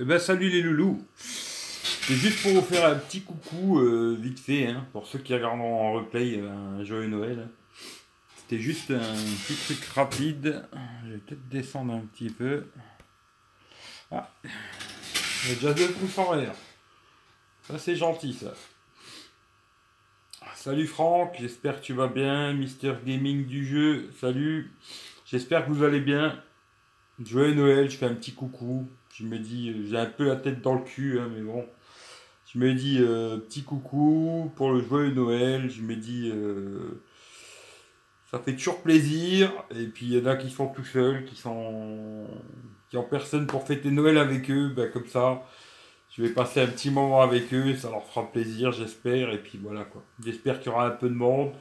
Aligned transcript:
Eh 0.00 0.04
ben, 0.04 0.18
salut 0.18 0.48
les 0.48 0.60
loulous. 0.60 1.06
C'est 1.14 2.16
juste 2.16 2.42
pour 2.42 2.50
vous 2.50 2.62
faire 2.62 2.88
un 2.88 2.96
petit 2.96 3.20
coucou 3.20 3.78
euh, 3.78 4.18
vite 4.20 4.40
fait, 4.40 4.66
hein, 4.66 4.84
pour 4.92 5.06
ceux 5.06 5.20
qui 5.20 5.32
regardent 5.32 5.60
en 5.60 5.92
replay 5.92 6.40
euh, 6.40 6.50
un 6.50 6.84
joyeux 6.84 7.06
Noël. 7.06 7.48
C'était 8.36 8.60
juste 8.60 8.90
un 8.90 8.98
petit 8.98 9.54
truc 9.54 9.84
rapide. 9.94 10.64
Je 11.06 11.12
vais 11.12 11.18
peut-être 11.18 11.48
descendre 11.48 11.94
un 11.94 12.00
petit 12.00 12.30
peu. 12.30 12.64
Ah, 14.10 14.28
j'ai 15.44 15.54
déjà 15.54 15.72
deux 15.72 15.88
pouces 15.92 16.18
en 16.18 16.34
l'air. 16.34 16.54
Ça 17.62 17.78
c'est 17.78 17.94
gentil 17.94 18.32
ça. 18.32 18.52
Salut 20.56 20.88
Franck, 20.88 21.36
j'espère 21.38 21.80
que 21.80 21.84
tu 21.84 21.92
vas 21.92 22.08
bien. 22.08 22.52
Mister 22.52 22.94
Gaming 23.06 23.46
du 23.46 23.64
jeu, 23.64 24.10
salut. 24.20 24.72
J'espère 25.24 25.64
que 25.64 25.70
vous 25.70 25.84
allez 25.84 26.00
bien. 26.00 26.42
Joyeux 27.24 27.54
Noël, 27.54 27.88
je 27.88 27.96
fais 27.96 28.06
un 28.06 28.14
petit 28.14 28.32
coucou. 28.32 28.88
Je 29.14 29.22
me 29.22 29.38
dis, 29.38 29.86
j'ai 29.88 29.96
un 29.96 30.06
peu 30.06 30.26
la 30.26 30.34
tête 30.34 30.60
dans 30.60 30.74
le 30.74 30.82
cul, 30.82 31.20
hein, 31.20 31.30
mais 31.32 31.40
bon. 31.40 31.64
Je 32.52 32.58
me 32.58 32.74
dis, 32.74 32.98
euh, 33.00 33.38
petit 33.38 33.62
coucou 33.62 34.52
pour 34.56 34.72
le 34.72 34.82
joyeux 34.82 35.12
Noël. 35.12 35.70
Je 35.70 35.82
me 35.82 35.94
dis, 35.94 36.32
euh, 36.34 37.00
ça 38.28 38.40
fait 38.40 38.54
toujours 38.56 38.82
plaisir. 38.82 39.52
Et 39.70 39.86
puis 39.86 40.06
il 40.06 40.18
y 40.18 40.20
en 40.20 40.26
a 40.26 40.34
qui 40.34 40.50
sont 40.50 40.66
tout 40.66 40.84
seuls, 40.84 41.24
qui 41.26 41.36
sont, 41.36 42.26
qui 42.90 42.96
ont 42.96 43.04
personne 43.04 43.46
pour 43.46 43.64
fêter 43.64 43.92
Noël 43.92 44.18
avec 44.18 44.50
eux. 44.50 44.72
Ben, 44.74 44.90
comme 44.90 45.06
ça, 45.06 45.44
je 46.10 46.22
vais 46.22 46.30
passer 46.30 46.60
un 46.62 46.66
petit 46.66 46.90
moment 46.90 47.22
avec 47.22 47.54
eux. 47.54 47.76
Ça 47.76 47.90
leur 47.90 48.04
fera 48.04 48.30
plaisir, 48.32 48.72
j'espère. 48.72 49.30
Et 49.30 49.38
puis 49.38 49.58
voilà 49.62 49.84
quoi. 49.84 50.02
J'espère 50.24 50.58
qu'il 50.58 50.72
y 50.72 50.74
aura 50.74 50.88
un 50.88 50.90
peu 50.90 51.08
de 51.08 51.14
monde. 51.14 51.52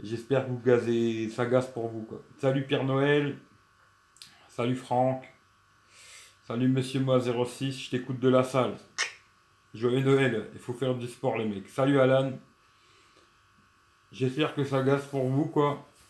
J'espère 0.00 0.46
que 0.46 0.50
vous 0.50 0.60
gazez, 0.60 1.28
ça 1.30 1.46
gaze 1.46 1.66
pour 1.66 1.88
vous 1.88 2.02
quoi. 2.02 2.22
Salut 2.38 2.64
Père 2.64 2.84
Noël. 2.84 3.36
Salut 4.48 4.76
Franck. 4.76 5.31
Salut 6.44 6.66
Monsieur 6.66 6.98
Moi 6.98 7.20
06, 7.20 7.84
je 7.84 7.90
t'écoute 7.90 8.18
de 8.18 8.28
la 8.28 8.42
salle. 8.42 8.74
Joyeux 9.74 10.00
Noël, 10.00 10.48
il 10.52 10.58
faut 10.58 10.72
faire 10.72 10.96
du 10.96 11.06
sport 11.06 11.38
les 11.38 11.44
mecs. 11.44 11.68
Salut 11.68 12.00
Alan. 12.00 12.32
J'espère 14.10 14.52
que 14.52 14.64
ça 14.64 14.82
gaze 14.82 15.06
pour 15.06 15.24
vous. 15.28 15.52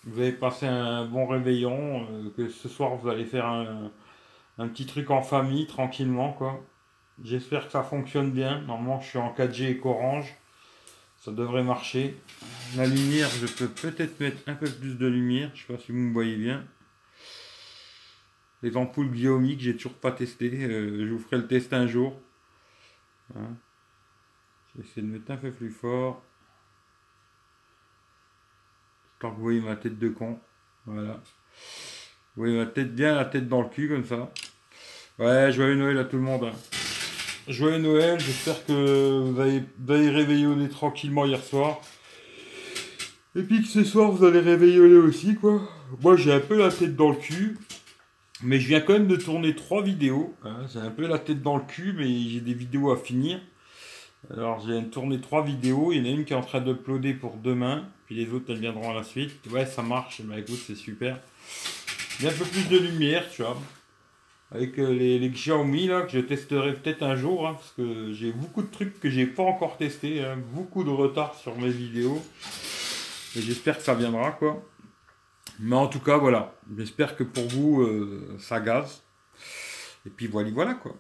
Vous 0.05 0.19
avez 0.19 0.33
passé 0.33 0.65
un 0.67 1.05
bon 1.05 1.27
réveillon, 1.27 2.07
euh, 2.11 2.31
que 2.35 2.49
ce 2.49 2.71
soir 2.71 2.97
vous 2.97 3.11
allez 3.11 3.27
faire 3.27 3.45
un, 3.45 4.69
petit 4.69 4.87
truc 4.87 5.11
en 5.11 5.21
famille 5.21 5.67
tranquillement. 5.67 6.35
J'espère 7.23 7.67
que 7.67 7.73
ça 7.73 7.83
fonctionne 7.83 8.31
bien. 8.31 8.63
Normalement 8.63 9.03
je 9.03 9.09
suis 9.09 9.19
en 9.19 9.35
4G 9.35 9.65
et 9.65 9.81
Orange. 9.85 10.35
Ça 11.19 11.31
devrait 11.31 11.63
marcher. 11.63 12.17
La 12.79 12.87
lumière, 12.87 13.29
je 13.29 13.47
peux 13.47 13.69
peut-être 13.69 14.19
mettre 14.19 14.49
un 14.49 14.55
peu 14.55 14.71
plus 14.71 14.97
de 14.97 15.07
lumière. 15.07 15.51
Je 15.53 15.67
sais 15.67 15.75
pas 15.75 15.79
si 15.79 15.93
vous 15.93 15.99
me 15.99 16.15
voyez 16.15 16.37
bien. 16.37 16.65
Les 18.63 18.77
ampoules 18.77 19.09
biomiques, 19.09 19.61
j'ai 19.61 19.77
toujours 19.77 19.95
pas 19.95 20.13
testé. 20.13 20.51
Euh, 20.53 21.07
je 21.07 21.13
vous 21.13 21.19
ferai 21.19 21.39
le 21.39 21.47
test 21.47 21.73
un 21.73 21.87
jour. 21.87 22.21
Hein. 23.35 23.57
Je 24.69 24.81
vais 24.81 24.89
essayer 24.89 25.03
de 25.03 25.13
mettre 25.13 25.31
un 25.31 25.37
peu 25.37 25.51
plus 25.51 25.71
fort. 25.71 26.23
Tant 29.19 29.31
que 29.31 29.37
vous 29.37 29.43
voyez 29.43 29.61
ma 29.61 29.77
tête 29.77 29.99
de 29.99 30.09
con. 30.09 30.39
Voilà. 30.87 31.21
Vous 32.35 32.45
voyez 32.45 32.57
ma 32.57 32.67
tête 32.67 32.95
bien, 32.95 33.15
la 33.15 33.25
tête 33.25 33.49
dans 33.49 33.63
le 33.63 33.69
cul 33.69 33.89
comme 33.89 34.05
ça. 34.05 34.33
Ouais, 35.19 35.53
joyeux 35.53 35.75
Noël 35.75 35.99
à 35.99 36.05
tout 36.05 36.17
le 36.17 36.23
monde. 36.23 36.45
Hein. 36.45 36.53
Joyeux 37.49 37.79
Noël, 37.79 38.21
j'espère 38.21 38.65
que 38.65 39.21
vous 39.21 39.41
avez, 39.41 39.63
vous 39.79 39.93
avez 39.93 40.09
réveillonné 40.09 40.69
tranquillement 40.69 41.27
hier 41.27 41.43
soir. 41.43 41.81
Et 43.35 43.43
puis 43.43 43.63
que 43.63 43.69
ce 43.69 43.83
soir 43.83 44.11
vous 44.11 44.25
allez 44.25 44.41
réveillonner 44.41 44.97
aussi 44.97 45.35
quoi. 45.35 45.61
Moi 46.01 46.17
j'ai 46.17 46.33
un 46.33 46.41
peu 46.41 46.57
la 46.59 46.71
tête 46.71 46.97
dans 46.97 47.11
le 47.11 47.17
cul. 47.17 47.59
Mais 48.43 48.59
je 48.59 48.67
viens 48.67 48.81
quand 48.81 48.95
même 48.95 49.07
de 49.07 49.17
tourner 49.17 49.55
trois 49.55 49.83
vidéos. 49.83 50.35
Hein. 50.45 50.67
J'ai 50.73 50.81
un 50.81 50.91
peu 50.91 51.07
la 51.07 51.19
tête 51.19 51.43
dans 51.43 51.57
le 51.57 51.63
cul, 51.63 51.95
mais 51.97 52.09
j'ai 52.29 52.41
des 52.41 52.55
vidéos 52.55 52.91
à 52.91 52.97
finir. 52.97 53.41
Alors 54.31 54.65
j'ai 54.67 54.83
tourné 54.85 55.21
trois 55.21 55.45
vidéos. 55.45 55.93
Il 55.93 55.99
y 55.99 56.01
en 56.01 56.05
a 56.05 56.09
une 56.17 56.25
qui 56.25 56.33
est 56.33 56.37
en 56.37 56.43
train 56.43 56.61
d'uploader 56.61 57.15
pour 57.15 57.37
demain. 57.37 57.89
Puis 58.07 58.17
les 58.17 58.33
autres, 58.33 58.47
elles 58.49 58.59
viendront 58.59 58.91
à 58.91 58.95
la 58.95 59.05
suite. 59.05 59.33
Ouais, 59.51 59.67
ça 59.67 59.83
marche. 59.83 60.23
Bah 60.23 60.39
écoute, 60.39 60.61
c'est 60.67 60.75
super. 60.75 61.21
Il 62.19 62.25
y 62.25 62.29
a 62.29 62.33
un 62.33 62.35
peu 62.35 62.45
plus 62.45 62.69
de 62.69 62.79
lumière, 62.79 63.29
tu 63.31 63.43
vois. 63.43 63.57
Avec 64.51 64.79
euh, 64.79 64.93
les, 64.93 65.31
Xiaomi 65.31 65.87
là, 65.87 66.03
que 66.03 66.11
je 66.11 66.19
testerai 66.19 66.75
peut-être 66.75 67.03
un 67.03 67.17
jour. 67.17 67.47
Hein, 67.47 67.55
parce 67.55 67.73
que 67.77 68.13
j'ai 68.13 68.33
beaucoup 68.33 68.63
de 68.63 68.71
trucs 68.71 68.99
que 68.99 69.09
j'ai 69.09 69.27
pas 69.27 69.45
encore 69.45 69.77
testé. 69.77 70.25
Hein. 70.25 70.39
Beaucoup 70.53 70.83
de 70.83 70.91
retard 70.91 71.35
sur 71.37 71.57
mes 71.59 71.71
vidéos. 71.71 72.23
Et 73.37 73.41
j'espère 73.41 73.79
que 73.79 73.85
ça 73.85 73.95
viendra, 73.95 74.33
quoi. 74.33 74.63
Mais 75.61 75.77
en 75.77 75.89
tout 75.89 76.01
cas, 76.01 76.19
voilà. 76.19 76.55
J'espère 76.77 77.17
que 77.17 77.25
pour 77.25 77.47
vous, 77.49 77.83
euh, 77.83 78.37
ça 78.39 78.61
gaze. 78.61 79.03
Et 80.07 80.11
puis 80.11 80.27
voilà, 80.27 80.51
voilà 80.51 80.75
quoi. 80.75 80.97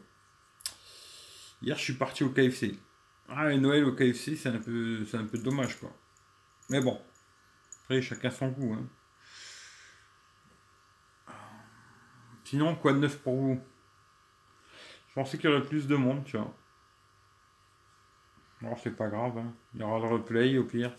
Hier, 1.63 1.77
je 1.77 1.83
suis 1.83 1.95
parti 1.95 2.25
au 2.25 2.31
KFC. 2.31 2.79
Ah, 3.29 3.53
et 3.53 3.59
Noël 3.59 3.85
au 3.85 3.93
KFC, 3.93 4.37
c'est 4.37 4.49
un 4.49 4.59
peu, 4.59 5.05
c'est 5.05 5.17
un 5.17 5.25
peu 5.25 5.39
dommage 5.39 5.79
quoi. 5.79 5.93
Mais 6.71 6.81
bon. 6.81 7.01
Après, 7.83 8.03
chacun 8.03 8.31
son 8.31 8.49
goût. 8.49 8.75
Hein. 8.75 8.87
Sinon, 12.45 12.77
quoi 12.77 12.93
de 12.93 12.99
neuf 12.99 13.19
pour 13.19 13.35
vous? 13.35 13.61
Je 15.09 15.15
pensais 15.15 15.39
qu'il 15.39 15.51
y 15.51 15.53
aurait 15.53 15.65
plus 15.65 15.87
de 15.87 15.97
monde, 15.97 16.25
tu 16.25 16.37
vois. 16.37 16.55
Non, 18.61 18.77
c'est 18.77 18.97
pas 18.97 19.09
grave. 19.09 19.39
Hein. 19.39 19.53
Il 19.75 19.81
y 19.81 19.85
aura 19.85 19.99
le 19.99 20.15
replay 20.15 20.57
au 20.59 20.65
pire. 20.65 20.95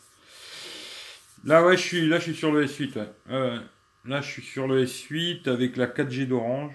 Là, 1.45 1.65
ouais, 1.65 1.75
je 1.75 1.81
suis, 1.81 2.07
là, 2.07 2.19
je 2.19 2.23
suis 2.23 2.35
sur 2.35 2.51
le 2.51 2.65
S8. 2.65 2.97
Ouais. 2.97 3.59
là, 4.05 4.21
je 4.21 4.29
suis 4.29 4.41
sur 4.41 4.67
le 4.67 4.85
S8 4.85 5.49
avec 5.49 5.75
la 5.75 5.87
4G 5.87 6.25
d'Orange, 6.25 6.73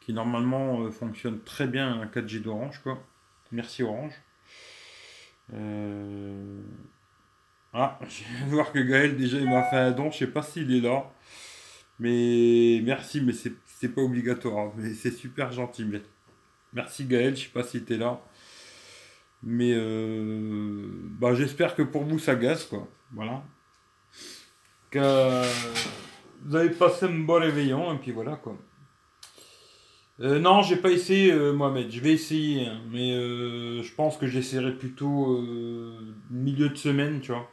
qui 0.00 0.12
normalement 0.14 0.82
euh, 0.82 0.90
fonctionne 0.90 1.40
très 1.40 1.66
bien 1.66 1.98
la 1.98 2.06
4G 2.06 2.40
d'Orange, 2.42 2.80
quoi. 2.82 3.02
Merci 3.50 3.82
Orange. 3.82 4.14
Euh... 5.52 6.62
Ah, 7.74 7.98
je 8.08 8.24
viens 8.24 8.46
de 8.46 8.50
voir 8.50 8.72
que 8.72 8.78
Gaël 8.78 9.16
déjà 9.16 9.38
il 9.38 9.48
m'a 9.48 9.62
fait 9.64 9.76
un 9.76 9.90
don. 9.90 10.10
Je 10.10 10.18
sais 10.18 10.26
pas 10.26 10.42
s'il 10.42 10.74
est 10.74 10.80
là, 10.80 11.10
mais 11.98 12.80
merci, 12.84 13.20
mais 13.20 13.32
c'est 13.32 13.88
pas 13.88 14.00
obligatoire. 14.02 14.68
Hein. 14.68 14.72
Mais 14.76 14.94
c'est 14.94 15.10
super 15.10 15.52
gentil. 15.52 15.84
Mais... 15.84 16.02
Merci 16.72 17.04
Gaël, 17.04 17.36
je 17.36 17.44
sais 17.44 17.50
pas 17.50 17.64
si 17.64 17.84
tu 17.84 17.94
es 17.94 17.98
là. 17.98 18.20
Mais 19.42 19.72
euh... 19.74 20.88
bah, 21.20 21.34
j'espère 21.34 21.74
que 21.74 21.82
pour 21.82 22.04
vous 22.04 22.18
ça 22.18 22.34
gaze 22.36 22.64
quoi. 22.66 22.88
Voilà 23.12 23.42
que 24.92 25.42
vous 26.44 26.54
avez 26.54 26.70
passé 26.70 27.06
un 27.06 27.18
bon 27.18 27.40
réveillon, 27.40 27.92
et 27.94 27.98
puis 27.98 28.12
voilà 28.12 28.36
quoi. 28.36 28.56
Euh, 30.20 30.38
non, 30.38 30.62
j'ai 30.62 30.76
pas 30.76 30.90
essayé 30.90 31.32
euh, 31.32 31.52
Mohamed, 31.52 31.90
je 31.90 32.00
vais 32.00 32.12
essayer, 32.12 32.66
hein, 32.66 32.80
mais 32.90 33.12
euh, 33.12 33.82
je 33.82 33.94
pense 33.94 34.16
que 34.18 34.26
j'essaierai 34.26 34.72
plutôt 34.72 35.40
milieu 36.30 36.68
de 36.68 36.76
semaine, 36.76 37.20
tu 37.20 37.32
vois. 37.32 37.50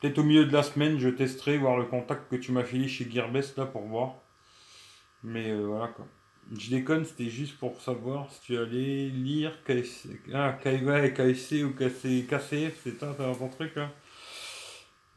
Peut-être 0.00 0.18
au 0.18 0.22
milieu 0.22 0.44
de 0.44 0.52
la 0.52 0.62
semaine, 0.62 0.98
je 0.98 1.08
testerai, 1.08 1.58
voir 1.58 1.78
le 1.78 1.84
contact 1.84 2.30
que 2.30 2.36
tu 2.36 2.52
m'as 2.52 2.64
filé 2.64 2.88
chez 2.88 3.10
Gearbest 3.10 3.56
là 3.58 3.66
pour 3.66 3.82
voir. 3.82 4.16
Mais 5.24 5.54
voilà 5.54 5.88
quoi. 5.88 6.06
Je 6.56 6.70
déconne, 6.70 7.04
c'était 7.04 7.30
juste 7.30 7.56
pour 7.58 7.80
savoir 7.80 8.30
si 8.30 8.40
tu 8.42 8.58
allais 8.58 9.08
lire 9.08 9.62
KFC, 9.64 10.20
ah, 10.34 10.52
KFC 10.52 11.64
ou 11.64 11.70
KCF, 11.72 12.80
c'est 12.82 12.98
ça, 12.98 13.14
ton 13.16 13.48
truc 13.48 13.76
là? 13.76 13.90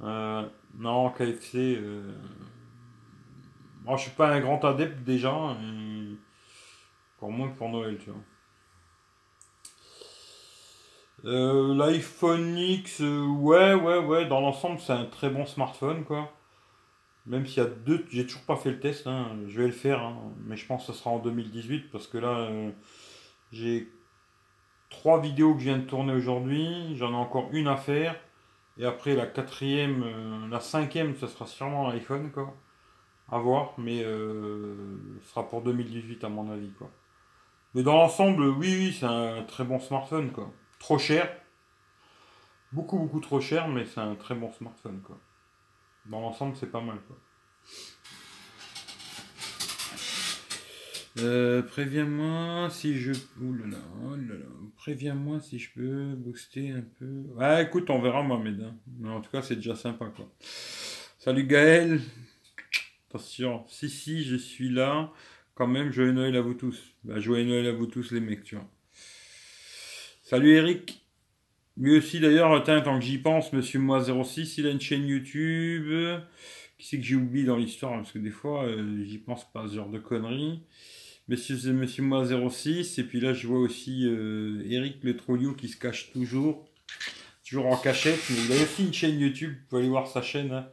Euh, 0.01 0.47
non, 0.77 1.09
KFC. 1.11 1.77
Euh... 1.77 2.13
Moi, 3.83 3.97
je 3.97 4.03
suis 4.03 4.11
pas 4.11 4.29
un 4.29 4.39
grand 4.39 4.63
adepte 4.65 5.03
déjà. 5.03 5.55
Et... 5.61 6.15
Encore 7.17 7.31
moins 7.31 7.49
que 7.49 7.57
pour 7.57 7.69
Noël, 7.69 7.97
tu 7.97 8.09
vois. 8.09 8.21
Euh, 11.25 11.73
L'iPhone 11.73 12.57
X, 12.57 12.99
ouais, 12.99 13.73
ouais, 13.73 13.97
ouais, 13.97 14.25
dans 14.27 14.41
l'ensemble, 14.41 14.79
c'est 14.79 14.93
un 14.93 15.05
très 15.05 15.29
bon 15.29 15.45
smartphone, 15.45 16.03
quoi. 16.03 16.31
Même 17.25 17.47
s'il 17.47 17.63
y 17.63 17.65
a 17.65 17.69
deux, 17.69 18.05
j'ai 18.11 18.27
toujours 18.27 18.43
pas 18.43 18.55
fait 18.55 18.69
le 18.69 18.79
test, 18.79 19.07
hein. 19.07 19.35
je 19.47 19.59
vais 19.59 19.65
le 19.65 19.73
faire, 19.73 20.01
hein. 20.03 20.15
mais 20.45 20.55
je 20.55 20.67
pense 20.67 20.85
que 20.85 20.93
ce 20.93 20.99
sera 20.99 21.09
en 21.09 21.17
2018 21.17 21.89
parce 21.89 22.05
que 22.05 22.19
là, 22.19 22.51
j'ai 23.51 23.91
trois 24.91 25.19
vidéos 25.19 25.55
que 25.55 25.61
je 25.61 25.65
viens 25.65 25.79
de 25.79 25.85
tourner 25.85 26.13
aujourd'hui, 26.13 26.95
j'en 26.95 27.11
ai 27.11 27.15
encore 27.15 27.49
une 27.51 27.67
à 27.67 27.77
faire. 27.77 28.15
Et 28.77 28.85
après, 28.85 29.15
la 29.15 29.25
quatrième, 29.25 30.03
euh, 30.03 30.47
la 30.49 30.59
cinquième, 30.59 31.15
ce 31.15 31.27
sera 31.27 31.47
sûrement 31.47 31.87
l'iPhone, 31.87 32.31
quoi. 32.31 32.53
À 33.31 33.39
voir, 33.39 33.73
mais 33.77 34.03
euh, 34.03 34.75
ce 35.21 35.29
sera 35.29 35.47
pour 35.49 35.61
2018 35.61 36.23
à 36.23 36.29
mon 36.29 36.51
avis, 36.51 36.71
quoi. 36.73 36.91
Mais 37.73 37.83
dans 37.83 37.95
l'ensemble, 37.95 38.43
oui, 38.47 38.75
oui, 38.75 38.97
c'est 38.97 39.05
un 39.05 39.43
très 39.43 39.63
bon 39.63 39.79
smartphone, 39.79 40.31
quoi. 40.31 40.51
Trop 40.79 40.97
cher. 40.97 41.29
Beaucoup, 42.71 42.99
beaucoup 42.99 43.21
trop 43.21 43.39
cher, 43.39 43.67
mais 43.67 43.85
c'est 43.85 44.01
un 44.01 44.15
très 44.15 44.35
bon 44.35 44.51
smartphone, 44.51 45.01
quoi. 45.01 45.17
Dans 46.05 46.21
l'ensemble, 46.21 46.55
c'est 46.55 46.71
pas 46.71 46.81
mal, 46.81 46.99
quoi. 47.07 47.17
Euh, 51.19 51.61
préviens-moi 51.61 52.69
si 52.69 52.95
je. 52.95 53.13
Oulala, 53.41 53.77
oulala. 54.03 54.45
Préviens-moi 54.75 55.39
si 55.39 55.59
je 55.59 55.69
peux 55.73 56.13
booster 56.15 56.71
un 56.71 56.83
peu. 56.99 57.23
Ouais, 57.35 57.63
écoute, 57.63 57.89
on 57.89 58.01
verra, 58.01 58.21
Mohamed. 58.21 58.61
Hein. 58.61 58.75
Mais 58.99 59.09
en 59.09 59.21
tout 59.21 59.31
cas, 59.31 59.41
c'est 59.41 59.55
déjà 59.55 59.75
sympa, 59.75 60.11
quoi. 60.15 60.29
Salut 61.17 61.45
Gaël. 61.45 62.01
Attention. 63.09 63.63
Si, 63.67 63.89
si, 63.89 64.23
je 64.23 64.35
suis 64.35 64.69
là. 64.69 65.11
quand 65.53 65.67
même, 65.67 65.91
joyeux 65.91 66.11
Noël 66.11 66.35
à 66.35 66.41
vous 66.41 66.53
tous. 66.53 66.93
Bah, 67.05 67.19
joyeux 67.19 67.45
Noël 67.45 67.67
à 67.67 67.71
vous 67.71 67.87
tous, 67.87 68.11
les 68.11 68.19
mecs, 68.19 68.43
tu 68.43 68.55
vois. 68.55 68.69
Salut 70.21 70.51
Eric. 70.51 71.01
Lui 71.77 71.97
aussi, 71.97 72.19
d'ailleurs, 72.19 72.61
tant 72.63 72.99
que 72.99 73.05
j'y 73.05 73.17
pense, 73.17 73.53
Monsieur 73.53 73.79
Moi06, 73.79 74.55
il 74.57 74.67
a 74.67 74.69
une 74.69 74.81
chaîne 74.81 75.07
YouTube. 75.07 76.19
Qui 76.77 76.87
c'est 76.87 76.97
que 76.97 77.03
j'ai 77.03 77.15
oublié 77.15 77.45
dans 77.45 77.57
l'histoire? 77.57 77.93
Parce 77.93 78.11
que 78.11 78.19
des 78.19 78.31
fois, 78.31 78.65
euh, 78.65 79.03
j'y 79.05 79.17
pense 79.17 79.49
pas, 79.51 79.67
ce 79.67 79.75
genre 79.75 79.89
de 79.89 79.99
conneries. 79.99 80.61
Monsieur, 81.27 81.73
Monsieur 81.73 82.03
Moi06. 82.03 82.99
Et 82.99 83.03
puis 83.03 83.19
là, 83.19 83.33
je 83.33 83.47
vois 83.47 83.59
aussi 83.59 84.05
euh, 84.05 84.63
Eric 84.69 85.03
Le 85.03 85.15
Trollio 85.17 85.53
qui 85.53 85.67
se 85.67 85.77
cache 85.77 86.11
toujours. 86.11 86.65
Toujours 87.47 87.67
en 87.67 87.77
cachette. 87.77 88.19
Mais 88.29 88.37
il 88.45 88.51
a 88.53 88.63
aussi 88.63 88.85
une 88.85 88.93
chaîne 88.93 89.19
YouTube. 89.19 89.53
Vous 89.53 89.67
pouvez 89.69 89.81
aller 89.81 89.89
voir 89.89 90.07
sa 90.07 90.21
chaîne. 90.21 90.51
Hein. 90.51 90.67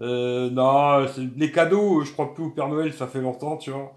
Euh, 0.00 0.50
non, 0.50 1.06
les 1.36 1.52
cadeaux, 1.52 2.02
je 2.02 2.12
crois 2.12 2.34
plus 2.34 2.44
au 2.44 2.50
Père 2.50 2.68
Noël, 2.68 2.92
ça 2.92 3.06
fait 3.06 3.20
longtemps, 3.20 3.56
tu 3.56 3.70
vois. 3.70 3.96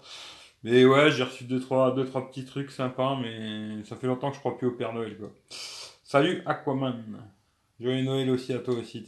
Mais 0.62 0.84
ouais, 0.84 1.10
j'ai 1.10 1.22
reçu 1.22 1.44
deux 1.44 1.60
trois, 1.60 1.94
deux, 1.94 2.04
trois 2.04 2.28
petits 2.28 2.44
trucs 2.44 2.70
sympas, 2.70 3.18
mais 3.20 3.84
ça 3.84 3.96
fait 3.96 4.06
longtemps 4.06 4.30
que 4.30 4.36
je 4.36 4.40
crois 4.40 4.56
plus 4.56 4.68
au 4.68 4.72
Père 4.72 4.92
Noël, 4.92 5.16
quoi. 5.16 5.30
Salut 6.04 6.42
Aquaman. 6.46 7.04
Joyeux 7.80 8.02
Noël 8.02 8.30
aussi 8.30 8.52
à 8.52 8.58
toi 8.58 8.74
aussi. 8.74 9.04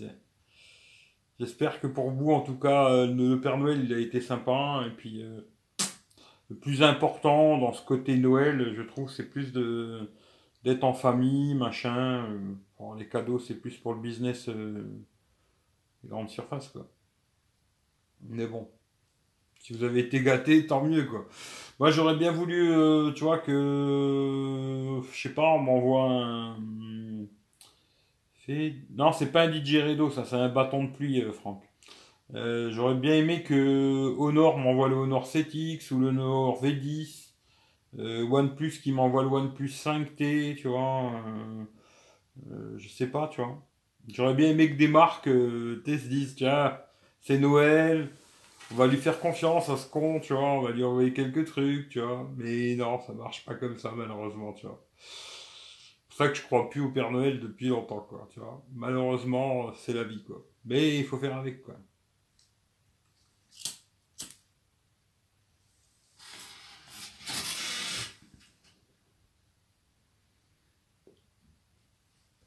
J'espère 1.38 1.80
que 1.80 1.86
pour 1.86 2.10
vous, 2.10 2.32
en 2.32 2.40
tout 2.40 2.58
cas, 2.58 2.90
euh, 2.90 3.06
le 3.06 3.40
Père 3.40 3.56
Noël, 3.56 3.80
il 3.84 3.92
a 3.94 3.98
été 3.98 4.20
sympa. 4.20 4.82
Et 4.86 4.90
puis, 4.90 5.22
euh, 5.22 5.40
le 6.50 6.56
plus 6.56 6.82
important 6.82 7.58
dans 7.58 7.72
ce 7.72 7.84
côté 7.84 8.16
Noël, 8.16 8.74
je 8.74 8.82
trouve, 8.82 9.10
c'est 9.10 9.30
plus 9.30 9.52
de 9.52 10.10
d'être 10.64 10.84
en 10.84 10.92
famille, 10.92 11.54
machin. 11.54 12.26
les 12.98 13.08
cadeaux, 13.08 13.38
c'est 13.38 13.54
plus 13.54 13.78
pour 13.78 13.94
le 13.94 14.00
business 14.00 14.50
grande 16.04 16.28
surface, 16.30 16.68
quoi. 16.68 16.86
Mais 18.28 18.46
bon. 18.46 18.68
Si 19.60 19.74
vous 19.74 19.84
avez 19.84 20.00
été 20.00 20.22
gâté, 20.22 20.66
tant 20.66 20.82
mieux, 20.84 21.04
quoi. 21.04 21.26
Moi, 21.78 21.90
j'aurais 21.90 22.16
bien 22.16 22.32
voulu, 22.32 22.72
euh, 22.72 23.12
tu 23.12 23.24
vois, 23.24 23.38
que. 23.38 25.00
Je 25.12 25.20
sais 25.20 25.34
pas, 25.34 25.48
on 25.52 25.58
m'envoie 25.58 26.10
un. 26.10 26.56
Non, 28.96 29.12
c'est 29.12 29.30
pas 29.30 29.44
un 29.44 29.50
Redo, 29.50 30.10
ça, 30.10 30.24
c'est 30.24 30.34
un 30.34 30.48
bâton 30.48 30.84
de 30.84 30.90
pluie, 30.90 31.22
euh, 31.22 31.32
Franck. 31.32 31.62
Euh, 32.34 32.70
j'aurais 32.70 32.94
bien 32.94 33.14
aimé 33.14 33.42
que 33.42 34.14
Honor 34.18 34.58
m'envoie 34.58 34.88
le 34.88 34.96
Honor 34.96 35.26
7X 35.26 35.92
ou 35.92 36.00
le 36.00 36.08
Honor 36.08 36.62
V10. 36.62 37.26
OnePlus 37.98 38.80
qui 38.82 38.92
m'envoie 38.92 39.22
le 39.22 39.28
OnePlus 39.28 39.68
5T, 39.68 40.56
tu 40.56 40.68
vois. 40.68 41.12
je 42.76 42.88
sais 42.88 43.08
pas, 43.08 43.28
tu 43.28 43.40
vois. 43.40 43.60
J'aurais 44.08 44.34
bien 44.34 44.50
aimé 44.50 44.70
que 44.70 44.76
des 44.76 44.88
marques 44.88 45.28
euh, 45.28 45.82
se 45.86 46.08
disent 46.08 46.34
tiens, 46.34 46.78
c'est 47.20 47.38
Noël, 47.38 48.10
on 48.72 48.76
va 48.76 48.86
lui 48.86 48.96
faire 48.96 49.20
confiance 49.20 49.68
à 49.68 49.76
ce 49.76 49.88
con, 49.88 50.20
tu 50.20 50.32
vois, 50.32 50.42
on 50.42 50.62
va 50.62 50.70
lui 50.72 50.84
envoyer 50.84 51.12
quelques 51.12 51.46
trucs, 51.46 51.88
tu 51.90 52.00
vois. 52.00 52.28
Mais 52.36 52.74
non, 52.76 53.00
ça 53.00 53.12
marche 53.12 53.44
pas 53.44 53.54
comme 53.54 53.78
ça, 53.78 53.92
malheureusement, 53.96 54.52
tu 54.54 54.66
vois. 54.66 54.84
C'est 54.98 56.08
pour 56.08 56.16
ça 56.16 56.28
que 56.28 56.34
je 56.36 56.42
crois 56.42 56.70
plus 56.70 56.80
au 56.82 56.90
Père 56.90 57.10
Noël 57.10 57.40
depuis 57.40 57.68
longtemps, 57.68 58.00
quoi, 58.08 58.28
tu 58.32 58.40
vois. 58.40 58.64
Malheureusement, 58.74 59.72
c'est 59.74 59.92
la 59.94 60.04
vie, 60.04 60.22
quoi. 60.24 60.44
Mais 60.64 60.98
il 60.98 61.04
faut 61.04 61.18
faire 61.18 61.36
avec, 61.36 61.62
quoi. 61.62 61.76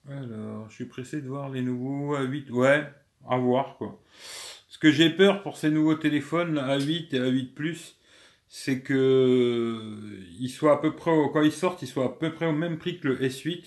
Alors, 0.07 0.52
je 0.69 0.75
suis 0.75 0.85
pressé 0.85 1.21
de 1.21 1.27
voir 1.27 1.49
les 1.49 1.61
nouveaux 1.61 2.15
A8. 2.15 2.51
Ouais, 2.51 2.87
à 3.27 3.37
voir 3.37 3.77
quoi. 3.77 4.01
Ce 4.67 4.77
que 4.77 4.91
j'ai 4.91 5.09
peur 5.09 5.43
pour 5.43 5.57
ces 5.57 5.69
nouveaux 5.69 5.95
téléphones, 5.95 6.57
A8 6.57 7.15
et 7.15 7.19
A8 7.19 7.53
Plus, 7.53 7.97
c'est 8.47 8.81
que 8.81 9.97
ils 10.39 10.49
soient 10.49 10.73
à 10.73 10.77
peu 10.77 10.95
près, 10.95 11.11
quand 11.31 11.41
ils 11.41 11.51
sortent, 11.51 11.81
ils 11.81 11.87
soient 11.87 12.05
à 12.05 12.09
peu 12.09 12.33
près 12.33 12.47
au 12.47 12.53
même 12.53 12.77
prix 12.77 12.99
que 12.99 13.07
le 13.07 13.17
S8 13.17 13.63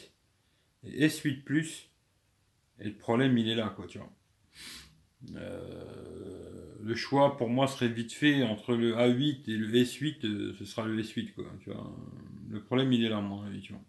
et 0.84 1.08
S8 1.08 1.42
Plus. 1.44 1.90
Et 2.80 2.84
le 2.84 2.94
problème, 2.94 3.36
il 3.38 3.48
est 3.48 3.54
là, 3.54 3.72
quoi, 3.74 3.86
tu 3.86 3.98
vois. 3.98 4.12
Euh, 5.36 6.74
le 6.82 6.94
choix 6.94 7.36
pour 7.36 7.48
moi 7.48 7.66
serait 7.66 7.88
vite 7.88 8.12
fait 8.12 8.42
entre 8.42 8.74
le 8.74 8.94
A8 8.94 9.50
et 9.50 9.56
le 9.56 9.68
S8, 9.68 10.26
euh, 10.26 10.54
ce 10.58 10.64
sera 10.64 10.86
le 10.86 11.02
S8, 11.02 11.34
quoi, 11.34 11.46
tu 11.60 11.70
vois. 11.70 11.96
Le 12.48 12.62
problème, 12.62 12.92
il 12.92 13.04
est 13.04 13.08
là, 13.08 13.24
avis, 13.46 13.60
tu 13.60 13.72
vois. 13.72 13.82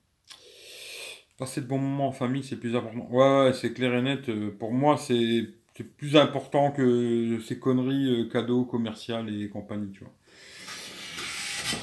Passer 1.38 1.62
de 1.62 1.68
bons 1.68 1.78
moments 1.78 2.08
en 2.08 2.12
famille, 2.12 2.44
c'est 2.44 2.58
plus 2.58 2.76
important. 2.76 3.08
Ouais, 3.12 3.54
c'est 3.54 3.72
clair 3.72 3.94
et 3.94 4.02
net. 4.02 4.28
Euh, 4.30 4.56
pour 4.58 4.72
moi, 4.72 4.98
c'est 4.98 5.48
plus 5.84 6.18
important 6.18 6.72
que 6.72 7.40
ces 7.42 7.60
conneries 7.60 8.22
euh, 8.22 8.30
cadeaux 8.30 8.66
commerciales 8.66 9.30
et 9.30 9.48
compagnie, 9.48 9.92
tu 9.92 10.04
vois. 10.04 10.14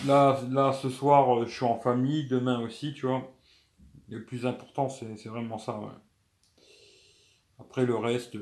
Là, 0.06 0.41
là, 0.51 0.73
ce 0.73 0.89
soir, 0.91 1.39
euh, 1.39 1.47
je 1.47 1.53
suis 1.55 1.65
en 1.65 1.79
famille, 1.79 2.27
demain 2.27 2.61
aussi, 2.61 2.95
tu 2.95 3.06
vois. 3.06 3.33
Le 4.09 4.25
plus 4.25 4.45
important, 4.45 4.89
c'est 4.89 5.29
vraiment 5.29 5.59
ça, 5.59 5.79
ouais. 5.79 5.87
Après, 7.61 7.87
le 7.87 7.95
reste, 7.95 8.37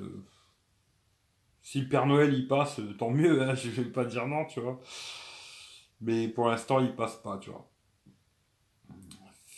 si 1.61 1.81
le 1.83 1.89
Père 1.89 2.07
Noël 2.07 2.33
il 2.35 2.49
passe, 2.49 2.81
tant 2.99 3.11
mieux, 3.11 3.43
hein, 3.43 3.55
je 3.55 3.69
vais 3.71 3.91
pas 3.91 4.05
dire 4.05 4.27
non, 4.27 4.47
tu 4.47 4.61
vois. 4.61 4.81
Mais 6.01 6.29
pour 6.29 6.49
l'instant, 6.49 6.81
il 6.81 6.95
passe 6.95 7.17
pas, 7.17 7.39
tu 7.39 7.51
vois. 7.51 7.72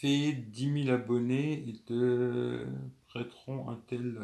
10 0.07 0.85
000 0.85 0.95
abonnés 0.95 1.65
et 1.69 1.75
te 1.85 2.67
prêteront 3.07 3.71
un 3.71 3.81
tel. 3.87 4.17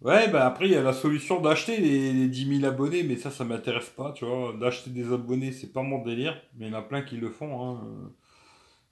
Ouais, 0.00 0.28
bah 0.30 0.46
après, 0.46 0.66
il 0.66 0.72
y 0.72 0.76
a 0.76 0.82
la 0.82 0.92
solution 0.92 1.40
d'acheter 1.40 1.78
les, 1.78 2.28
10 2.28 2.60
000 2.60 2.64
abonnés, 2.70 3.02
mais 3.04 3.16
ça, 3.16 3.30
ça 3.30 3.44
m'intéresse 3.44 3.90
pas, 3.90 4.12
tu 4.12 4.24
vois. 4.24 4.52
D'acheter 4.58 4.90
des 4.90 5.12
abonnés, 5.12 5.52
c'est 5.52 5.72
pas 5.72 5.82
mon 5.82 6.02
délire, 6.02 6.40
mais 6.56 6.66
il 6.66 6.72
y 6.72 6.74
en 6.74 6.78
a 6.78 6.82
plein 6.82 7.02
qui 7.02 7.16
le 7.16 7.30
font, 7.30 7.62
hein. 7.64 8.12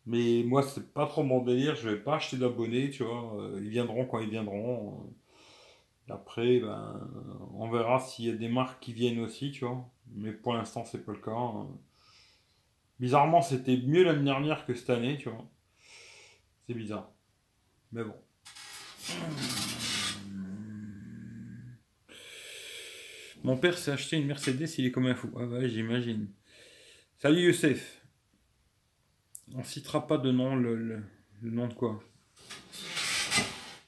Mais 0.07 0.43
moi, 0.45 0.63
c'est 0.63 0.93
pas 0.93 1.07
trop 1.07 1.23
mon 1.23 1.43
délire, 1.43 1.77
je 1.77 1.89
vais 1.89 1.97
pas 1.97 2.17
acheter 2.17 2.37
d'abonnés, 2.37 2.91
tu 2.91 3.05
vois. 3.05 3.37
Ils 3.59 3.69
viendront 3.69 4.07
quand 4.07 4.19
ils 4.21 4.31
viendront. 4.31 5.13
Après, 6.09 6.61
ben, 6.61 7.01
on 7.55 7.71
verra 7.71 8.01
s'il 8.01 8.27
y 8.27 8.31
a 8.31 8.35
des 8.35 8.49
marques 8.49 8.81
qui 8.81 8.93
viennent 8.93 9.21
aussi, 9.21 9.53
tu 9.53 9.65
vois. 9.65 9.85
Mais 10.15 10.33
pour 10.33 10.55
l'instant, 10.55 10.85
c'est 10.85 11.05
pas 11.05 11.13
le 11.13 11.19
cas. 11.19 11.31
Hein. 11.33 11.69
Bizarrement, 12.99 13.43
c'était 13.43 13.77
mieux 13.77 14.05
l'année 14.05 14.25
dernière 14.25 14.67
que 14.67 14.75
cette 14.75 14.91
année, 14.91 15.17
tu 15.19 15.29
vois. 15.29 15.45
C'est 16.71 16.77
bizarre. 16.77 17.11
Mais 17.91 18.05
bon. 18.05 18.15
Mon 23.43 23.57
père 23.57 23.77
s'est 23.77 23.91
acheté 23.91 24.19
une 24.19 24.29
Mercedes, 24.29 24.69
il 24.79 24.87
est 24.87 24.93
comme 24.93 25.07
un 25.07 25.17
fou. 25.17 25.33
Ah 25.37 25.47
ouais, 25.47 25.69
j'imagine. 25.69 26.29
Salut 27.19 27.41
Youssef. 27.41 28.01
On 29.53 29.65
citera 29.65 30.07
pas 30.07 30.17
de 30.17 30.31
nom, 30.31 30.55
le, 30.55 31.03
nom 31.43 31.67
de 31.67 31.75
quoi. 31.75 32.01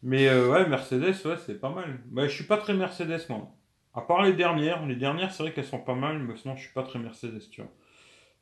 Mais 0.03 0.27
euh, 0.27 0.51
ouais, 0.51 0.69
Mercedes, 0.69 1.25
ouais, 1.25 1.37
c'est 1.47 1.61
pas 1.61 1.71
mal. 1.71 2.01
Bah, 2.07 2.27
je 2.27 2.35
suis 2.35 2.47
pas 2.47 2.57
très 2.57 2.75
Mercedes, 2.75 3.27
moi. 3.29 3.55
À 3.95 4.01
part 4.01 4.25
les 4.25 4.33
dernières. 4.33 4.85
Les 4.87 4.97
dernières, 4.97 5.31
c'est 5.33 5.45
vrai 5.45 5.53
qu'elles 5.53 5.67
sont 5.67 5.79
pas 5.79 5.95
mal, 5.95 6.19
mais 6.19 6.37
sinon, 6.37 6.57
je 6.57 6.63
suis 6.63 6.73
pas 6.73 6.83
très 6.83 6.99
Mercedes, 6.99 7.49
tu 7.49 7.61
vois. 7.61 7.71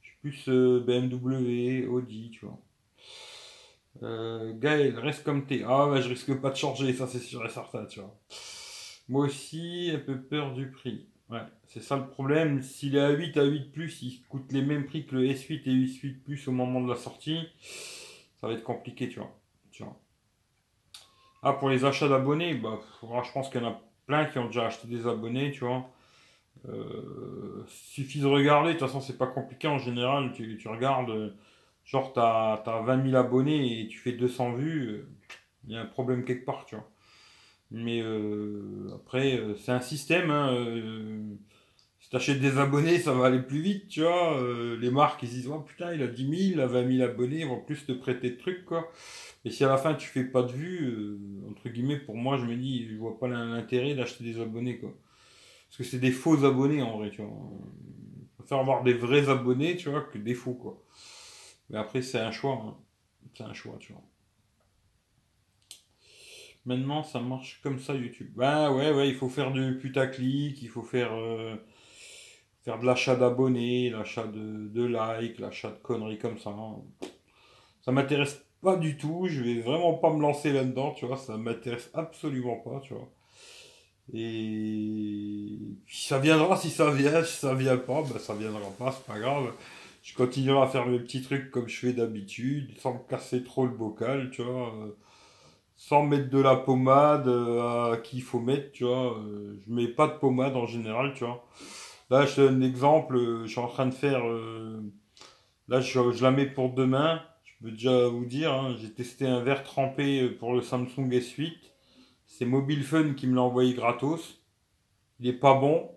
Je 0.01 0.09
suis 0.09 0.17
plus 0.23 0.49
euh, 0.49 0.81
BMW, 0.81 1.87
Audi, 1.87 2.31
tu 2.31 2.47
vois. 2.47 2.59
Euh, 4.03 4.53
Gaël, 4.57 4.99
reste 4.99 5.25
comme 5.25 5.47
t'es. 5.47 5.63
Ah 5.67 5.89
bah 5.89 6.01
je 6.01 6.09
risque 6.09 6.35
pas 6.41 6.51
de 6.51 6.57
changer, 6.57 6.93
ça 6.93 7.07
c'est 7.07 7.19
sûr 7.19 7.45
et 7.45 7.49
certain, 7.49 7.85
tu 7.87 8.01
vois. 8.01 8.17
Moi 9.09 9.27
aussi, 9.27 9.91
un 9.95 9.99
peu 9.99 10.21
peur 10.21 10.53
du 10.55 10.71
prix. 10.71 11.07
Ouais, 11.31 11.43
c'est 11.67 11.83
ça 11.83 11.97
le 11.97 12.07
problème. 12.09 12.63
S'il 12.63 12.97
est 12.97 13.01
à 13.01 13.11
8 13.11 13.37
à 13.37 13.45
8 13.45 13.73
plus, 13.73 14.03
il 14.03 14.23
coûte 14.29 14.51
les 14.53 14.63
mêmes 14.63 14.87
prix 14.87 15.07
que 15.07 15.17
le 15.17 15.25
S8 15.25 15.63
et 15.67 15.87
S8 15.87 16.23
plus 16.23 16.49
au 16.49 16.53
moment 16.53 16.81
de 16.81 16.89
la 16.89 16.97
sortie. 16.97 17.49
Ça 18.41 18.47
va 18.49 18.55
être 18.55 18.65
compliqué, 18.65 19.09
tu 19.09 19.19
vois. 19.21 19.31
Tu 19.71 19.85
vois. 19.85 19.97
Ah, 21.43 21.53
pour 21.53 21.71
les 21.71 21.85
achats 21.85 22.09
d'abonnés, 22.09 22.55
bah, 22.55 22.81
je 23.03 23.33
pense 23.33 23.49
qu'il 23.49 23.61
y 23.63 23.65
en 23.65 23.71
a 23.71 23.81
plein 24.07 24.27
qui 24.27 24.39
ont 24.39 24.47
déjà 24.47 24.67
acheté 24.67 24.89
des 24.89 25.07
abonnés, 25.07 25.53
tu 25.53 25.65
vois. 25.65 25.89
Euh, 26.69 27.65
suffit 27.69 28.21
de 28.21 28.27
regarder, 28.27 28.75
de 28.75 28.79
toute 28.79 28.87
façon, 28.87 29.01
c'est 29.01 29.17
pas 29.17 29.27
compliqué 29.27 29.69
en 29.69 29.79
général. 29.79 30.33
Tu, 30.35 30.59
tu 30.59 30.69
regardes 30.69 31.35
genre 31.91 32.13
t'as 32.13 32.55
as 32.55 32.83
20 32.83 33.11
000 33.11 33.17
abonnés 33.17 33.81
et 33.83 33.89
tu 33.89 33.99
fais 33.99 34.13
200 34.13 34.55
vues, 34.55 34.89
euh, 34.89 35.09
il 35.67 35.73
y 35.75 35.77
a 35.77 35.81
un 35.83 35.87
problème 35.87 36.25
quelque 36.25 36.45
part, 36.45 36.65
tu 36.67 36.77
vois. 36.77 36.89
Mais 37.71 38.01
euh, 38.03 38.91
après, 38.95 39.39
euh, 39.39 39.57
c'est 39.57 39.73
un 39.73 39.81
système. 39.81 40.31
Hein, 40.31 40.57
si 42.01 42.11
t'achètes 42.11 42.41
des 42.41 42.59
abonnés, 42.59 42.99
ça 42.99 43.13
va 43.13 43.27
aller 43.27 43.43
plus 43.43 43.61
vite, 43.61 43.89
tu 43.89 44.03
vois. 44.03 44.41
les 44.81 44.91
marques, 44.91 45.23
ils 45.23 45.29
disent, 45.29 45.49
oh 45.49 45.61
putain, 45.61 45.93
il 45.95 46.03
a 46.03 46.07
10 46.07 46.23
000, 46.23 46.35
il 46.55 46.61
a 46.61 46.67
20 46.67 46.97
000 46.97 47.09
abonnés, 47.09 47.41
ils 47.41 47.47
vont 47.47 47.61
plus 47.61 47.85
te 47.87 47.93
prêter 47.93 48.31
de 48.31 48.37
trucs, 48.37 48.65
quoi. 48.65 48.91
Et 49.45 49.51
si 49.51 49.65
à 49.65 49.69
la 49.69 49.79
fin 49.79 49.95
tu 49.95 50.09
fais 50.09 50.25
pas 50.25 50.43
de 50.43 50.53
vues, 50.53 51.19
entre 51.51 51.69
guillemets, 51.69 51.99
pour 51.99 52.17
moi, 52.17 52.39
je 52.39 52.47
me 52.47 52.57
dis, 52.57 52.89
je 52.89 52.97
vois 52.97 53.19
pas 53.19 53.29
l'intérêt 53.29 53.95
d'acheter 53.95 54.25
des 54.25 54.41
abonnés, 54.41 54.79
quoi. 54.79 54.93
Parce 55.69 55.79
que 55.79 55.85
c'est 55.85 55.99
des 56.01 56.11
faux 56.11 56.45
abonnés, 56.45 56.83
en 56.83 56.99
vrai, 56.99 57.11
tu 57.11 57.23
vois. 57.23 57.31
Je 58.31 58.37
préfère 58.39 58.59
avoir 58.59 58.83
des 58.83 58.95
vrais 58.95 59.29
abonnés, 59.29 59.77
tu 59.77 59.91
vois, 59.91 60.03
que 60.03 60.19
des 60.19 60.35
faux, 60.35 60.55
quoi. 60.55 60.83
Mais 61.71 61.79
après, 61.79 62.03
c'est 62.03 62.19
un 62.21 62.33
choix. 62.33 62.55
Hein. 62.55 62.77
C'est 63.35 63.45
un 63.45 63.55
choix, 63.55 63.77
tu 63.81 63.93
vois. 63.93 64.03
Maintenant, 66.67 67.03
ça 67.03 67.21
marche 67.21 67.61
comme 67.63 67.79
ça, 67.81 67.95
YouTube. 67.95 68.31
Bah 68.37 68.71
ouais, 68.73 68.93
ouais, 68.93 69.09
il 69.09 69.15
faut 69.15 69.29
faire 69.29 69.51
du 69.53 69.79
putaclic, 69.79 70.61
il 70.63 70.69
faut 70.69 70.83
faire. 70.83 71.13
Euh, 71.15 71.57
faire 72.65 72.79
de 72.79 72.87
l'achat 72.87 73.17
d'abonnés, 73.17 73.91
l'achat 73.91 74.27
de, 74.27 74.69
de 74.69 74.85
likes, 74.85 75.39
l'achat 75.39 75.71
de 75.71 75.79
conneries 75.83 76.19
comme 76.19 76.39
ça. 76.39 76.51
hein. 76.51 76.77
Ça 77.83 77.93
m'intéresse 77.93 78.43
pas 78.63 78.77
du 78.77 78.97
tout, 78.97 79.27
je 79.29 79.43
vais 79.43 79.61
vraiment 79.61 79.95
pas 79.95 80.13
me 80.13 80.21
lancer 80.23 80.53
là-dedans, 80.53 80.93
tu 80.93 81.07
vois, 81.07 81.17
ça 81.19 81.37
m'intéresse 81.37 81.91
absolument 81.95 82.57
pas, 82.57 82.81
tu 82.81 82.95
vois. 82.95 83.11
Et 84.13 85.59
ça 85.89 86.19
viendra 86.19 86.57
si 86.57 86.71
ça 86.71 86.91
vient, 86.91 87.23
si 87.25 87.37
ça 87.37 87.55
vient 87.55 87.77
pas, 87.77 88.03
ben 88.03 88.19
ça 88.19 88.35
viendra 88.35 88.69
pas, 88.79 88.93
c'est 88.93 89.07
pas 89.07 89.19
grave. 89.19 89.53
Je 90.03 90.15
continuerai 90.15 90.63
à 90.63 90.67
faire 90.67 90.87
mes 90.87 90.99
petits 90.99 91.23
trucs 91.23 91.51
comme 91.51 91.69
je 91.69 91.79
fais 91.79 91.93
d'habitude, 91.93 92.73
sans 92.79 92.95
me 92.95 92.99
casser 93.09 93.45
trop 93.45 93.67
le 93.67 93.73
bocal, 93.73 94.31
tu 94.31 94.43
vois. 94.43 94.75
euh, 94.77 94.97
sans 95.77 96.05
mettre 96.05 96.31
de 96.31 96.41
la 96.41 96.57
pommade 96.57 97.29
euh, 97.29 97.93
à 97.95 97.97
qui 97.99 98.19
il 98.19 98.23
faut 98.23 98.41
mettre, 98.41 98.73
tu 98.73 98.85
vois. 98.85 99.19
euh, 99.19 99.59
je 99.67 99.73
mets 99.73 99.89
pas 99.89 100.09
de 100.09 100.15
pommade 100.19 100.57
en 100.57 100.67
général, 100.67 101.15
tu 101.15 101.25
vois. 101.25 101.45
Là, 102.11 102.27
je 102.27 102.37
te 102.37 102.41
donne 102.43 102.63
un 102.63 102.67
exemple, 102.67 103.17
euh, 103.17 103.45
je 103.47 103.51
suis 103.53 103.61
en 103.61 103.69
train 103.69 103.87
de 103.87 103.95
faire... 103.95 104.23
là, 105.69 105.81
je, 105.81 106.23
la 106.23 106.31
mets 106.31 106.47
pour 106.47 106.71
demain. 106.73 107.23
Je 107.45 107.53
peux 107.65 107.71
déjà 107.73 108.09
vous 108.09 108.25
dire, 108.25 108.53
hein, 108.53 108.77
j'ai 108.81 108.91
testé 108.93 109.27
un 109.27 109.41
verre 109.43 109.63
trempé 109.65 110.29
pour 110.29 110.55
le 110.55 110.63
Samsung 110.63 111.09
S8. 111.11 111.53
C'est 112.27 112.45
Mobile 112.47 112.85
Fun 112.85 113.15
qui 113.15 113.27
me 113.27 113.35
l'a 113.35 113.43
envoyé 113.43 113.75
gratos. 113.75 114.41
Il 115.21 115.29
est 115.29 115.33
pas 115.35 115.55
bon. 115.55 115.91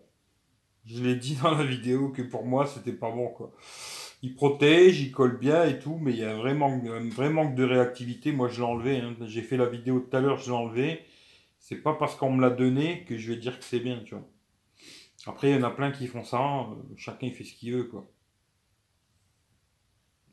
Je 0.85 1.01
l'ai 1.01 1.15
dit 1.15 1.35
dans 1.41 1.55
la 1.55 1.63
vidéo 1.63 2.09
que 2.09 2.21
pour 2.21 2.45
moi, 2.45 2.65
c'était 2.67 2.91
pas 2.93 3.09
bon, 3.09 3.29
quoi. 3.29 3.51
Il 4.21 4.35
protège, 4.35 4.99
il 5.01 5.11
colle 5.11 5.37
bien 5.37 5.65
et 5.65 5.79
tout, 5.79 5.97
mais 6.01 6.11
il 6.11 6.19
y 6.19 6.23
a 6.23 6.35
vraiment 6.35 6.67
un 6.67 7.09
vrai 7.09 7.29
manque 7.29 7.55
de 7.55 7.63
réactivité. 7.63 8.31
Moi, 8.31 8.47
je 8.49 8.57
l'ai 8.61 8.67
enlevé. 8.67 8.97
hein. 8.99 9.15
J'ai 9.25 9.41
fait 9.41 9.57
la 9.57 9.65
vidéo 9.65 9.99
tout 9.99 10.15
à 10.15 10.21
l'heure, 10.21 10.37
je 10.37 10.45
l'ai 10.51 10.57
enlevé. 10.57 11.05
C'est 11.59 11.77
pas 11.77 11.93
parce 11.93 12.15
qu'on 12.15 12.31
me 12.31 12.41
l'a 12.41 12.49
donné 12.49 13.05
que 13.05 13.17
je 13.17 13.31
vais 13.31 13.39
dire 13.39 13.57
que 13.57 13.65
c'est 13.65 13.79
bien, 13.79 14.01
tu 14.05 14.15
vois. 14.15 14.27
Après, 15.25 15.49
il 15.51 15.55
y 15.55 15.59
en 15.59 15.63
a 15.63 15.71
plein 15.71 15.91
qui 15.91 16.07
font 16.07 16.23
ça. 16.23 16.39
hein. 16.39 16.77
Chacun 16.97 17.27
il 17.27 17.33
fait 17.33 17.45
ce 17.45 17.53
qu'il 17.53 17.73
veut, 17.73 17.85
quoi. 17.85 18.09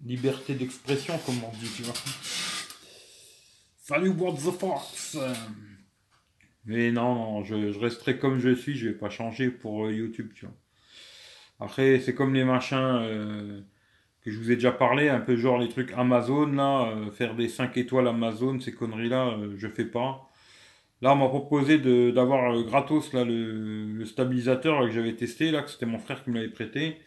Liberté 0.04 0.54
d'expression, 0.54 1.16
comme 1.26 1.42
on 1.44 1.56
dit, 1.58 1.70
tu 1.76 1.82
vois. 1.82 1.94
Salut, 3.76 4.10
what 4.10 4.34
the 4.34 4.52
fox 4.52 5.16
Mais 6.66 6.92
non, 6.92 7.14
non, 7.14 7.44
je, 7.44 7.78
resterai 7.78 8.18
comme 8.18 8.38
je 8.38 8.54
suis, 8.54 8.76
je 8.76 8.88
vais 8.88 8.94
pas 8.94 9.10
changer 9.10 9.50
pour 9.50 9.86
euh, 9.86 9.92
YouTube, 9.92 10.32
tu 10.34 10.46
vois. 10.46 10.54
Après, 11.60 12.00
c'est 12.00 12.14
comme 12.14 12.34
les 12.34 12.44
machins 12.44 12.78
euh, 12.78 13.60
que 14.22 14.30
je 14.30 14.38
vous 14.38 14.50
ai 14.50 14.54
déjà 14.54 14.72
parlé, 14.72 15.08
un 15.10 15.20
peu 15.20 15.36
genre 15.36 15.58
les 15.58 15.68
trucs 15.68 15.92
Amazon, 15.92 16.46
là, 16.46 16.90
euh, 16.90 17.10
faire 17.10 17.34
des 17.34 17.48
5 17.48 17.76
étoiles 17.76 18.08
Amazon, 18.08 18.58
ces 18.60 18.72
conneries-là, 18.72 19.28
euh, 19.38 19.54
je 19.58 19.68
fais 19.68 19.84
pas. 19.84 20.30
Là, 21.02 21.12
on 21.12 21.16
m'a 21.16 21.28
proposé 21.28 21.78
d'avoir 21.78 22.62
gratos 22.64 23.12
là, 23.14 23.24
le, 23.24 24.04
stabilisateur 24.04 24.80
que 24.82 24.90
j'avais 24.90 25.14
testé, 25.14 25.50
là, 25.50 25.62
que 25.62 25.70
c'était 25.70 25.86
mon 25.86 25.98
frère 25.98 26.24
qui 26.24 26.30
me 26.30 26.36
l'avait 26.36 26.48
prêté. 26.48 26.98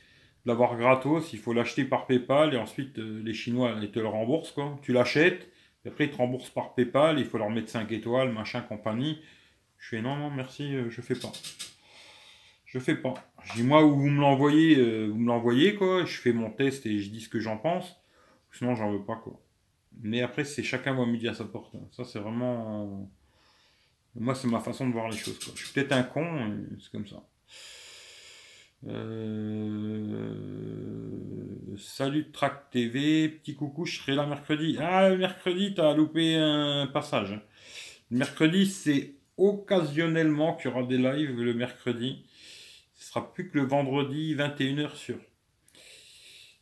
L'avoir 0.46 0.78
gratos, 0.78 1.34
il 1.34 1.40
faut 1.40 1.54
l'acheter 1.54 1.86
par 1.86 2.08
PayPal 2.08 2.54
et 2.54 2.58
ensuite 2.58 2.98
les 2.98 3.34
Chinois 3.34 3.76
ils 3.82 3.92
te 3.92 4.00
le 4.00 4.08
remboursent. 4.08 4.52
Quoi. 4.52 4.78
Tu 4.82 4.94
l'achètes, 4.94 5.48
après 5.86 6.06
ils 6.06 6.12
te 6.12 6.18
remboursent 6.18 6.50
par 6.50 6.74
PayPal, 6.76 7.20
il 7.20 7.26
faut 7.26 7.38
leur 7.38 7.50
mettre 7.50 7.70
5 7.70 7.92
étoiles, 7.92 8.32
machin, 8.32 8.62
compagnie. 8.62 9.20
Je 9.84 9.90
fais 9.90 10.02
non, 10.02 10.16
non, 10.16 10.32
merci, 10.32 10.74
euh, 10.74 10.90
je 10.90 11.02
fais 11.02 11.14
pas. 11.14 11.34
Je 12.66 12.80
fais 12.80 12.96
pas. 12.96 13.16
Je 13.44 13.56
dis 13.56 13.64
moi, 13.64 13.84
vous 13.84 14.08
me 14.10 14.22
l'envoyez, 14.22 14.78
euh, 14.78 15.08
vous 15.08 15.18
me 15.18 15.28
l'envoyez, 15.28 15.76
quoi. 15.76 16.06
Je 16.06 16.16
fais 16.22 16.32
mon 16.32 16.50
test 16.50 16.86
et 16.86 17.00
je 17.00 17.10
dis 17.10 17.20
ce 17.20 17.28
que 17.28 17.42
j'en 17.42 17.58
pense. 17.58 17.98
Sinon, 18.54 18.76
j'en 18.76 18.90
veux 18.94 19.04
pas, 19.04 19.18
quoi. 19.18 19.42
Mais 20.02 20.22
après, 20.22 20.46
c'est 20.46 20.64
chacun 20.64 20.94
va 20.94 21.06
midi 21.06 21.28
à 21.28 21.34
sa 21.34 21.44
porte. 21.44 21.76
Ça, 21.92 22.06
c'est 22.06 22.20
vraiment. 22.20 23.12
Moi, 24.16 24.36
c'est 24.36 24.48
ma 24.48 24.62
façon 24.62 24.88
de 24.88 24.94
voir 24.94 25.10
les 25.10 25.18
choses. 25.18 25.38
Je 25.54 25.66
suis 25.66 25.74
peut-être 25.74 25.92
un 25.92 26.04
con, 26.04 26.66
c'est 26.80 26.92
comme 26.92 27.08
ça. 27.08 27.22
Euh, 28.88 30.24
Salut 31.78 32.32
Track 32.32 32.70
TV, 32.72 33.28
petit 33.28 33.56
coucou, 33.56 33.86
je 33.86 34.00
serai 34.00 34.16
là 34.16 34.26
mercredi. 34.26 34.78
Ah, 34.80 35.10
mercredi, 35.10 35.74
t'as 35.74 35.94
loupé 35.94 36.36
un 36.38 36.88
passage. 36.88 37.38
Mercredi, 38.12 38.66
c'est 38.66 39.16
occasionnellement 39.38 40.56
qu'il 40.56 40.70
y 40.72 40.74
aura 40.74 40.84
des 40.84 40.98
lives 40.98 41.40
le 41.42 41.54
mercredi. 41.54 42.26
Ce 42.96 43.10
sera 43.10 43.34
plus 43.34 43.50
que 43.50 43.58
le 43.58 43.66
vendredi 43.66 44.36
21h 44.36 44.96
sur. 44.96 45.18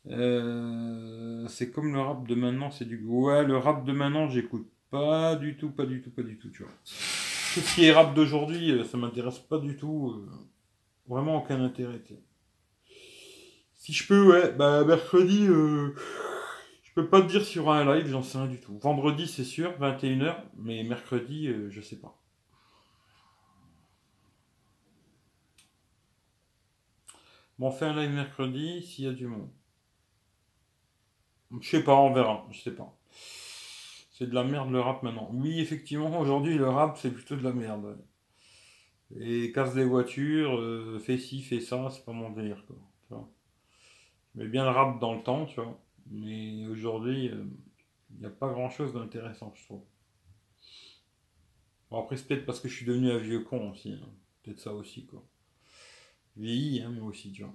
Euh, 0.09 1.47
c'est 1.47 1.71
comme 1.71 1.93
le 1.93 2.01
rap 2.01 2.27
de 2.27 2.35
maintenant, 2.35 2.71
c'est 2.71 2.85
du. 2.85 3.03
Ouais, 3.03 3.43
le 3.43 3.57
rap 3.57 3.85
de 3.85 3.91
maintenant, 3.91 4.29
j'écoute 4.29 4.67
pas 4.89 5.35
du 5.35 5.55
tout, 5.57 5.69
pas 5.69 5.85
du 5.85 6.01
tout, 6.01 6.09
pas 6.09 6.23
du 6.23 6.37
tout, 6.37 6.49
tu 6.49 6.63
vois. 6.63 6.71
Tout 7.53 7.59
ce 7.59 7.75
qui 7.75 7.85
est 7.85 7.91
rap 7.91 8.13
d'aujourd'hui, 8.15 8.71
euh, 8.71 8.83
ça 8.83 8.97
m'intéresse 8.97 9.39
pas 9.39 9.59
du 9.59 9.75
tout. 9.77 10.13
euh, 10.15 10.29
Vraiment 11.07 11.37
aucun 11.37 11.61
intérêt. 11.63 12.01
Si 13.73 13.91
je 13.91 14.07
peux, 14.07 14.25
ouais, 14.31 14.51
bah 14.53 14.85
mercredi, 14.85 15.45
je 15.47 15.91
peux 16.95 17.07
pas 17.07 17.21
te 17.21 17.27
dire 17.27 17.43
sur 17.43 17.69
un 17.69 17.83
live, 17.95 18.07
j'en 18.07 18.21
sais 18.23 18.37
rien 18.37 18.47
du 18.47 18.59
tout. 18.59 18.77
Vendredi, 18.79 19.27
c'est 19.27 19.43
sûr, 19.43 19.73
21h, 19.79 20.35
mais 20.57 20.83
mercredi, 20.83 21.49
je 21.69 21.81
sais 21.81 21.97
pas. 21.97 22.20
Bon, 27.61 27.67
on 27.67 27.71
fait 27.71 27.85
un 27.85 27.95
live 27.95 28.09
mercredi 28.09 28.81
s'il 28.81 29.05
y 29.05 29.07
a 29.07 29.13
du 29.13 29.27
monde. 29.27 29.47
Je 31.61 31.69
sais 31.69 31.83
pas, 31.83 31.95
on 31.95 32.11
verra, 32.11 32.47
je 32.49 32.59
sais 32.59 32.71
pas. 32.75 32.97
C'est 34.11 34.27
de 34.27 34.33
la 34.33 34.43
merde 34.43 34.71
le 34.71 34.79
rap 34.81 35.03
maintenant. 35.03 35.29
Oui, 35.31 35.59
effectivement, 35.59 36.19
aujourd'hui 36.19 36.55
le 36.57 36.67
rap 36.67 36.97
c'est 36.97 37.11
plutôt 37.11 37.35
de 37.35 37.43
la 37.43 37.53
merde. 37.53 37.97
Et 39.19 39.51
casse 39.51 39.75
des 39.75 39.83
voitures, 39.85 40.57
euh, 40.59 40.97
fais 40.99 41.17
ci, 41.19 41.43
fais 41.43 41.59
ça, 41.59 41.89
c'est 41.91 42.03
pas 42.03 42.13
mon 42.13 42.31
délire 42.31 42.65
quoi. 42.65 42.77
Bien 44.35 44.63
le 44.63 44.71
rap 44.71 44.99
dans 44.99 45.13
le 45.13 45.23
temps, 45.23 45.45
tu 45.45 45.55
vois. 45.61 45.79
Mais 46.09 46.65
aujourd'hui, 46.67 47.25
il 48.09 48.19
n'y 48.19 48.25
a 48.25 48.29
pas 48.29 48.49
grand 48.49 48.69
chose 48.69 48.93
d'intéressant, 48.93 49.53
je 49.55 49.63
trouve. 49.63 49.83
Bon, 51.91 51.99
après, 52.01 52.17
c'est 52.17 52.27
peut-être 52.27 52.45
parce 52.47 52.59
que 52.59 52.67
je 52.67 52.75
suis 52.75 52.85
devenu 52.87 53.11
un 53.11 53.17
vieux 53.19 53.41
con 53.43 53.69
aussi. 53.71 53.93
hein. 53.93 54.09
Peut-être 54.41 54.59
ça 54.59 54.73
aussi, 54.73 55.05
quoi. 55.05 55.23
Vieilli, 56.37 56.81
hein, 56.81 56.89
moi 56.89 57.09
aussi, 57.09 57.31
tu 57.31 57.43
vois. 57.43 57.53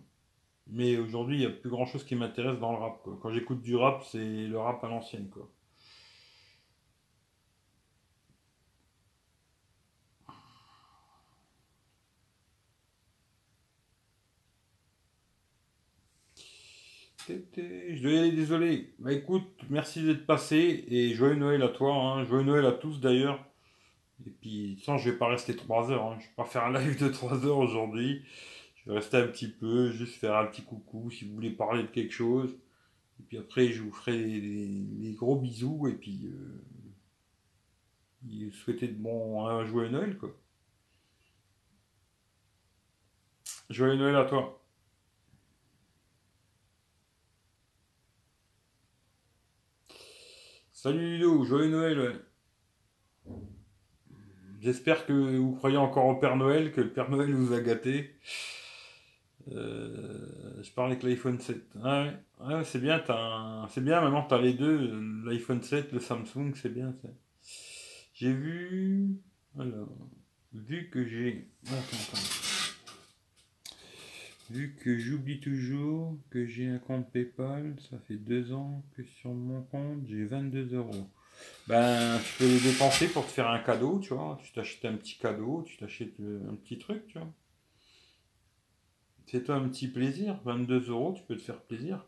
Mais 0.69 0.97
aujourd'hui, 0.99 1.37
il 1.37 1.41
n'y 1.41 1.47
a 1.47 1.51
plus 1.51 1.71
grand 1.71 1.87
chose 1.87 2.05
qui 2.05 2.17
m'intéresse 2.17 2.59
dans 2.59 2.73
le 2.73 2.79
rap, 2.79 3.03
quoi. 3.03 3.19
Quand 3.23 3.31
j'écoute 3.33 3.63
du 3.63 3.77
rap, 3.77 4.05
c'est 4.05 4.47
le 4.47 4.59
rap 4.59 4.83
à 4.85 4.89
l'ancienne, 4.89 5.29
quoi. 5.31 5.49
Je 17.29 18.03
dois 18.03 18.13
y 18.13 18.19
aller, 18.19 18.33
désolé. 18.33 18.95
Bah 18.99 19.13
écoute, 19.13 19.49
merci 19.69 20.03
d'être 20.03 20.27
passé 20.27 20.85
et 20.89 21.13
joyeux 21.15 21.35
Noël 21.35 21.63
à 21.63 21.69
toi, 21.69 21.93
hein. 21.95 22.25
Joyeux 22.25 22.45
Noël 22.45 22.67
à 22.67 22.73
tous 22.73 23.01
d'ailleurs. 23.01 23.45
Et 24.27 24.31
puis, 24.31 24.81
sans, 24.85 24.99
je 24.99 25.11
vais 25.11 25.19
pas 25.19 25.29
rester 25.29 25.57
3 25.57 25.91
heures, 25.91 26.05
hein. 26.05 26.19
Je 26.21 26.27
vais 26.27 26.35
pas 26.37 26.45
faire 26.45 26.65
un 26.65 26.73
live 26.73 27.01
de 27.01 27.09
3 27.09 27.45
heures 27.47 27.59
aujourd'hui. 27.59 28.23
Rester 28.87 29.17
un 29.17 29.27
petit 29.27 29.49
peu, 29.49 29.91
juste 29.91 30.15
faire 30.15 30.37
un 30.37 30.47
petit 30.47 30.63
coucou 30.63 31.11
si 31.11 31.25
vous 31.25 31.35
voulez 31.35 31.51
parler 31.51 31.83
de 31.83 31.89
quelque 31.89 32.13
chose. 32.13 32.57
Et 33.19 33.23
puis 33.25 33.39
après, 33.39 33.69
je 33.69 33.83
vous 33.83 33.93
ferai 33.93 34.17
des, 34.17 35.13
gros 35.15 35.37
bisous 35.37 35.89
et 35.89 35.95
puis 35.95 36.27
euh, 36.27 36.63
souhaiter 38.53 38.89
de 38.89 38.95
bon 38.95 39.47
un 39.47 39.65
joyeux 39.65 39.89
Noël 39.89 40.19
quoi. 40.19 40.31
Joyeux 43.71 43.97
Noël 43.97 44.17
à 44.17 44.25
toi. 44.25 44.63
Salut 50.73 51.19
Ludo, 51.19 51.45
joyeux 51.45 51.71
Noël. 51.71 51.99
ouais. 51.99 52.17
J'espère 54.61 55.07
que 55.07 55.13
vous 55.13 55.55
croyez 55.55 55.77
encore 55.77 56.07
au 56.07 56.17
Père 56.17 56.37
Noël, 56.37 56.73
que 56.73 56.81
le 56.81 56.93
Père 56.93 57.11
Noël 57.11 57.33
vous 57.33 57.53
a 57.53 57.61
gâté. 57.61 58.15
Euh, 59.53 60.63
je 60.63 60.71
parle 60.73 60.91
avec 60.93 61.03
l'iPhone 61.03 61.39
7. 61.39 61.63
Ah 61.83 62.11
Ah 62.41 62.59
ouais, 62.59 62.65
c'est 62.65 62.81
bien, 62.81 63.03
un- 63.09 63.67
c'est 63.71 63.83
bien, 63.83 64.01
maintenant 64.01 64.23
t'as 64.23 64.41
les 64.41 64.55
deux, 64.55 64.91
l'iPhone 65.25 65.63
7, 65.63 65.93
le 65.93 66.01
Samsung, 66.01 66.53
c'est 66.55 66.73
bien. 66.73 66.95
J'ai 68.15 68.33
vu. 68.33 69.17
Alors, 69.59 69.89
vu 70.53 70.91
que 70.91 71.05
j'ai. 71.07 71.49
Attends, 71.67 71.97
attends. 72.13 72.23
Vu 74.51 74.77
que 74.81 74.97
j'oublie 74.99 75.41
toujours 75.41 76.17
que 76.31 76.47
j'ai 76.47 76.69
un 76.69 76.79
compte 76.79 77.11
PayPal, 77.11 77.75
ça 77.91 77.99
fait 78.07 78.17
deux 78.17 78.53
ans 78.53 78.85
que 78.97 79.03
sur 79.03 79.33
mon 79.33 79.63
compte 79.63 80.07
j'ai 80.07 80.25
22 80.25 80.75
euros. 80.75 81.09
Ben, 81.69 82.19
tu 82.25 82.39
peux 82.39 82.49
les 82.49 82.61
dépenser 82.61 83.09
pour 83.09 83.27
te 83.27 83.33
faire 83.33 83.49
un 83.49 83.59
cadeau, 83.61 84.01
tu 84.01 84.15
vois. 84.15 84.39
Tu 84.45 84.53
t'achètes 84.53 84.85
un 84.87 84.97
petit 84.97 85.19
cadeau, 85.19 85.65
tu 85.67 85.77
t'achètes 85.79 86.19
euh, 86.21 86.41
un 86.51 86.55
petit 86.57 86.79
truc, 86.79 87.07
tu 87.09 87.19
vois. 87.19 87.33
Fais-toi 89.27 89.57
un 89.57 89.69
petit 89.69 89.89
plaisir, 89.89 90.41
22 90.45 90.91
euros, 90.91 91.13
tu 91.17 91.23
peux 91.25 91.37
te 91.37 91.43
faire 91.43 91.61
plaisir. 91.61 92.05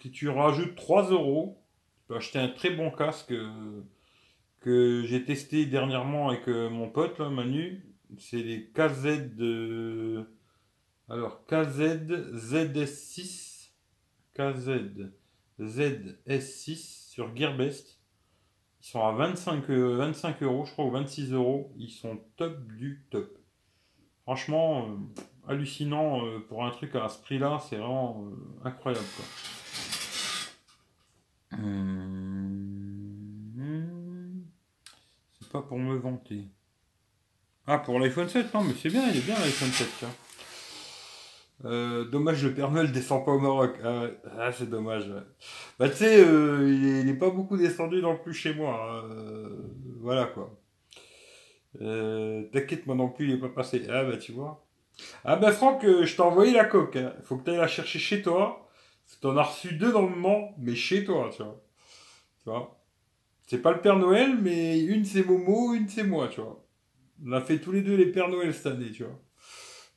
Si 0.00 0.10
tu 0.10 0.30
rajoutes 0.30 0.76
3 0.76 1.10
euros, 1.10 1.62
tu 1.98 2.06
peux 2.08 2.16
acheter 2.16 2.38
un 2.38 2.48
très 2.48 2.70
bon 2.70 2.90
casque 2.90 3.32
euh, 3.32 3.82
que 4.60 5.02
j'ai 5.04 5.24
testé 5.26 5.66
dernièrement 5.66 6.30
avec 6.30 6.48
euh, 6.48 6.70
mon 6.70 6.88
pote, 6.88 7.18
là, 7.18 7.28
Manu. 7.28 7.84
C'est 8.18 8.42
les 8.42 8.70
KZ 8.70 9.36
de. 9.36 10.24
Alors, 11.10 11.44
KZ 11.46 12.08
ZS6. 12.34 13.72
KZ 14.34 15.10
ZS6 15.60 17.10
sur 17.10 17.36
Gearbest. 17.36 18.00
Ils 18.80 18.86
sont 18.86 19.02
à 19.02 19.12
25, 19.12 19.68
25 19.68 20.42
euh, 20.42 20.46
euros, 20.46 20.64
je 20.64 20.72
crois, 20.72 20.86
ou 20.86 20.90
26 20.90 21.34
euros. 21.34 21.74
Ils 21.76 21.90
sont 21.90 22.24
top 22.36 22.66
du 22.66 23.04
top. 23.10 23.39
Franchement, 24.22 24.86
euh, 24.86 24.96
hallucinant 25.48 26.24
euh, 26.24 26.38
pour 26.48 26.64
un 26.64 26.70
truc 26.70 26.94
à 26.94 27.08
ce 27.08 27.20
prix-là, 27.22 27.58
c'est 27.68 27.76
vraiment 27.76 28.24
incroyable. 28.64 29.04
Hum, 31.52 32.20
c'est 35.40 35.50
pas 35.50 35.62
pour 35.62 35.78
me 35.78 35.96
vanter. 35.96 36.48
Ah, 37.66 37.78
pour 37.78 37.98
l'iPhone 37.98 38.28
7, 38.28 38.52
non, 38.54 38.64
mais 38.64 38.74
c'est 38.80 38.90
bien, 38.90 39.08
il 39.08 39.16
est 39.16 39.24
bien 39.24 39.38
l'iPhone 39.38 39.70
7, 39.70 39.88
tiens. 39.98 40.08
Euh, 41.64 42.04
dommage, 42.04 42.42
le 42.44 42.54
Père 42.54 42.70
Noël 42.70 42.90
descend 42.90 43.24
pas 43.24 43.32
au 43.32 43.38
Maroc. 43.38 43.76
Ah, 43.84 44.06
ah 44.38 44.52
c'est 44.52 44.70
dommage. 44.70 45.12
Bah, 45.78 45.88
tu 45.88 45.96
sais, 45.96 46.24
euh, 46.24 46.68
il, 46.68 47.08
est, 47.08 47.14
pas 47.14 47.30
beaucoup 47.30 47.56
descendu 47.56 48.00
non 48.00 48.16
plus 48.16 48.32
chez 48.32 48.54
moi. 48.54 48.80
Hein. 48.80 49.10
Euh, 49.12 49.48
voilà 50.00 50.26
quoi. 50.26 50.59
T'inquiète, 51.78 52.86
moi 52.86 52.96
non 52.96 53.08
plus, 53.08 53.28
il 53.28 53.34
est 53.34 53.38
pas 53.38 53.48
passé. 53.48 53.86
Ah, 53.88 54.04
bah, 54.04 54.16
tu 54.16 54.32
vois. 54.32 54.66
Ah, 55.24 55.36
bah, 55.36 55.52
Franck, 55.52 55.82
je 55.82 56.14
t'ai 56.14 56.22
envoyé 56.22 56.52
la 56.52 56.64
coque. 56.64 56.96
Hein. 56.96 57.14
Faut 57.22 57.36
que 57.36 57.44
tu 57.44 57.50
ailles 57.50 57.58
la 57.58 57.68
chercher 57.68 57.98
chez 57.98 58.22
toi. 58.22 58.68
T'en 59.20 59.36
as 59.36 59.42
reçu 59.42 59.74
deux 59.74 59.92
dans 59.92 60.02
le 60.02 60.08
moment, 60.08 60.54
mais 60.58 60.74
chez 60.74 61.04
toi, 61.04 61.30
tu 61.34 61.42
vois. 61.42 61.62
Tu 62.42 62.50
vois. 62.50 62.80
C'est 63.46 63.60
pas 63.60 63.72
le 63.72 63.80
Père 63.80 63.98
Noël, 63.98 64.38
mais 64.40 64.80
une 64.80 65.04
c'est 65.04 65.24
Momo, 65.24 65.74
une 65.74 65.88
c'est 65.88 66.04
moi, 66.04 66.28
tu 66.28 66.40
vois. 66.40 66.64
On 67.26 67.32
a 67.32 67.40
fait 67.40 67.58
tous 67.58 67.72
les 67.72 67.82
deux 67.82 67.96
les 67.96 68.06
Pères 68.06 68.28
Noël 68.28 68.54
cette 68.54 68.66
année, 68.66 68.92
tu 68.92 69.02
vois. 69.02 69.18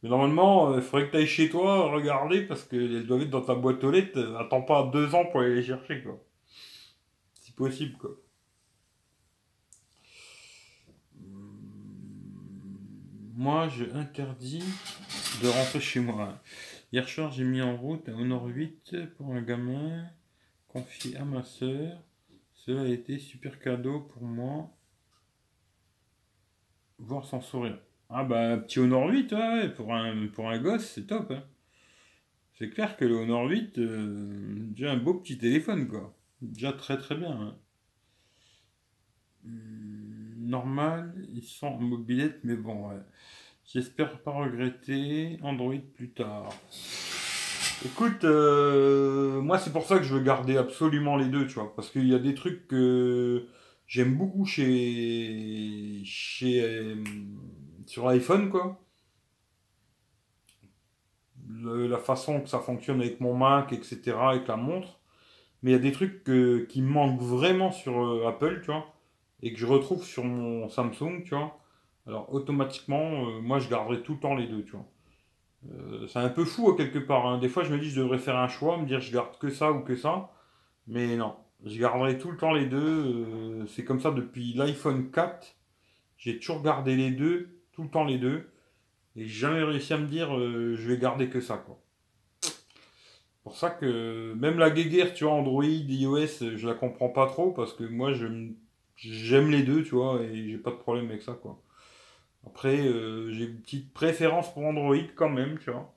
Mais 0.01 0.09
normalement, 0.09 0.73
il 0.73 0.79
euh, 0.79 0.81
faudrait 0.81 1.07
que 1.07 1.11
tu 1.11 1.17
ailles 1.17 1.27
chez 1.27 1.49
toi 1.49 1.91
regarder 1.91 2.41
parce 2.41 2.63
qu'elles 2.63 3.05
doivent 3.05 3.21
être 3.21 3.29
dans 3.29 3.41
ta 3.41 3.55
boîte 3.55 3.83
aux 3.83 3.91
lettres. 3.91 4.35
Attends 4.39 4.63
pas 4.63 4.89
deux 4.91 5.15
ans 5.15 5.25
pour 5.25 5.41
aller 5.41 5.55
les 5.55 5.63
chercher, 5.63 6.01
quoi. 6.01 6.19
Si 7.35 7.53
possible, 7.53 7.97
quoi. 7.97 8.11
Moi, 13.35 13.67
je 13.67 13.85
interdis 13.95 14.63
de 15.41 15.47
rentrer 15.47 15.79
chez 15.79 15.99
moi. 15.99 16.39
Hier 16.91 17.09
soir, 17.09 17.31
j'ai 17.31 17.43
mis 17.43 17.63
en 17.63 17.75
route 17.75 18.07
un 18.07 18.13
Honor 18.13 18.45
8 18.45 19.15
pour 19.17 19.33
un 19.33 19.41
gamin 19.41 20.05
confié 20.67 21.17
à 21.17 21.25
ma 21.25 21.41
soeur. 21.41 21.99
Cela 22.53 22.83
a 22.83 22.87
été 22.87 23.17
super 23.17 23.59
cadeau 23.59 24.01
pour 24.01 24.21
moi. 24.21 24.69
Voir 26.99 27.25
son 27.25 27.41
sourire. 27.41 27.79
Ah 28.09 28.23
bah, 28.23 28.57
petit 28.57 28.77
Honor 28.77 29.09
8, 29.09 29.31
ouais, 29.31 29.69
pour 29.69 29.95
un, 29.95 30.27
pour 30.27 30.51
un 30.51 30.59
gosse, 30.59 30.85
c'est 30.85 31.07
top. 31.07 31.31
Hein. 31.31 31.43
C'est 32.59 32.69
clair 32.69 32.95
que 32.97 33.05
le 33.05 33.15
Honor 33.15 33.49
8, 33.49 33.79
euh, 33.79 34.67
déjà 34.69 34.91
un 34.91 34.97
beau 34.97 35.15
petit 35.15 35.39
téléphone, 35.39 35.87
quoi. 35.87 36.15
Déjà 36.43 36.71
très 36.71 36.99
très 36.99 37.15
bien. 37.15 37.31
Hein. 37.31 37.55
Hmm, 39.43 39.92
normal, 40.53 41.13
ils 41.33 41.43
sont 41.43 41.67
en 41.67 41.79
mobilette, 41.79 42.39
mais 42.43 42.55
bon, 42.55 42.89
ouais. 42.89 43.01
J'espère 43.65 44.19
pas 44.21 44.31
regretter 44.31 45.39
Android 45.41 45.81
plus 45.95 46.11
tard. 46.11 46.49
Écoute, 47.85 48.23
euh, 48.23 49.41
moi 49.41 49.57
c'est 49.57 49.71
pour 49.71 49.85
ça 49.85 49.97
que 49.97 50.03
je 50.03 50.13
veux 50.13 50.21
garder 50.21 50.57
absolument 50.57 51.17
les 51.17 51.25
deux, 51.25 51.47
tu 51.47 51.55
vois, 51.55 51.75
parce 51.75 51.89
qu'il 51.89 52.07
y 52.07 52.13
a 52.13 52.19
des 52.19 52.35
trucs 52.35 52.67
que 52.67 53.47
j'aime 53.87 54.15
beaucoup 54.15 54.45
chez 54.45 56.01
chez 56.05 56.61
euh, 56.63 57.03
sur 57.87 58.07
l'iPhone, 58.07 58.49
quoi. 58.49 58.79
la 61.63 61.97
façon 61.97 62.41
que 62.41 62.49
ça 62.49 62.59
fonctionne 62.59 63.01
avec 63.01 63.19
mon 63.21 63.35
Mac, 63.35 63.73
etc., 63.73 64.13
avec 64.19 64.47
la 64.47 64.57
montre. 64.57 64.99
Mais 65.61 65.71
il 65.71 65.73
y 65.73 65.77
a 65.77 65.79
des 65.79 65.91
trucs 65.93 66.23
qui 66.23 66.81
me 66.81 66.89
manquent 66.89 67.21
vraiment 67.21 67.71
sur 67.71 67.97
euh, 68.05 68.27
Apple, 68.27 68.61
tu 68.61 68.67
vois, 68.71 68.92
et 69.43 69.53
que 69.53 69.59
je 69.59 69.67
retrouve 69.67 70.03
sur 70.03 70.23
mon 70.23 70.67
Samsung, 70.69 71.21
tu 71.23 71.35
vois. 71.35 71.59
Alors 72.07 72.33
automatiquement, 72.33 73.27
euh, 73.27 73.41
moi 73.41 73.59
je 73.59 73.69
garderai 73.69 74.01
tout 74.01 74.13
le 74.13 74.19
temps 74.19 74.35
les 74.35 74.47
deux, 74.47 74.63
tu 74.63 74.71
vois. 74.71 74.85
Euh, 75.71 76.07
c'est 76.07 76.19
un 76.19 76.29
peu 76.29 76.45
fou 76.45 76.73
quelque 76.73 76.99
part. 76.99 77.27
Hein. 77.27 77.37
Des 77.37 77.49
fois, 77.49 77.63
je 77.63 77.71
me 77.71 77.77
dis, 77.77 77.89
je 77.89 78.01
devrais 78.01 78.17
faire 78.17 78.37
un 78.37 78.47
choix, 78.47 78.77
me 78.77 78.85
dire, 78.85 78.99
je 78.99 79.13
garde 79.13 79.37
que 79.37 79.49
ça 79.49 79.71
ou 79.71 79.81
que 79.81 79.95
ça. 79.95 80.31
Mais 80.87 81.15
non, 81.15 81.35
je 81.63 81.79
garderai 81.79 82.17
tout 82.17 82.31
le 82.31 82.37
temps 82.37 82.53
les 82.53 82.65
deux. 82.65 83.65
c'est 83.67 83.85
comme 83.85 84.01
ça 84.01 84.11
depuis 84.11 84.53
l'iPhone 84.53 85.11
4. 85.11 85.55
J'ai 86.17 86.39
toujours 86.39 86.61
gardé 86.61 86.95
les 86.95 87.11
deux 87.11 87.53
tout 87.73 87.83
le 87.83 87.89
temps 87.89 88.05
les 88.05 88.17
deux. 88.17 88.49
Et 89.15 89.27
jamais 89.27 89.63
réussi 89.63 89.93
à 89.93 89.97
me 89.97 90.07
dire 90.07 90.35
euh, 90.35 90.75
je 90.75 90.89
vais 90.89 90.97
garder 90.97 91.29
que 91.29 91.41
ça 91.41 91.57
quoi. 91.57 91.79
Pour 93.43 93.57
ça 93.57 93.69
que 93.69 94.33
même 94.35 94.57
la 94.57 94.69
guéguerre, 94.69 95.13
tu 95.13 95.25
vois, 95.25 95.33
Android, 95.33 95.65
iOS, 95.65 96.55
je 96.55 96.65
la 96.65 96.73
comprends 96.73 97.09
pas 97.09 97.27
trop 97.27 97.51
parce 97.51 97.73
que 97.73 97.83
moi 97.83 98.13
j'aime 98.95 99.49
les 99.51 99.63
deux, 99.63 99.83
tu 99.83 99.95
vois, 99.95 100.21
et 100.21 100.49
j'ai 100.49 100.57
pas 100.57 100.71
de 100.71 100.77
problème 100.77 101.09
avec 101.09 101.21
ça 101.21 101.33
quoi. 101.33 101.61
Après, 102.45 102.79
euh, 102.79 103.31
j'ai 103.31 103.45
une 103.45 103.61
petite 103.61 103.93
préférence 103.93 104.53
pour 104.53 104.65
Android 104.65 104.97
quand 105.15 105.29
même, 105.29 105.57
tu 105.59 105.71
vois. 105.71 105.95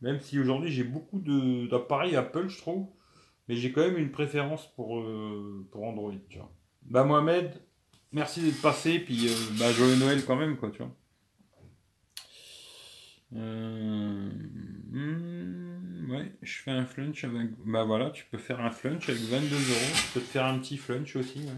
Même 0.00 0.20
si 0.20 0.38
aujourd'hui 0.38 0.70
j'ai 0.70 0.84
beaucoup 0.84 1.20
d'appareils 1.20 2.16
Apple, 2.16 2.48
je 2.48 2.58
trouve. 2.58 2.88
Mais 3.48 3.56
j'ai 3.56 3.72
quand 3.72 3.80
même 3.80 3.98
une 3.98 4.12
préférence 4.12 4.72
pour, 4.74 5.00
euh, 5.00 5.66
pour 5.72 5.84
Android, 5.84 6.14
tu 6.28 6.38
vois. 6.38 6.52
Bah 6.82 7.04
Mohamed, 7.04 7.60
merci 8.12 8.40
d'être 8.40 8.62
passé, 8.62 9.00
puis 9.00 9.28
bah 9.58 9.70
joyeux 9.72 9.96
Noël 9.96 10.24
quand 10.24 10.36
même, 10.36 10.56
quoi, 10.56 10.70
tu 10.70 10.78
vois. 10.78 10.94
Euh, 13.34 14.30
hmm, 14.90 16.10
ouais, 16.10 16.32
je 16.42 16.58
fais 16.58 16.70
un 16.70 16.84
flunch 16.84 17.24
avec. 17.24 17.50
Bah 17.64 17.84
voilà, 17.84 18.10
tu 18.10 18.26
peux 18.26 18.38
faire 18.38 18.60
un 18.60 18.70
flunch 18.70 19.08
avec 19.08 19.22
22 19.22 19.54
euros. 19.54 19.92
Tu 19.94 20.12
peux 20.14 20.20
te 20.20 20.26
faire 20.26 20.44
un 20.44 20.58
petit 20.58 20.76
flunch 20.76 21.16
aussi. 21.16 21.40
Ouais. 21.40 21.52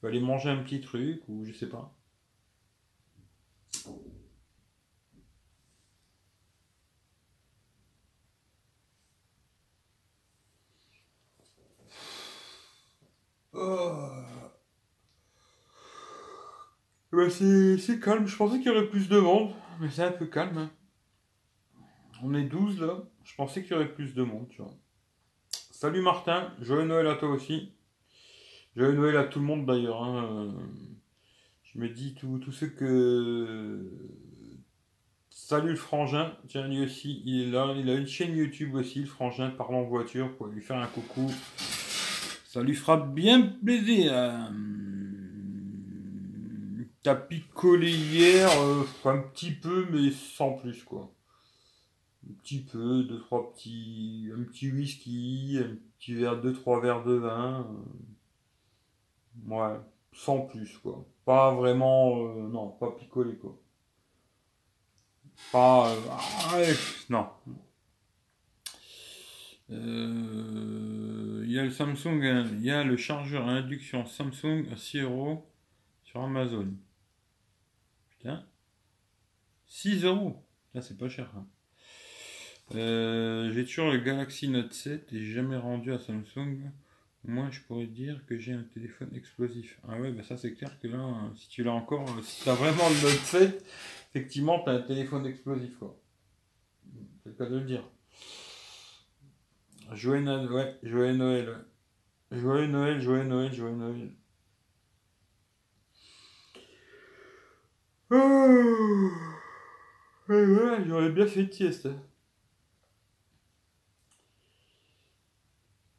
Tu 0.00 0.06
peux 0.06 0.08
aller 0.08 0.20
manger 0.20 0.48
un 0.48 0.62
petit 0.62 0.80
truc 0.80 1.20
ou 1.28 1.44
je 1.44 1.52
sais 1.52 1.68
pas. 1.68 1.94
Oh. 13.52 14.08
C'est 17.28 18.00
calme, 18.00 18.26
je 18.26 18.36
pensais 18.36 18.58
qu'il 18.58 18.68
y 18.68 18.70
aurait 18.70 18.88
plus 18.88 19.06
de 19.08 19.18
monde 19.18 19.52
mais 19.80 19.90
c'est 19.90 20.04
un 20.04 20.12
peu 20.12 20.24
calme. 20.26 20.56
Hein. 20.56 20.70
On 22.22 22.32
est 22.32 22.44
12 22.44 22.80
là. 22.80 23.02
Je 23.22 23.34
pensais 23.34 23.62
qu'il 23.62 23.72
y 23.72 23.74
aurait 23.74 23.92
plus 23.92 24.14
de 24.14 24.22
monde. 24.22 24.48
Salut 25.50 26.00
Martin, 26.00 26.54
joyeux 26.62 26.86
Noël 26.86 27.06
à 27.06 27.16
toi 27.16 27.28
aussi. 27.28 27.74
Joyeux 28.80 28.96
Noël 28.96 29.16
à 29.18 29.24
tout 29.24 29.40
le 29.40 29.44
monde 29.44 29.66
d'ailleurs. 29.66 30.02
Hein. 30.02 30.54
Je 31.64 31.78
me 31.78 31.90
dis 31.90 32.14
tout, 32.14 32.40
ce 32.50 32.64
que. 32.64 33.78
Salut 35.28 35.70
le 35.70 35.76
frangin, 35.76 36.32
tiens 36.48 36.66
lui 36.66 36.82
aussi, 36.84 37.22
il 37.26 37.42
est 37.42 37.50
là, 37.50 37.74
il 37.76 37.90
a 37.90 37.94
une 37.94 38.06
chaîne 38.06 38.34
YouTube 38.34 38.74
aussi, 38.76 39.00
le 39.00 39.06
frangin 39.06 39.50
parle 39.50 39.74
en 39.74 39.82
voiture, 39.82 40.34
pour 40.36 40.46
lui 40.46 40.62
faire 40.62 40.78
un 40.78 40.86
coucou. 40.86 41.30
Ça 42.46 42.62
lui 42.62 42.74
fera 42.74 42.96
bien 42.96 43.42
plaisir. 43.42 44.14
T'as 47.02 47.16
picolé 47.16 47.90
hier, 47.90 48.48
euh, 48.62 48.84
un 49.04 49.18
petit 49.18 49.50
peu, 49.52 49.88
mais 49.90 50.10
sans 50.10 50.52
plus, 50.52 50.84
quoi. 50.84 51.12
Un 52.26 52.32
petit 52.42 52.60
peu, 52.60 53.02
deux, 53.02 53.18
trois 53.18 53.52
petits. 53.52 54.30
Un 54.34 54.44
petit 54.44 54.70
whisky, 54.70 55.58
un 55.60 55.76
petit 55.98 56.14
verre, 56.14 56.40
deux, 56.40 56.54
trois 56.54 56.80
verres 56.80 57.04
de 57.04 57.14
vin. 57.14 57.66
Euh, 57.68 58.10
ouais, 59.50 59.80
sans 60.12 60.40
plus, 60.40 60.78
quoi. 60.78 61.06
Pas 61.24 61.54
vraiment. 61.54 62.18
Euh, 62.18 62.48
non, 62.48 62.68
pas 62.68 62.92
picolé, 62.92 63.36
quoi. 63.36 63.58
Pas. 65.52 65.92
Ah, 66.10 66.56
non. 67.08 67.26
Il 69.68 71.50
y 71.52 71.58
a 71.58 71.64
le 71.64 71.70
Samsung, 71.70 72.22
hein. 72.24 72.46
il 72.52 72.62
y 72.62 72.70
a 72.70 72.82
le 72.82 72.96
chargeur 72.96 73.46
à 73.48 73.52
induction 73.52 74.04
Samsung 74.04 74.66
à 74.72 74.76
6 74.76 75.00
euros 75.00 75.48
sur 76.02 76.20
Amazon. 76.20 76.74
6 79.66 80.04
euros. 80.04 80.44
Là, 80.74 80.82
c'est 80.82 80.98
pas 80.98 81.08
cher. 81.08 81.30
Hein. 81.36 81.46
Euh, 82.74 83.50
j'ai 83.52 83.64
toujours 83.64 83.90
le 83.90 83.98
Galaxy 83.98 84.48
Note 84.48 84.72
7 84.72 85.12
et 85.12 85.24
j'ai 85.24 85.32
jamais 85.32 85.56
rendu 85.56 85.92
à 85.92 85.98
Samsung. 85.98 86.70
Moi, 87.24 87.48
je 87.50 87.60
pourrais 87.60 87.86
dire 87.86 88.24
que 88.26 88.38
j'ai 88.38 88.52
un 88.52 88.62
téléphone 88.74 89.10
explosif. 89.14 89.78
Ah 89.86 89.98
ouais, 90.00 90.10
bah 90.10 90.22
ça 90.22 90.36
c'est 90.38 90.54
clair 90.54 90.78
que 90.80 90.88
là, 90.88 91.30
si 91.36 91.48
tu 91.48 91.62
l'as 91.62 91.72
encore, 91.72 92.06
si 92.24 92.42
tu 92.42 92.48
as 92.48 92.54
vraiment 92.54 92.88
le 92.88 92.94
Note 93.02 93.20
7, 93.24 93.64
effectivement, 94.14 94.62
tu 94.64 94.70
as 94.70 94.74
un 94.74 94.80
téléphone 94.82 95.26
explosif. 95.26 95.76
quoi. 95.78 95.96
C'est 97.22 97.28
le 97.30 97.34
cas 97.34 97.46
de 97.46 97.58
le 97.58 97.64
dire. 97.64 97.84
Joyeux 99.92 100.22
Noël, 100.22 100.50
ouais, 100.52 100.78
joyeux 100.82 101.16
Noël. 101.16 101.64
Joyeux 102.32 102.66
Noël, 102.68 103.00
joyeux 103.00 103.24
Noël, 103.24 103.52
joyeux 103.52 103.74
Noël. 103.76 104.10
Oh 108.10 109.10
Ouais, 110.28 110.44
ouais, 110.46 110.84
j'aurais 110.86 111.10
bien 111.10 111.26
fait 111.26 111.40
une 111.42 111.52
sieste. 111.52 111.88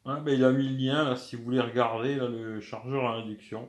Ah, 0.04 0.18
ben, 0.18 0.34
il 0.34 0.44
a 0.44 0.50
mis 0.50 0.68
le 0.68 0.76
lien 0.76 1.04
là 1.04 1.14
si 1.14 1.36
vous 1.36 1.44
voulez 1.44 1.60
regarder 1.60 2.16
là, 2.16 2.26
le 2.28 2.60
chargeur 2.60 3.06
à 3.06 3.18
induction. 3.18 3.68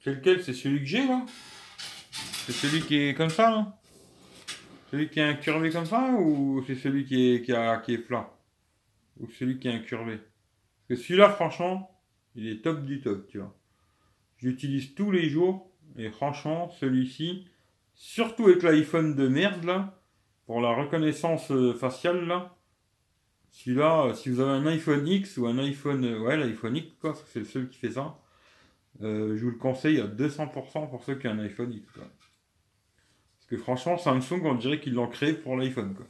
C'est 0.00 0.14
lequel? 0.14 0.42
C'est 0.42 0.52
celui 0.52 0.80
que 0.80 0.84
j'ai 0.84 1.06
là. 1.06 1.24
C'est 2.10 2.52
celui 2.52 2.82
qui 2.82 2.96
est 2.96 3.14
comme 3.14 3.30
ça 3.30 3.50
là 3.50 3.78
Celui 4.90 5.08
qui 5.08 5.20
est 5.20 5.24
incurvé 5.24 5.70
comme 5.70 5.86
ça 5.86 6.10
ou 6.18 6.62
c'est 6.66 6.74
celui 6.74 7.06
qui 7.06 7.30
est, 7.30 7.42
qui, 7.42 7.52
a, 7.54 7.78
qui 7.78 7.94
est 7.94 7.98
plat? 7.98 8.30
Ou 9.18 9.30
celui 9.30 9.58
qui 9.58 9.68
est 9.68 9.72
incurvé? 9.72 10.18
Parce 10.86 11.00
que 11.00 11.06
celui-là 11.06 11.30
franchement, 11.30 11.98
il 12.34 12.46
est 12.46 12.62
top 12.62 12.84
du 12.84 13.00
top, 13.00 13.26
tu 13.28 13.38
vois. 13.38 13.56
J'utilise 14.36 14.94
tous 14.94 15.10
les 15.10 15.30
jours 15.30 15.70
et 15.96 16.10
franchement, 16.10 16.68
celui-ci, 16.78 17.46
surtout 17.94 18.48
avec 18.48 18.62
l'iPhone 18.62 19.14
de 19.14 19.28
merde 19.28 19.64
là, 19.64 19.98
pour 20.44 20.60
la 20.60 20.74
reconnaissance 20.74 21.50
euh, 21.50 21.72
faciale 21.72 22.26
là, 22.26 22.54
celui-là, 23.54 24.06
euh, 24.06 24.14
si 24.14 24.28
vous 24.30 24.40
avez 24.40 24.50
un 24.50 24.66
iPhone 24.66 25.06
X 25.06 25.36
ou 25.36 25.46
un 25.46 25.58
iPhone, 25.58 26.04
euh, 26.04 26.20
ouais, 26.20 26.36
l'iPhone 26.36 26.76
X, 26.76 26.88
quoi, 27.00 27.14
c'est 27.28 27.38
le 27.40 27.44
seul 27.44 27.68
qui 27.68 27.78
fait 27.78 27.92
ça. 27.92 28.18
je 29.00 29.40
vous 29.40 29.50
le 29.50 29.56
conseille 29.56 30.00
à 30.00 30.06
200% 30.06 30.90
pour 30.90 31.04
ceux 31.04 31.14
qui 31.16 31.28
ont 31.28 31.32
un 31.32 31.38
iPhone 31.38 31.72
X, 31.72 31.90
quoi. 31.92 32.04
Parce 33.36 33.46
que 33.48 33.56
franchement, 33.56 33.98
Samsung, 33.98 34.40
on 34.44 34.54
dirait 34.54 34.80
qu'ils 34.80 34.94
l'ont 34.94 35.08
créé 35.08 35.34
pour 35.34 35.56
l'iPhone, 35.56 35.94
quoi. 35.94 36.06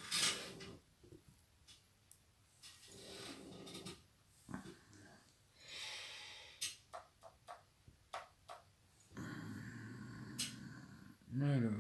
Alors, 11.43 11.73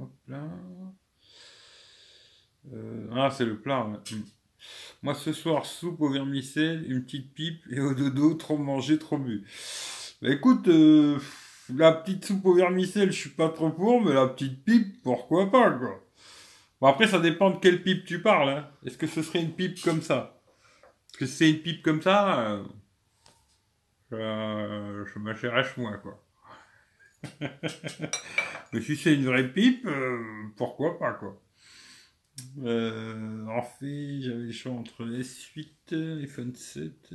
hop 0.00 0.12
là. 0.28 0.48
Euh, 2.72 3.08
ah, 3.12 3.30
c'est 3.30 3.44
le 3.44 3.58
plat. 3.58 3.90
Moi, 5.02 5.14
ce 5.14 5.32
soir, 5.32 5.64
soupe 5.64 6.00
au 6.02 6.10
vermicelle, 6.10 6.84
une 6.90 7.02
petite 7.02 7.32
pipe 7.32 7.62
et 7.70 7.80
au 7.80 7.94
dodo, 7.94 8.34
trop 8.34 8.58
mangé, 8.58 8.98
trop 8.98 9.16
bu. 9.16 9.46
Bah, 10.20 10.28
écoute, 10.28 10.68
euh, 10.68 11.18
la 11.74 11.92
petite 11.92 12.26
soupe 12.26 12.44
au 12.44 12.54
vermicelle, 12.54 13.10
je 13.10 13.18
suis 13.18 13.30
pas 13.30 13.48
trop 13.48 13.70
pour, 13.70 14.02
mais 14.02 14.12
la 14.12 14.28
petite 14.28 14.62
pipe, 14.62 15.02
pourquoi 15.02 15.50
pas, 15.50 15.70
quoi. 15.70 16.04
Bon, 16.80 16.86
après, 16.86 17.06
ça 17.06 17.18
dépend 17.18 17.50
de 17.50 17.56
quelle 17.56 17.82
pipe 17.82 18.04
tu 18.04 18.20
parles. 18.20 18.50
Hein. 18.50 18.68
Est-ce 18.84 18.98
que 18.98 19.06
ce 19.06 19.22
serait 19.22 19.40
une 19.40 19.54
pipe 19.54 19.80
comme 19.82 20.02
ça? 20.02 20.42
Est-ce 21.08 21.18
que 21.18 21.26
c'est 21.26 21.50
une 21.50 21.60
pipe 21.60 21.82
comme 21.82 22.02
ça 22.02 22.62
euh, 24.12 25.04
Je 25.06 25.18
m'achèterais 25.18 25.64
moi, 25.78 25.96
quoi. 25.98 26.22
Mais 28.72 28.80
si 28.82 28.96
c'est 28.96 29.14
une 29.14 29.24
vraie 29.24 29.48
pipe, 29.48 29.86
euh, 29.86 30.22
pourquoi 30.56 30.98
pas, 30.98 31.12
quoi. 31.12 31.40
Euh, 32.62 33.46
en 33.46 33.62
fait, 33.62 34.20
j'avais 34.20 34.44
le 34.44 34.52
choix 34.52 34.72
entre 34.72 35.04
S8, 35.04 36.20
iPhone 36.22 36.54
7. 36.54 37.12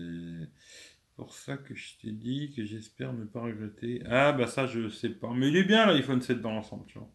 pour 1.15 1.33
ça 1.33 1.57
que 1.57 1.75
je 1.75 1.97
t'ai 2.01 2.11
dit 2.11 2.53
que 2.55 2.65
j'espère 2.65 3.13
ne 3.13 3.25
pas 3.25 3.41
regretter. 3.41 4.01
Ah, 4.09 4.31
bah 4.31 4.47
ça, 4.47 4.67
je 4.67 4.89
sais 4.89 5.09
pas. 5.09 5.31
Mais 5.33 5.49
il 5.49 5.57
est 5.57 5.63
bien 5.63 5.85
l'iPhone 5.85 6.21
7 6.21 6.41
dans 6.41 6.51
l'ensemble, 6.51 6.85
tu 6.88 6.97
vois. 6.97 7.09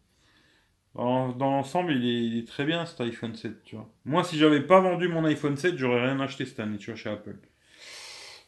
Dans, 0.93 1.33
l'ensemble, 1.39 1.93
il 1.93 2.37
est, 2.37 2.47
très 2.47 2.65
bien 2.65 2.85
cet 2.85 2.99
iPhone 3.01 3.35
7, 3.35 3.63
tu 3.63 3.75
vois. 3.75 3.89
Moi, 4.05 4.23
si 4.23 4.37
j'avais 4.37 4.61
pas 4.61 4.81
vendu 4.81 5.07
mon 5.07 5.23
iPhone 5.25 5.55
7, 5.55 5.77
j'aurais 5.77 6.01
rien 6.05 6.19
acheté 6.19 6.45
cette 6.45 6.59
année, 6.59 6.77
tu 6.77 6.91
vois, 6.91 6.97
chez 6.97 7.09
Apple. 7.09 7.37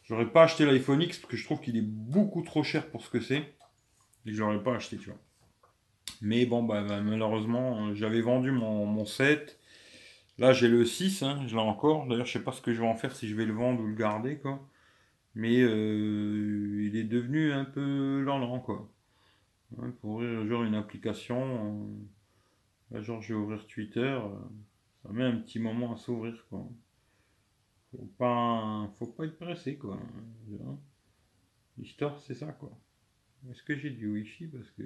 J'aurais 0.04 0.30
pas 0.30 0.44
acheté 0.44 0.66
l'iPhone 0.66 1.00
X 1.00 1.18
parce 1.18 1.30
que 1.30 1.36
je 1.36 1.44
trouve 1.44 1.60
qu'il 1.60 1.76
est 1.76 1.82
beaucoup 1.82 2.42
trop 2.42 2.62
cher 2.62 2.90
pour 2.90 3.02
ce 3.02 3.10
que 3.10 3.20
c'est. 3.20 3.54
Et 4.26 4.30
que 4.30 4.36
j'aurais 4.36 4.62
pas 4.62 4.76
acheté, 4.76 4.98
tu 4.98 5.10
vois. 5.10 5.18
Mais 6.22 6.46
bon, 6.46 6.62
bah, 6.62 6.82
bah 6.82 7.00
malheureusement, 7.00 7.94
j'avais 7.94 8.20
vendu 8.20 8.50
mon, 8.50 8.86
mon 8.86 9.04
7. 9.04 9.58
Là, 10.38 10.52
j'ai 10.52 10.68
le 10.68 10.84
6, 10.84 11.22
hein, 11.22 11.46
je 11.46 11.54
l'ai 11.54 11.62
encore. 11.62 12.06
D'ailleurs, 12.06 12.26
je 12.26 12.32
sais 12.32 12.42
pas 12.44 12.52
ce 12.52 12.60
que 12.60 12.72
je 12.72 12.80
vais 12.80 12.86
en 12.88 12.96
faire, 12.96 13.14
si 13.14 13.28
je 13.28 13.36
vais 13.36 13.46
le 13.46 13.52
vendre 13.54 13.80
ou 13.82 13.86
le 13.86 13.94
garder, 13.94 14.38
quoi. 14.38 14.66
Mais 15.34 15.60
euh, 15.62 16.84
il 16.86 16.96
est 16.96 17.04
devenu 17.04 17.52
un 17.52 17.64
peu 17.64 18.20
lent, 18.22 18.60
quoi. 18.60 18.90
pour 20.00 20.10
ouvrir 20.16 20.62
une 20.64 20.74
application, 20.74 21.86
euh, 22.92 22.96
là, 22.96 23.02
genre 23.02 23.20
je 23.22 23.34
vais 23.34 23.40
ouvrir 23.40 23.66
Twitter, 23.66 24.00
euh, 24.00 24.30
ça 25.02 25.10
met 25.12 25.24
un 25.24 25.36
petit 25.38 25.58
moment 25.58 25.94
à 25.94 25.96
s'ouvrir, 25.96 26.46
quoi. 26.48 26.68
Faut 27.92 28.10
pas, 28.18 28.90
faut 28.98 29.06
pas 29.06 29.24
être 29.26 29.38
pressé, 29.38 29.76
quoi. 29.78 29.98
L'histoire, 31.78 32.20
c'est 32.20 32.34
ça. 32.34 32.56
Est-ce 33.50 33.62
que 33.62 33.76
j'ai 33.76 33.90
du 33.90 34.08
wifi? 34.08 34.46
Parce 34.46 34.70
que. 34.70 34.82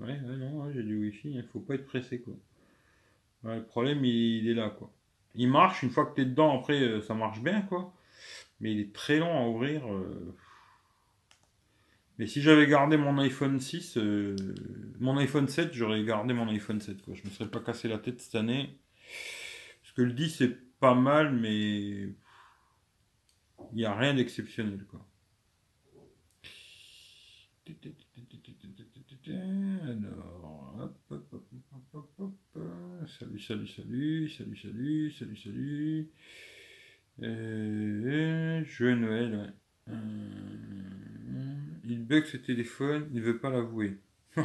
Ouais, 0.00 0.18
non, 0.20 0.70
j'ai 0.72 0.82
du 0.82 0.98
wifi, 0.98 1.32
il 1.32 1.42
faut 1.44 1.60
pas 1.60 1.74
être 1.74 1.86
pressé, 1.86 2.20
quoi. 2.20 2.34
le 3.44 3.64
problème, 3.64 4.04
il, 4.04 4.48
est 4.48 4.54
là, 4.54 4.70
quoi. 4.70 4.92
Il 5.34 5.48
marche, 5.48 5.82
une 5.82 5.90
fois 5.90 6.06
que 6.06 6.14
tu 6.14 6.22
es 6.22 6.24
dedans, 6.24 6.58
après, 6.58 6.80
euh, 6.80 7.00
ça 7.00 7.14
marche 7.14 7.40
bien, 7.40 7.62
quoi. 7.62 7.92
Mais 8.60 8.72
il 8.72 8.80
est 8.80 8.92
très 8.92 9.18
long 9.18 9.36
à 9.38 9.48
ouvrir. 9.48 9.92
Euh. 9.92 10.34
Mais 12.18 12.26
si 12.26 12.42
j'avais 12.42 12.66
gardé 12.66 12.96
mon 12.96 13.18
iPhone 13.18 13.60
6, 13.60 13.96
euh, 13.96 14.36
mon 14.98 15.16
iPhone 15.18 15.48
7, 15.48 15.72
j'aurais 15.72 16.02
gardé 16.04 16.34
mon 16.34 16.48
iPhone 16.48 16.80
7, 16.80 17.02
quoi. 17.02 17.14
Je 17.14 17.24
me 17.24 17.30
serais 17.30 17.50
pas 17.50 17.60
cassé 17.60 17.88
la 17.88 17.98
tête 17.98 18.20
cette 18.20 18.34
année. 18.34 18.78
Parce 19.82 19.92
que 19.94 20.02
le 20.02 20.12
10, 20.12 20.30
c'est 20.30 20.78
pas 20.80 20.94
mal, 20.94 21.32
mais. 21.34 22.08
Il 23.72 23.76
n'y 23.76 23.84
a 23.84 23.94
rien 23.94 24.14
d'exceptionnel, 24.14 24.84
quoi. 24.88 25.04
Alors, 29.26 30.74
hop, 30.80 30.96
hop, 31.10 31.32
hop, 31.32 31.46
hop, 31.72 31.82
hop, 31.94 32.10
hop, 32.18 32.58
Salut, 33.06 33.38
salut, 33.40 33.66
salut, 33.66 34.28
salut, 34.30 34.56
salut, 34.56 35.10
salut, 35.12 35.36
salut. 35.36 36.10
Euh, 37.22 38.64
joyeux 38.64 38.94
Noël, 38.94 39.52
ouais. 39.88 39.94
il 41.84 42.04
bug 42.06 42.24
ce 42.24 42.38
téléphone, 42.38 43.10
il 43.12 43.20
veut 43.20 43.38
pas 43.38 43.50
l'avouer. 43.50 43.98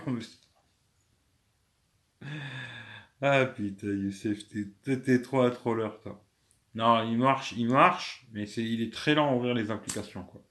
ah 3.22 3.46
putain, 3.46 3.88
Youssef, 3.88 4.48
t'es 4.84 5.22
trop 5.22 5.42
un 5.42 5.52
troller, 5.52 5.90
toi. 6.02 6.22
Non, 6.76 7.10
il 7.10 7.18
marche, 7.18 7.54
il 7.54 7.68
marche, 7.68 8.28
mais 8.34 8.50
il 8.50 8.82
est 8.82 8.92
très 8.92 9.16
lent 9.16 9.32
à 9.32 9.36
ouvrir 9.36 9.54
les 9.54 9.72
applications, 9.72 10.24
quoi. 10.24 10.44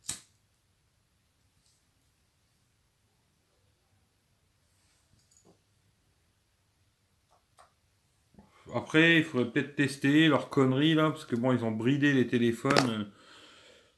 Après, 8.75 9.19
il 9.19 9.25
faudrait 9.25 9.51
peut-être 9.51 9.77
tester 9.77 10.29
leur 10.29 10.49
connerie 10.49 10.95
là, 10.95 11.11
parce 11.11 11.25
que 11.25 11.37
bon, 11.37 11.53
ils 11.53 11.65
ont 11.65 11.71
bridé 11.71 12.13
les 12.13 12.27
téléphones, 12.27 12.91
euh, 12.91 13.05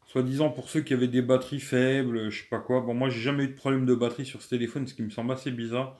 soi-disant 0.06 0.50
pour 0.50 0.68
ceux 0.68 0.80
qui 0.80 0.94
avaient 0.94 1.08
des 1.08 1.22
batteries 1.22 1.60
faibles, 1.60 2.30
je 2.30 2.42
sais 2.42 2.48
pas 2.48 2.58
quoi. 2.58 2.80
Bon, 2.80 2.94
moi, 2.94 3.08
j'ai 3.08 3.20
jamais 3.20 3.44
eu 3.44 3.48
de 3.48 3.54
problème 3.54 3.86
de 3.86 3.94
batterie 3.94 4.26
sur 4.26 4.42
ce 4.42 4.48
téléphone, 4.48 4.86
ce 4.86 4.94
qui 4.94 5.02
me 5.02 5.10
semble 5.10 5.32
assez 5.32 5.50
bizarre. 5.50 5.98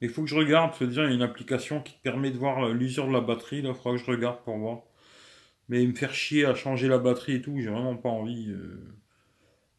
Mais 0.00 0.08
il 0.08 0.12
faut 0.12 0.22
que 0.22 0.28
je 0.28 0.36
regarde, 0.36 0.70
parce 0.70 0.80
que 0.80 0.84
déjà, 0.86 1.04
il 1.04 1.10
y 1.10 1.12
a 1.12 1.14
une 1.14 1.22
application 1.22 1.82
qui 1.82 1.94
te 1.94 2.02
permet 2.02 2.30
de 2.30 2.38
voir 2.38 2.66
euh, 2.66 2.72
l'usure 2.72 3.06
de 3.08 3.12
la 3.12 3.20
batterie, 3.20 3.62
là, 3.62 3.70
il 3.70 3.74
faudra 3.74 3.92
que 3.98 4.04
je 4.04 4.10
regarde 4.10 4.42
pour 4.44 4.56
voir. 4.58 4.82
Mais 5.68 5.84
me 5.86 5.94
faire 5.94 6.14
chier 6.14 6.46
à 6.46 6.54
changer 6.54 6.88
la 6.88 6.98
batterie 6.98 7.34
et 7.36 7.42
tout, 7.42 7.54
j'ai 7.60 7.70
vraiment 7.70 7.96
pas 7.96 8.08
envie. 8.08 8.50
Euh. 8.50 8.80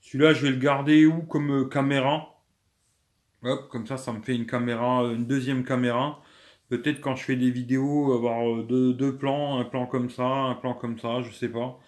Celui-là, 0.02 0.34
je 0.34 0.44
vais 0.46 0.52
le 0.52 0.58
garder 0.58 1.06
où 1.06 1.24
comme 1.24 1.70
caméra 1.70 2.36
Hop, 3.44 3.70
comme 3.70 3.88
ça, 3.88 3.98
ça 3.98 4.12
me 4.12 4.22
fait 4.22 4.36
une 4.36 4.46
caméra, 4.46 5.04
une 5.04 5.26
deuxième 5.26 5.64
caméra. 5.64 6.22
Peut-être 6.70 7.02
quand 7.02 7.16
je 7.16 7.24
fais 7.24 7.36
des 7.36 7.50
vidéos, 7.50 8.14
avoir 8.14 8.48
euh, 8.48 8.94
deux, 8.94 9.18
plans, 9.18 9.60
un 9.60 9.66
plan 9.66 9.88
comme 9.88 10.10
ça, 10.10 10.26
un 10.26 10.56
plan 10.56 10.76
comme 10.76 11.00
ça, 11.00 11.22
je 11.22 11.32
sais 11.32 11.50
pas. 11.50 11.80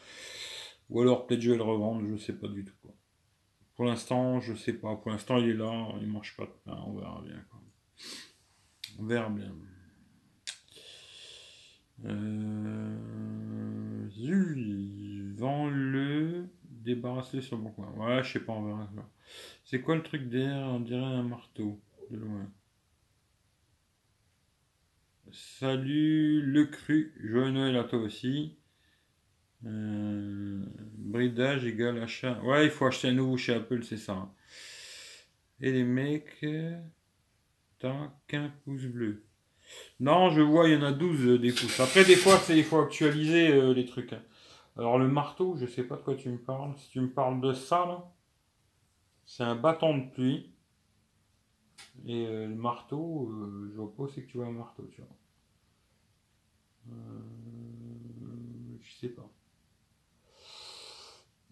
Ou 0.90 1.02
alors 1.02 1.26
peut-être 1.26 1.42
je 1.42 1.52
vais 1.52 1.58
le 1.58 1.64
revendre, 1.64 2.06
je 2.10 2.18
sais 2.18 2.34
pas 2.34 2.48
du 2.48 2.66
tout. 2.66 2.74
Pour 3.76 3.86
l'instant, 3.86 4.40
je 4.42 4.54
sais 4.56 4.74
pas. 4.74 4.96
Pour 4.96 5.12
l'instant, 5.12 5.38
il 5.38 5.50
est 5.50 5.54
là, 5.54 5.88
il 6.02 6.08
mange 6.08 6.36
pas 6.36 6.46
de 6.46 6.52
pain, 6.66 6.78
on 6.88 6.94
verra 6.98 7.22
bien. 7.24 7.44
Quoi. 7.50 7.60
On 9.00 9.06
verra 9.06 9.30
bien. 9.30 9.56
Euh... 12.06 12.98
Vends-le, 15.38 16.50
débarrasser 16.64 17.42
sur 17.42 17.58
mon 17.58 17.72
coin. 17.72 17.92
Ouais, 17.98 18.24
je 18.24 18.34
sais 18.34 18.40
pas, 18.40 18.54
on 18.54 18.66
verra. 18.66 18.90
C'est 19.64 19.82
quoi 19.82 19.96
le 19.96 20.04
truc 20.04 20.30
derrière? 20.30 20.68
On 20.68 20.80
dirait 20.80 21.02
un 21.04 21.24
marteau, 21.24 21.80
de 22.10 22.18
loin. 22.18 22.52
Salut 25.34 26.42
le 26.42 26.66
cru, 26.66 27.14
joyeux 27.24 27.52
Noël 27.52 27.78
à 27.78 27.86
toi 27.86 28.00
aussi. 28.00 28.58
Euh, 29.66 30.62
bridage 30.98 31.64
égale 31.66 32.00
achat. 32.00 32.42
Ouais, 32.44 32.66
il 32.66 32.70
faut 32.70 32.86
acheter 32.86 33.08
un 33.08 33.14
nouveau 33.14 33.38
chez 33.38 33.54
Apple, 33.54 33.82
c'est 33.84 33.98
ça. 33.98 34.30
Et 35.62 35.72
les 35.72 35.86
mecs, 35.86 36.46
t'as 37.80 38.12
qu'un 38.28 38.52
pouce 38.66 38.84
bleu. 38.84 39.24
Non, 40.02 40.32
je 40.32 40.42
vois, 40.42 40.68
il 40.68 40.74
y 40.74 40.78
en 40.78 40.84
a 40.84 40.92
12 40.92 41.26
euh, 41.26 41.40
des 41.40 41.54
pouces. 41.54 41.80
Après, 41.80 42.04
des 42.04 42.18
fois, 42.18 42.38
il 42.50 42.64
faut 42.66 42.82
actualiser 42.82 43.54
euh, 43.54 43.74
les 43.74 43.86
trucs. 43.86 44.12
Hein. 44.12 44.24
Alors, 44.78 45.00
le 45.00 45.08
marteau, 45.08 45.56
je 45.56 45.66
sais 45.66 45.84
pas 45.84 45.96
de 45.96 46.02
quoi 46.02 46.16
tu 46.16 46.28
me 46.28 46.40
parles. 46.40 46.74
Si 46.78 46.90
tu 46.90 47.00
me 47.00 47.10
parles 47.10 47.40
de 47.40 47.54
ça, 47.54 48.12
c'est 49.26 49.44
un 49.44 49.56
bâton 49.56 49.98
de 49.98 50.10
pluie. 50.12 50.52
Et 52.06 52.26
le 52.26 52.56
marteau, 52.56 53.32
je 53.72 53.78
vois 53.78 53.94
pas 53.96 54.12
c'est 54.14 54.24
que 54.24 54.28
tu 54.28 54.38
vois 54.38 54.48
un 54.48 54.52
marteau, 54.52 54.90
tu 54.92 55.02
vois. 55.02 55.10
Euh, 56.90 58.78
je 58.82 58.94
sais 58.96 59.10
pas. 59.10 59.30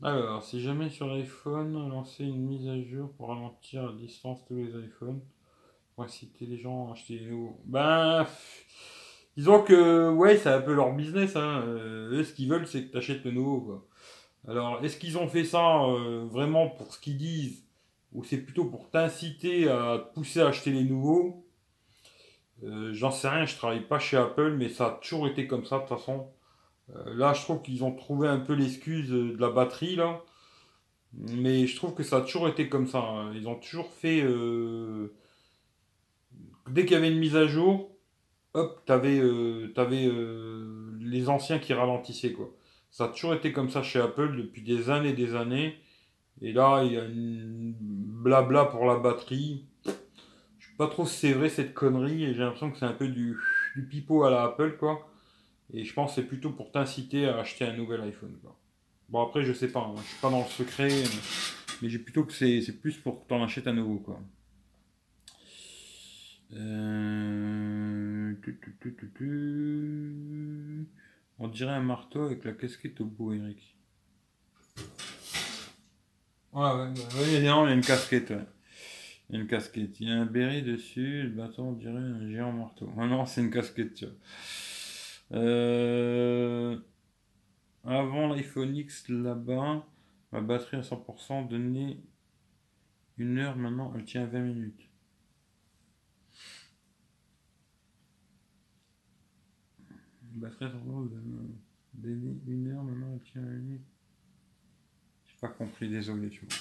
Alors, 0.01 0.43
si 0.43 0.61
jamais 0.61 0.89
sur 0.89 1.07
l'iPhone, 1.07 1.89
lancer 1.89 2.23
une 2.23 2.45
mise 2.45 2.69
à 2.69 2.81
jour 2.81 3.11
pour 3.13 3.29
ralentir 3.29 3.89
à 3.89 3.93
distance 3.93 4.45
tous 4.45 4.55
les 4.55 4.69
iPhones, 4.69 5.21
pour 5.93 6.05
inciter 6.05 6.45
les 6.45 6.57
gens 6.57 6.87
à 6.87 6.93
acheter 6.93 7.19
les 7.19 7.27
nouveaux. 7.27 7.59
Ben, 7.65 8.25
disons 9.35 9.61
que, 9.61 10.09
ouais, 10.09 10.37
c'est 10.37 10.49
un 10.49 10.61
peu 10.61 10.73
leur 10.73 10.93
business. 10.93 11.35
Hein. 11.35 11.63
Euh, 11.67 12.11
eux, 12.11 12.23
ce 12.23 12.33
qu'ils 12.33 12.49
veulent, 12.49 12.65
c'est 12.65 12.85
que 12.85 12.91
tu 12.91 12.97
achètes 12.97 13.25
le 13.25 13.31
nouveau. 13.31 13.61
Quoi. 13.61 13.87
Alors, 14.47 14.83
est-ce 14.83 14.97
qu'ils 14.97 15.17
ont 15.17 15.27
fait 15.27 15.43
ça 15.43 15.83
euh, 15.83 16.25
vraiment 16.31 16.69
pour 16.69 16.93
ce 16.93 16.99
qu'ils 16.99 17.17
disent 17.17 17.65
ou 18.13 18.23
c'est 18.23 18.37
plutôt 18.37 18.65
pour 18.65 18.89
t'inciter 18.89 19.69
à 19.69 19.97
pousser 20.13 20.39
à 20.41 20.47
acheter 20.47 20.71
les 20.71 20.83
nouveaux? 20.83 21.45
Euh, 22.63 22.93
J'en 22.93 23.11
sais 23.11 23.29
rien, 23.29 23.45
je 23.45 23.55
travaille 23.55 23.81
pas 23.81 23.99
chez 23.99 24.17
Apple, 24.17 24.55
mais 24.57 24.69
ça 24.69 24.87
a 24.87 24.91
toujours 24.91 25.27
été 25.27 25.47
comme 25.47 25.65
ça 25.65 25.77
de 25.77 25.81
toute 25.81 25.97
façon. 25.97 26.27
Euh, 26.95 27.13
là, 27.15 27.33
je 27.33 27.41
trouve 27.41 27.61
qu'ils 27.61 27.83
ont 27.83 27.93
trouvé 27.95 28.27
un 28.27 28.39
peu 28.39 28.53
l'excuse 28.53 29.09
de 29.09 29.37
la 29.39 29.49
batterie 29.49 29.95
là. 29.95 30.21
Mais 31.13 31.65
je 31.67 31.75
trouve 31.75 31.95
que 31.95 32.03
ça 32.03 32.17
a 32.17 32.21
toujours 32.21 32.47
été 32.47 32.69
comme 32.69 32.87
ça. 32.87 32.99
Hein. 32.99 33.33
Ils 33.35 33.47
ont 33.47 33.55
toujours 33.55 33.91
fait. 33.91 34.23
Dès 36.69 36.85
qu'il 36.85 36.93
y 36.93 36.95
avait 36.95 37.11
une 37.11 37.17
mise 37.17 37.35
à 37.35 37.47
jour, 37.47 37.89
hop, 38.53 38.83
t'avais 38.85 39.19
avais, 39.75 40.11
les 40.99 41.29
anciens 41.29 41.57
qui 41.57 41.73
ralentissaient 41.73 42.33
quoi. 42.33 42.51
Ça 42.91 43.05
a 43.05 43.07
toujours 43.09 43.33
été 43.33 43.51
comme 43.53 43.69
ça 43.69 43.81
chez 43.83 43.99
Apple 43.99 44.35
depuis 44.35 44.61
des 44.61 44.89
années 44.89 45.09
et 45.09 45.13
des 45.13 45.35
années. 45.35 45.79
Et 46.41 46.53
là, 46.53 46.83
il 46.83 46.93
y 46.93 46.97
a 46.97 47.05
une 47.05 47.75
blabla 47.79 48.65
pour 48.65 48.85
la 48.85 48.97
batterie. 48.97 49.65
Pas 50.79 50.87
trop 50.87 51.05
c'est 51.05 51.33
vrai 51.33 51.49
cette 51.49 51.73
connerie 51.73 52.23
et 52.23 52.33
j'ai 52.33 52.39
l'impression 52.39 52.71
que 52.71 52.77
c'est 52.77 52.85
un 52.85 52.93
peu 52.93 53.09
du, 53.09 53.37
du 53.75 53.83
pipeau 53.83 54.23
à 54.23 54.31
la 54.31 54.43
Apple 54.43 54.77
quoi. 54.77 55.11
Et 55.73 55.83
je 55.83 55.93
pense 55.93 56.11
que 56.11 56.21
c'est 56.21 56.27
plutôt 56.27 56.51
pour 56.51 56.71
t'inciter 56.71 57.25
à 57.25 57.37
acheter 57.37 57.65
un 57.65 57.73
nouvel 57.75 57.99
iPhone 57.99 58.33
quoi. 58.41 58.57
Bon 59.09 59.21
après 59.21 59.43
je 59.43 59.51
sais 59.51 59.67
pas, 59.67 59.81
hein. 59.81 59.95
je 59.97 60.03
suis 60.03 60.21
pas 60.21 60.29
dans 60.29 60.39
le 60.39 60.45
secret, 60.45 61.03
mais 61.81 61.89
j'ai 61.89 61.99
plutôt 61.99 62.23
que 62.23 62.31
c'est, 62.31 62.61
plus 62.79 62.95
pour 62.95 63.21
que 63.21 63.27
tu 63.27 63.33
en 63.33 63.43
achètes 63.43 63.67
un 63.67 63.73
nouveau 63.73 63.97
quoi. 63.97 64.21
Euh... 66.53 68.33
On 71.39 71.47
dirait 71.49 71.73
un 71.73 71.81
marteau 71.81 72.23
avec 72.23 72.45
la 72.45 72.53
casquette 72.53 73.01
au 73.01 73.05
bout, 73.05 73.33
Eric. 73.33 73.75
Ouais, 76.53 76.71
ouais, 76.71 76.93
il 77.33 77.43
y 77.43 77.47
a 77.49 77.53
une 77.53 77.81
casquette. 77.81 78.31
Une 79.31 79.47
casquette. 79.47 79.99
Il 79.99 80.09
y 80.09 80.11
a 80.11 80.15
un 80.15 80.25
béret 80.25 80.61
dessus, 80.61 81.23
le 81.23 81.29
bâton, 81.29 81.69
on 81.69 81.73
dirait 81.73 81.95
un 81.95 82.29
géant 82.29 82.51
marteau. 82.51 82.89
Ah 82.97 83.05
non, 83.05 83.25
c'est 83.25 83.41
une 83.41 83.51
casquette, 83.51 83.93
tu 83.93 84.05
vois. 84.05 84.15
Euh... 85.33 86.77
Avant 87.85 88.27
l'iPhone 88.27 88.75
X 88.75 89.07
là-bas, 89.09 89.85
ma 90.31 90.41
batterie 90.41 90.77
à 90.77 90.81
100% 90.81 91.47
donnait 91.47 91.97
une 93.17 93.37
heure, 93.37 93.55
maintenant 93.55 93.93
elle 93.95 94.05
tient 94.05 94.25
20 94.25 94.39
minutes. 94.39 94.89
batterie 100.39 100.67
de 101.93 102.09
une 102.47 102.67
heure 102.71 102.83
maintenant, 102.83 103.13
elle 103.13 103.31
tient 103.31 103.41
une 103.41 103.79
J'ai 105.25 105.35
pas 105.41 105.49
compris, 105.49 105.89
désolé, 105.89 106.29
tu 106.29 106.45
vois. 106.45 106.57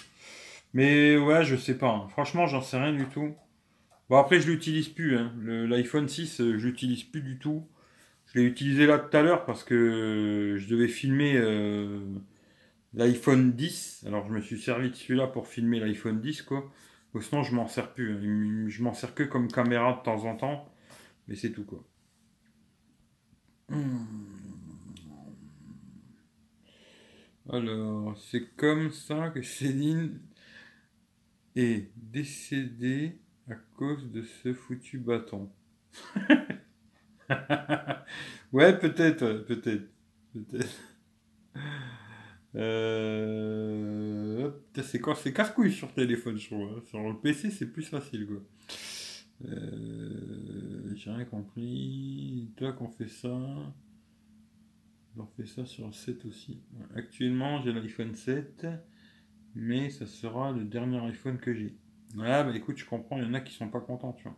Mais 0.74 1.16
ouais, 1.16 1.44
je 1.44 1.56
sais 1.56 1.76
pas. 1.76 1.90
Hein. 1.90 2.08
Franchement, 2.10 2.46
j'en 2.46 2.60
sais 2.60 2.78
rien 2.78 2.92
du 2.92 3.06
tout. 3.06 3.34
Bon, 4.08 4.16
après, 4.16 4.40
je 4.40 4.50
l'utilise 4.50 4.88
plus. 4.88 5.16
Hein. 5.16 5.32
L'iPhone 5.42 6.08
6, 6.08 6.40
euh, 6.40 6.58
je 6.58 6.66
l'utilise 6.66 7.04
plus 7.04 7.22
du 7.22 7.38
tout. 7.38 7.66
Je 8.26 8.38
l'ai 8.38 8.44
utilisé 8.44 8.86
là 8.86 8.98
tout 8.98 9.16
à 9.16 9.22
l'heure 9.22 9.44
parce 9.46 9.64
que 9.64 10.56
je 10.58 10.68
devais 10.68 10.88
filmer 10.88 11.36
euh, 11.36 12.00
l'iPhone 12.94 13.52
10. 13.52 14.04
Alors, 14.06 14.26
je 14.26 14.32
me 14.32 14.40
suis 14.40 14.60
servi 14.60 14.90
de 14.90 14.94
celui-là 14.94 15.26
pour 15.26 15.46
filmer 15.48 15.80
l'iPhone 15.80 16.20
10, 16.20 16.42
quoi. 16.42 16.70
sinon, 17.20 17.42
je 17.42 17.54
m'en 17.54 17.68
sers 17.68 17.92
plus. 17.92 18.12
Hein. 18.12 18.68
Je 18.68 18.82
m'en 18.82 18.92
sers 18.92 19.14
que 19.14 19.22
comme 19.22 19.48
caméra 19.48 19.94
de 19.94 20.02
temps 20.02 20.24
en 20.24 20.36
temps. 20.36 20.70
Mais 21.26 21.34
c'est 21.34 21.52
tout, 21.52 21.64
quoi. 21.64 21.84
Hmm. 23.70 24.06
Alors, 27.50 28.16
c'est 28.18 28.54
comme 28.56 28.90
ça 28.90 29.30
que 29.30 29.42
Céline 29.42 30.20
est 31.58 31.90
décédée 31.96 33.18
à 33.48 33.54
cause 33.76 34.10
de 34.10 34.22
ce 34.22 34.52
foutu 34.54 34.98
bâton. 34.98 35.50
ouais, 38.52 38.78
peut-être, 38.78 39.44
peut-être, 39.46 39.88
peut-être. 40.32 40.78
Euh... 42.54 44.50
C'est 44.82 45.00
quoi 45.00 45.14
C'est 45.14 45.32
casse-couille 45.32 45.72
sur 45.72 45.92
téléphone, 45.92 46.38
je 46.38 46.46
trouve. 46.46 46.62
Hein. 46.62 46.80
Sur 46.86 47.00
le 47.08 47.18
PC, 47.18 47.50
c'est 47.50 47.66
plus 47.66 47.82
facile, 47.82 48.26
quoi. 48.26 48.42
Euh, 49.46 50.94
j'ai 50.94 51.10
rien 51.10 51.24
compris. 51.24 52.50
Toi 52.56 52.72
qu'on 52.72 52.88
fait 52.88 53.08
ça? 53.08 53.36
On 55.16 55.26
fait 55.36 55.46
ça 55.46 55.64
sur 55.64 55.86
le 55.86 55.92
7 55.92 56.24
aussi. 56.26 56.60
Actuellement, 56.94 57.60
j'ai 57.60 57.72
l'iPhone 57.72 58.14
7, 58.14 58.66
mais 59.54 59.90
ça 59.90 60.06
sera 60.06 60.52
le 60.52 60.64
dernier 60.64 60.98
iPhone 61.06 61.38
que 61.38 61.54
j'ai. 61.54 61.74
Ouais, 62.16 62.44
bah 62.44 62.52
écoute, 62.54 62.78
je 62.78 62.84
comprends, 62.84 63.18
il 63.18 63.24
y 63.24 63.26
en 63.26 63.34
a 63.34 63.40
qui 63.40 63.54
sont 63.54 63.68
pas 63.68 63.80
contents, 63.80 64.12
tu 64.12 64.24
vois. 64.24 64.36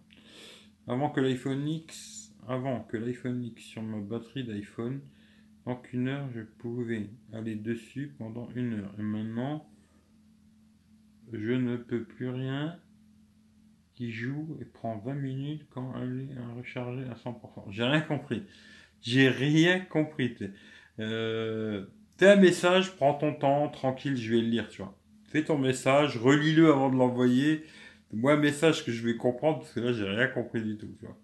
Avant 0.87 1.11
que 1.11 1.21
l'iPhone 1.21 1.69
X, 1.69 2.35
avant 2.49 2.81
que 2.81 2.97
l'iPhone 2.97 3.43
X 3.45 3.63
sur 3.63 3.83
ma 3.83 4.01
batterie 4.01 4.45
d'iPhone, 4.45 5.01
donc 5.67 5.93
une 5.93 6.09
heure, 6.09 6.29
je 6.35 6.41
pouvais 6.41 7.11
aller 7.33 7.55
dessus 7.55 8.15
pendant 8.19 8.49
une 8.55 8.75
heure. 8.75 8.95
Et 8.99 9.03
maintenant, 9.03 9.69
je 11.33 11.53
ne 11.53 11.77
peux 11.77 12.03
plus 12.03 12.29
rien 12.31 12.81
joue 14.09 14.57
et 14.61 14.65
prend 14.65 14.97
20 14.97 15.15
minutes 15.15 15.67
quand 15.71 15.93
elle 16.01 16.29
est 16.31 16.57
rechargée 16.57 17.05
à 17.05 17.15
100%. 17.15 17.71
J'ai 17.71 17.85
rien 17.85 18.01
compris. 18.01 18.45
J'ai 19.03 19.29
rien 19.29 19.81
compris. 19.81 20.37
Euh, 20.99 21.85
un 22.23 22.37
message, 22.37 22.97
prends 22.97 23.15
ton 23.15 23.35
temps, 23.35 23.69
tranquille, 23.69 24.17
je 24.17 24.35
vais 24.35 24.41
le 24.41 24.49
lire, 24.49 24.69
tu 24.69 24.83
vois. 24.83 24.97
Fais 25.31 25.45
ton 25.45 25.59
message, 25.59 26.17
relis-le 26.17 26.71
avant 26.71 26.91
de 26.91 26.97
l'envoyer. 26.97 27.65
Moi, 28.13 28.33
un 28.33 28.37
message 28.37 28.85
que 28.85 28.91
je 28.91 29.07
vais 29.07 29.17
comprendre, 29.17 29.61
parce 29.61 29.73
que 29.73 29.79
là, 29.79 29.93
j'ai 29.93 30.03
rien 30.03 30.27
compris 30.27 30.61
du 30.61 30.77
tout, 30.77 30.93
tu 30.99 31.07
vois. 31.07 31.17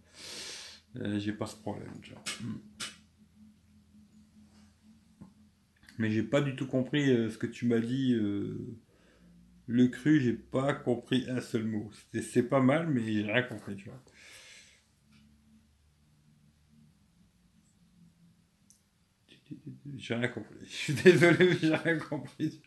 Euh, 0.99 1.19
j'ai 1.19 1.33
pas 1.33 1.47
ce 1.47 1.57
problème, 1.57 1.91
tu 2.03 2.13
vois. 2.13 2.23
Hmm. 2.41 2.59
Mais 5.99 6.13
j'ai 6.13 6.23
pas 6.23 6.41
du 6.41 6.55
tout 6.55 6.69
compris 6.69 7.11
euh, 7.11 7.31
ce 7.31 7.37
que 7.37 7.49
tu 7.49 7.67
m'as 7.67 7.81
dit. 7.81 8.15
Euh, 8.15 8.79
le 9.67 9.89
cru, 9.89 10.21
j'ai 10.21 10.35
pas 10.35 10.73
compris 10.73 11.27
un 11.29 11.41
seul 11.41 11.65
mot. 11.65 11.91
C'est 12.23 12.49
pas 12.49 12.61
mal, 12.61 12.89
mais 12.89 13.03
j'ai 13.03 13.25
rien 13.25 13.43
compris, 13.43 13.75
tu 13.75 13.87
vois. 13.87 14.01
J'ai 19.97 20.15
rien 20.15 20.29
compris. 20.29 20.55
Je 20.63 20.73
suis 20.73 20.95
désolé, 20.95 21.39
mais 21.41 21.59
j'ai 21.61 21.75
rien 21.75 21.99
compris. 21.99 22.61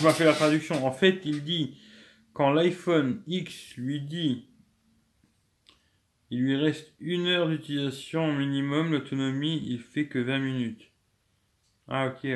tu 0.00 0.04
m'as 0.04 0.09
la 0.24 0.32
traduction. 0.32 0.86
En 0.86 0.92
fait, 0.92 1.20
il 1.24 1.44
dit 1.44 1.76
quand 2.32 2.52
l'iPhone 2.52 3.22
X 3.26 3.76
lui 3.76 4.00
dit 4.00 4.46
il 6.30 6.42
lui 6.42 6.56
reste 6.56 6.94
une 7.00 7.26
heure 7.26 7.48
d'utilisation 7.48 8.32
minimum, 8.32 8.92
l'autonomie, 8.92 9.62
il 9.66 9.80
fait 9.80 10.06
que 10.06 10.20
20 10.20 10.38
minutes. 10.38 10.92
Ah, 11.88 12.06
ok. 12.06 12.28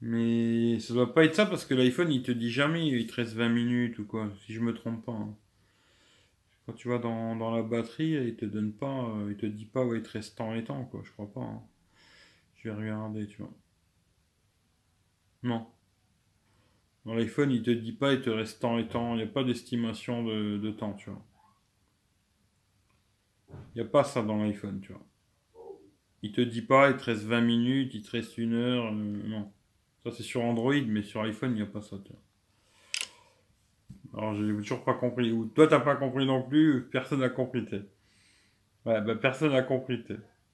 Mais 0.00 0.80
ça 0.80 0.94
doit 0.94 1.14
pas 1.14 1.24
être 1.24 1.34
ça 1.36 1.46
parce 1.46 1.64
que 1.64 1.74
l'iPhone 1.74 2.10
il 2.10 2.22
te 2.22 2.32
dit 2.32 2.50
jamais 2.50 2.88
il 2.88 3.06
te 3.06 3.14
reste 3.14 3.34
20 3.34 3.50
minutes 3.50 3.98
ou 3.98 4.04
quoi, 4.04 4.32
si 4.44 4.52
je 4.52 4.60
me 4.60 4.74
trompe 4.74 5.04
pas. 5.04 5.12
Hein. 5.12 5.36
Tu 6.76 6.88
vas 6.88 6.98
dans, 6.98 7.50
la 7.54 7.62
batterie, 7.62 8.12
il 8.12 8.36
te 8.36 8.44
donne 8.44 8.72
pas, 8.72 9.08
euh, 9.08 9.30
il 9.30 9.36
te 9.36 9.46
dit 9.46 9.66
pas 9.66 9.84
où 9.84 9.94
il 9.94 10.02
te 10.02 10.10
reste 10.10 10.36
tant 10.36 10.54
et 10.54 10.64
temps, 10.64 10.84
quoi. 10.84 11.02
Je 11.04 11.12
crois 11.12 11.32
pas. 11.32 11.40
Hein. 11.40 11.62
Je 12.56 12.68
vais 12.68 12.74
regarder, 12.74 13.26
tu 13.26 13.38
vois. 13.38 13.52
Non. 15.42 15.66
Dans 17.06 17.14
l'iPhone, 17.14 17.50
il 17.50 17.62
te 17.62 17.70
dit 17.70 17.92
pas 17.92 18.12
il 18.12 18.20
te 18.20 18.30
reste 18.30 18.60
tant 18.60 18.78
et 18.78 18.86
temps. 18.86 19.14
Il 19.14 19.18
n'y 19.18 19.22
a 19.22 19.26
pas 19.26 19.44
d'estimation 19.44 20.24
de, 20.24 20.70
temps, 20.70 20.94
tu 20.94 21.10
vois. 21.10 21.24
Il 23.74 23.82
n'y 23.82 23.86
a 23.86 23.90
pas 23.90 24.04
ça 24.04 24.22
dans 24.22 24.36
l'iPhone, 24.42 24.80
tu 24.80 24.92
vois. 24.92 25.06
Il 26.22 26.32
te 26.32 26.40
dit 26.40 26.62
pas, 26.62 26.90
il 26.90 26.96
te 26.96 27.04
reste 27.04 27.22
20 27.22 27.40
minutes, 27.40 27.94
il 27.94 28.02
te 28.02 28.10
reste 28.10 28.36
une 28.36 28.54
heure. 28.54 28.86
euh, 28.86 28.92
non. 28.92 29.52
Ça, 30.02 30.10
c'est 30.10 30.22
sur 30.22 30.42
Android, 30.42 30.80
mais 30.86 31.02
sur 31.02 31.22
iPhone, 31.22 31.52
il 31.52 31.56
n'y 31.56 31.62
a 31.62 31.66
pas 31.66 31.80
ça, 31.80 31.98
tu 32.04 32.12
vois. 32.12 32.22
Alors, 34.16 34.34
j'ai 34.34 34.54
toujours 34.56 34.84
pas 34.84 34.94
compris. 34.94 35.32
Ou 35.32 35.46
toi, 35.46 35.66
t'as 35.66 35.80
pas 35.80 35.96
compris 35.96 36.26
non 36.26 36.42
plus, 36.42 36.88
personne 36.90 37.20
n'a 37.20 37.28
compris. 37.28 37.66
Ouais, 38.86 39.00
bah, 39.00 39.14
personne 39.14 39.52
n'a 39.52 39.62
compris. 39.62 40.04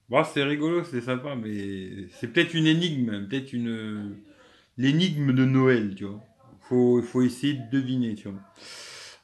Bon, 0.09 0.23
c'est 0.25 0.43
rigolo, 0.43 0.85
c'est 0.85 1.01
sympa, 1.01 1.35
mais 1.35 2.09
c'est 2.11 2.33
peut-être 2.33 2.55
une 2.55 2.67
énigme, 2.67 3.27
peut-être 3.27 3.53
une. 3.53 4.17
L'énigme 4.79 5.33
de 5.33 5.45
Noël, 5.45 5.95
tu 5.95 6.05
vois. 6.05 6.23
Faut, 6.61 7.01
faut 7.03 7.23
essayer 7.23 7.55
de 7.55 7.71
deviner, 7.71 8.15
tu 8.15 8.29
vois. 8.29 8.41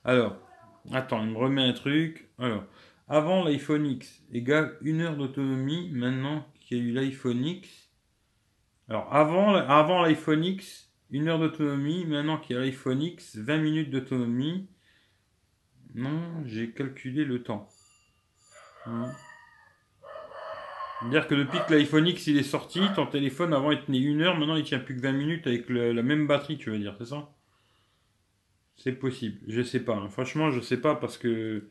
Alors, 0.05 0.37
attends, 0.93 1.23
il 1.23 1.31
me 1.31 1.37
remet 1.39 1.63
un 1.63 1.73
truc. 1.73 2.29
Alors, 2.39 2.65
avant 3.09 3.45
l'iPhone 3.45 3.87
X 3.87 4.23
égale 4.33 4.77
une 4.81 5.03
heure 5.03 5.17
d'autonomie, 5.17 5.91
maintenant 5.93 6.47
qu'il 6.61 6.79
y 6.79 6.81
a 6.81 6.85
eu 6.85 6.93
l'iPhone 6.93 7.45
X. 7.45 7.91
Alors, 8.89 9.13
avant, 9.15 9.55
avant 9.55 10.03
l'iPhone 10.03 10.45
X, 10.45 10.91
une 11.13 11.29
heure 11.29 11.39
d'autonomie, 11.39 12.05
maintenant 12.07 12.39
qu'il 12.39 12.57
y 12.57 12.59
a 12.59 12.63
l'iPhone 12.63 13.01
X, 13.01 13.37
20 13.37 13.59
minutes 13.59 13.91
d'autonomie. 13.91 14.67
Non, 15.95 16.43
j'ai 16.47 16.73
calculé 16.73 17.25
le 17.25 17.43
temps. 17.43 17.69
Hein. 18.87 19.13
C'est-à-dire 21.01 21.29
que 21.29 21.35
depuis 21.35 21.59
que 21.67 21.75
l'iPhone 21.75 22.07
X 22.07 22.29
il 22.29 22.39
est 22.39 22.43
sorti, 22.43 22.81
ton 22.97 23.07
téléphone 23.07 23.53
avant 23.53 23.73
il 23.73 23.83
tenait 23.83 23.99
une 23.99 24.23
heure, 24.23 24.39
maintenant 24.39 24.57
il 24.57 24.65
tient 24.65 24.79
plus 24.79 24.97
que 24.97 25.03
20 25.03 25.13
minutes 25.13 25.47
avec 25.47 25.69
la 25.69 26.03
même 26.03 26.27
batterie, 26.27 26.59
tu 26.59 26.71
veux 26.71 26.79
dire, 26.79 26.95
c'est 26.99 27.07
ça? 27.07 27.31
C'est 28.77 28.93
possible, 28.93 29.39
je 29.49 29.63
sais 29.63 29.81
pas. 29.81 29.97
hein. 29.97 30.09
Franchement, 30.09 30.51
je 30.51 30.61
sais 30.61 30.79
pas 30.79 30.95
parce 30.95 31.19
que 31.19 31.69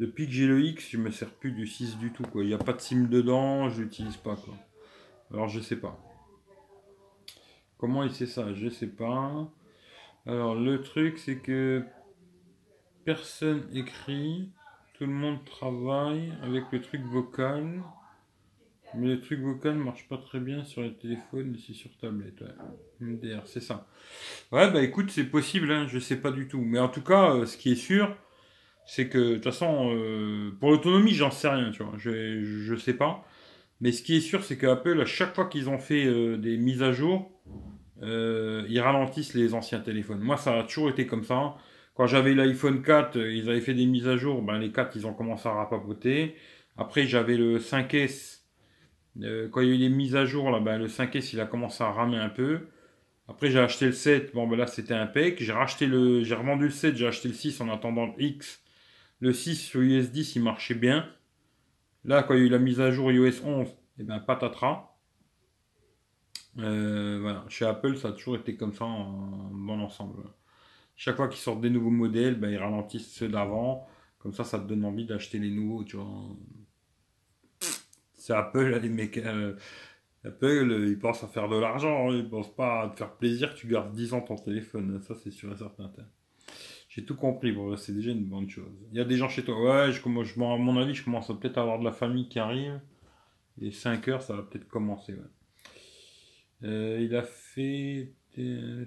depuis 0.00 0.26
que 0.26 0.32
j'ai 0.32 0.46
le 0.46 0.60
X, 0.62 0.88
je 0.90 0.96
me 0.96 1.10
sers 1.10 1.30
plus 1.30 1.52
du 1.52 1.66
6 1.66 1.98
du 1.98 2.10
tout, 2.10 2.22
quoi. 2.22 2.42
Il 2.42 2.48
n'y 2.48 2.54
a 2.54 2.58
pas 2.58 2.72
de 2.72 2.80
SIM 2.80 3.08
dedans, 3.08 3.68
je 3.68 3.82
l'utilise 3.82 4.16
pas, 4.16 4.36
quoi. 4.36 4.54
Alors 5.30 5.48
je 5.48 5.60
sais 5.60 5.76
pas. 5.76 6.00
Comment 7.82 8.04
il 8.04 8.12
sait 8.12 8.26
ça? 8.26 8.54
Je 8.54 8.68
sais 8.68 8.86
pas. 8.86 9.50
Alors 10.24 10.54
le 10.54 10.82
truc 10.82 11.18
c'est 11.18 11.38
que 11.38 11.82
personne 13.04 13.64
écrit, 13.74 14.50
tout 14.94 15.04
le 15.04 15.10
monde 15.12 15.44
travaille 15.44 16.32
avec 16.44 16.62
le 16.70 16.80
truc 16.80 17.02
vocal. 17.02 17.82
Mais 18.94 19.08
le 19.08 19.20
truc 19.20 19.40
vocal 19.40 19.74
marche 19.74 20.06
pas 20.08 20.16
très 20.16 20.38
bien 20.38 20.62
sur 20.62 20.82
les 20.82 20.94
téléphones 20.94 21.56
ici 21.56 21.74
sur 21.74 21.90
tablette. 21.96 22.42
Ouais. 22.42 22.54
MDR, 23.00 23.48
c'est 23.48 23.58
ça. 23.58 23.88
Ouais, 24.52 24.70
bah 24.70 24.80
écoute, 24.80 25.10
c'est 25.10 25.24
possible, 25.24 25.72
hein, 25.72 25.88
je 25.88 25.98
sais 25.98 26.20
pas 26.20 26.30
du 26.30 26.46
tout. 26.46 26.60
Mais 26.60 26.78
en 26.78 26.88
tout 26.88 27.02
cas, 27.02 27.34
euh, 27.34 27.46
ce 27.46 27.56
qui 27.56 27.72
est 27.72 27.74
sûr, 27.74 28.16
c'est 28.86 29.08
que 29.08 29.18
de 29.18 29.34
toute 29.34 29.44
façon, 29.44 29.92
euh, 29.92 30.52
pour 30.60 30.70
l'autonomie, 30.70 31.14
j'en 31.14 31.32
sais 31.32 31.48
rien, 31.48 31.72
tu 31.72 31.82
vois. 31.82 31.94
Je, 31.98 32.44
je 32.44 32.76
sais 32.76 32.94
pas. 32.94 33.26
Mais 33.82 33.92
ce 33.92 34.02
qui 34.02 34.16
est 34.16 34.20
sûr, 34.20 34.42
c'est 34.44 34.56
qu'Apple, 34.56 34.98
à 35.00 35.04
chaque 35.04 35.34
fois 35.34 35.44
qu'ils 35.46 35.68
ont 35.68 35.78
fait 35.78 36.06
euh, 36.06 36.38
des 36.38 36.56
mises 36.56 36.82
à 36.82 36.92
jour, 36.92 37.30
euh, 38.02 38.64
ils 38.68 38.80
ralentissent 38.80 39.34
les 39.34 39.52
anciens 39.54 39.80
téléphones. 39.80 40.20
Moi, 40.20 40.36
ça 40.36 40.58
a 40.58 40.62
toujours 40.62 40.88
été 40.88 41.06
comme 41.06 41.24
ça. 41.24 41.56
Quand 41.94 42.06
j'avais 42.06 42.34
l'iPhone 42.34 42.82
4, 42.82 43.16
euh, 43.16 43.32
ils 43.32 43.48
avaient 43.50 43.60
fait 43.60 43.74
des 43.74 43.86
mises 43.86 44.08
à 44.08 44.16
jour. 44.16 44.42
Ben, 44.42 44.58
les 44.58 44.72
4, 44.72 44.96
ils 44.96 45.06
ont 45.06 45.12
commencé 45.12 45.48
à 45.48 45.52
rapapoter. 45.52 46.36
Après, 46.76 47.06
j'avais 47.06 47.36
le 47.36 47.58
5S. 47.58 48.40
Euh, 49.22 49.48
quand 49.50 49.60
il 49.60 49.68
y 49.68 49.72
a 49.72 49.74
eu 49.74 49.78
les 49.78 49.88
mises 49.88 50.16
à 50.16 50.24
jour, 50.24 50.50
là, 50.50 50.60
ben, 50.60 50.78
le 50.78 50.86
5S, 50.86 51.30
il 51.34 51.40
a 51.40 51.46
commencé 51.46 51.84
à 51.84 51.90
ramer 51.90 52.16
un 52.16 52.30
peu. 52.30 52.68
Après, 53.28 53.50
j'ai 53.50 53.58
acheté 53.58 53.86
le 53.86 53.92
7. 53.92 54.32
Bon, 54.34 54.46
ben 54.48 54.56
là, 54.56 54.66
c'était 54.66 54.94
impec. 54.94 55.42
J'ai 55.42 55.52
racheté 55.52 55.86
le, 55.86 56.22
j'ai 56.24 56.34
revendu 56.34 56.64
le 56.64 56.70
7. 56.70 56.96
J'ai 56.96 57.06
acheté 57.06 57.28
le 57.28 57.34
6 57.34 57.60
en 57.60 57.68
attendant 57.68 58.06
le 58.06 58.12
X. 58.22 58.62
Le 59.20 59.32
6 59.32 59.56
sur 59.56 59.80
US 59.80 60.10
10, 60.10 60.36
il 60.36 60.42
marchait 60.42 60.74
bien. 60.74 61.08
Là, 62.04 62.22
quand 62.22 62.34
il 62.34 62.40
y 62.40 62.42
a 62.42 62.46
eu 62.46 62.48
la 62.48 62.58
mise 62.58 62.80
à 62.80 62.90
jour 62.90 63.10
iOS 63.12 63.44
11, 63.44 63.68
et 63.98 64.04
ben, 64.04 64.20
patatras. 64.20 64.88
Euh, 66.58 67.40
chez 67.48 67.64
Apple, 67.64 67.96
ça 67.96 68.08
a 68.08 68.12
toujours 68.12 68.36
été 68.36 68.56
comme 68.56 68.74
ça 68.74 68.84
en 68.84 69.50
bon 69.52 69.80
ensemble. 69.80 70.22
Chaque 70.96 71.16
fois 71.16 71.28
qu'ils 71.28 71.40
sortent 71.40 71.60
des 71.60 71.70
nouveaux 71.70 71.90
modèles, 71.90 72.38
ben, 72.38 72.50
ils 72.50 72.58
ralentissent 72.58 73.12
ceux 73.12 73.28
d'avant. 73.28 73.86
Comme 74.18 74.32
ça, 74.32 74.44
ça 74.44 74.58
te 74.58 74.64
donne 74.68 74.84
envie 74.84 75.06
d'acheter 75.06 75.38
les 75.38 75.50
nouveaux. 75.50 75.84
C'est 78.14 78.34
Apple, 78.34 78.78
les 78.82 78.88
mecs. 78.88 79.18
euh, 79.18 79.56
Apple, 80.24 80.86
ils 80.88 80.98
pensent 80.98 81.24
à 81.24 81.28
faire 81.28 81.48
de 81.48 81.56
l'argent, 81.56 82.08
hein, 82.10 82.14
ils 82.14 82.28
pensent 82.28 82.54
pas 82.54 82.82
à 82.82 82.88
te 82.90 82.96
faire 82.98 83.16
plaisir, 83.16 83.54
tu 83.54 83.66
gardes 83.66 83.92
10 83.92 84.14
ans 84.14 84.20
ton 84.20 84.36
téléphone. 84.36 85.00
Ça, 85.02 85.14
c'est 85.16 85.32
sûr 85.32 85.52
et 85.52 85.56
certain. 85.56 85.90
J'ai 86.94 87.06
tout 87.06 87.16
compris, 87.16 87.56
c'est 87.78 87.94
déjà 87.94 88.10
une 88.10 88.26
bonne 88.26 88.50
chose. 88.50 88.70
Il 88.92 88.98
y 88.98 89.00
a 89.00 89.04
des 89.04 89.16
gens 89.16 89.30
chez 89.30 89.42
toi, 89.42 89.58
ouais, 89.86 89.92
je, 89.92 90.02
commence- 90.02 90.36
à 90.36 90.40
mon 90.58 90.76
avis, 90.76 90.94
je 90.94 91.02
commence 91.02 91.30
à 91.30 91.34
peut-être 91.34 91.56
avoir 91.56 91.78
de 91.78 91.84
la 91.84 91.92
famille 91.92 92.28
qui 92.28 92.38
arrive. 92.38 92.80
Et 93.62 93.70
5 93.72 94.08
heures, 94.08 94.20
ça 94.22 94.36
va 94.36 94.42
peut-être 94.42 94.68
commencer. 94.68 95.14
Euh, 96.64 96.98
il 97.00 97.14
a 97.16 97.22
fait 97.22 98.12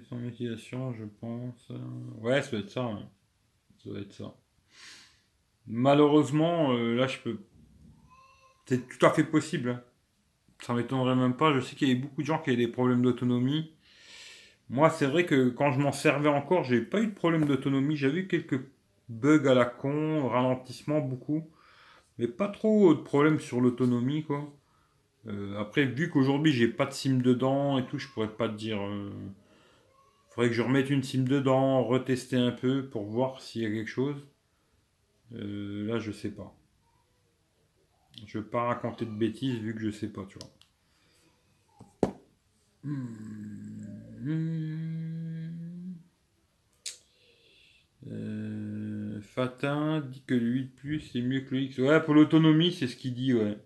son 0.08 0.22
utilisation, 0.24 0.92
je 0.94 1.04
pense. 1.20 1.68
Ouais, 2.20 2.42
ça 2.42 2.50
doit 2.52 2.60
être 2.60 2.70
ça. 2.70 2.90
Ça 3.82 3.90
doit 3.90 4.00
être 4.00 4.12
ça. 4.12 4.34
Malheureusement, 5.66 6.72
euh, 6.74 6.94
là, 6.94 7.06
je 7.08 7.18
peux. 7.18 7.40
C'est 8.66 8.88
tout 8.88 9.04
à 9.04 9.10
fait 9.10 9.24
possible. 9.24 9.70
hein. 9.70 9.82
Ça 10.62 10.74
m'étonnerait 10.74 11.16
même 11.16 11.36
pas. 11.36 11.52
Je 11.54 11.60
sais 11.60 11.76
qu'il 11.76 11.88
y 11.88 11.90
avait 11.92 12.00
beaucoup 12.00 12.22
de 12.22 12.26
gens 12.26 12.40
qui 12.40 12.50
avaient 12.50 12.56
des 12.56 12.68
problèmes 12.68 13.02
d'autonomie. 13.02 13.75
Moi, 14.70 14.90
c'est 14.90 15.06
vrai 15.06 15.26
que 15.26 15.48
quand 15.50 15.72
je 15.72 15.80
m'en 15.80 15.92
servais 15.92 16.28
encore, 16.28 16.64
j'ai 16.64 16.80
pas 16.80 17.00
eu 17.00 17.06
de 17.08 17.14
problème 17.14 17.46
d'autonomie. 17.46 17.96
J'avais 17.96 18.20
eu 18.20 18.28
quelques 18.28 18.60
bugs 19.08 19.46
à 19.48 19.54
la 19.54 19.64
con, 19.64 20.28
ralentissement 20.28 21.00
beaucoup, 21.00 21.48
mais 22.18 22.28
pas 22.28 22.48
trop 22.48 22.94
de 22.94 23.00
problèmes 23.00 23.40
sur 23.40 23.60
l'autonomie, 23.62 24.24
quoi. 24.24 24.52
Euh, 25.28 25.58
après, 25.60 25.86
vu 25.86 26.10
qu'aujourd'hui 26.10 26.52
j'ai 26.52 26.68
pas 26.68 26.86
de 26.86 26.92
SIM 26.92 27.18
dedans 27.22 27.78
et 27.78 27.86
tout, 27.86 27.98
je 27.98 28.08
pourrais 28.08 28.28
pas 28.36 28.48
te 28.48 28.54
dire. 28.56 28.80
euh, 28.82 29.10
Faudrait 30.28 30.50
que 30.50 30.54
je 30.54 30.62
remette 30.62 30.88
une 30.88 31.02
SIM 31.02 31.24
dedans, 31.24 31.82
retester 31.82 32.36
un 32.36 32.52
peu 32.52 32.86
pour 32.88 33.06
voir 33.06 33.40
s'il 33.40 33.62
y 33.62 33.66
a 33.66 33.70
quelque 33.70 33.88
chose. 33.90 34.24
Euh, 35.34 35.86
là, 35.86 35.98
je 36.00 36.10
sais 36.10 36.30
pas. 36.30 36.52
Je 38.26 38.36
veux 38.36 38.44
pas 38.44 38.64
raconter 38.64 39.06
de 39.06 39.10
bêtises 39.10 39.58
vu 39.58 39.74
que 39.74 39.80
je 39.80 39.90
sais 39.90 40.08
pas, 40.08 40.26
tu 40.28 40.38
vois. 40.38 40.50
Hmm. 42.84 43.55
Euh, 48.08 49.20
Fatin 49.22 50.00
dit 50.00 50.22
que 50.26 50.34
le 50.34 50.46
8 50.46 50.74
Plus 50.76 51.16
est 51.16 51.22
mieux 51.22 51.40
que 51.40 51.54
le 51.54 51.62
X. 51.62 51.78
Ouais, 51.78 52.00
pour 52.02 52.14
l'autonomie, 52.14 52.72
c'est 52.72 52.86
ce 52.86 52.96
qu'il 52.96 53.14
dit, 53.14 53.34
ouais. 53.34 53.58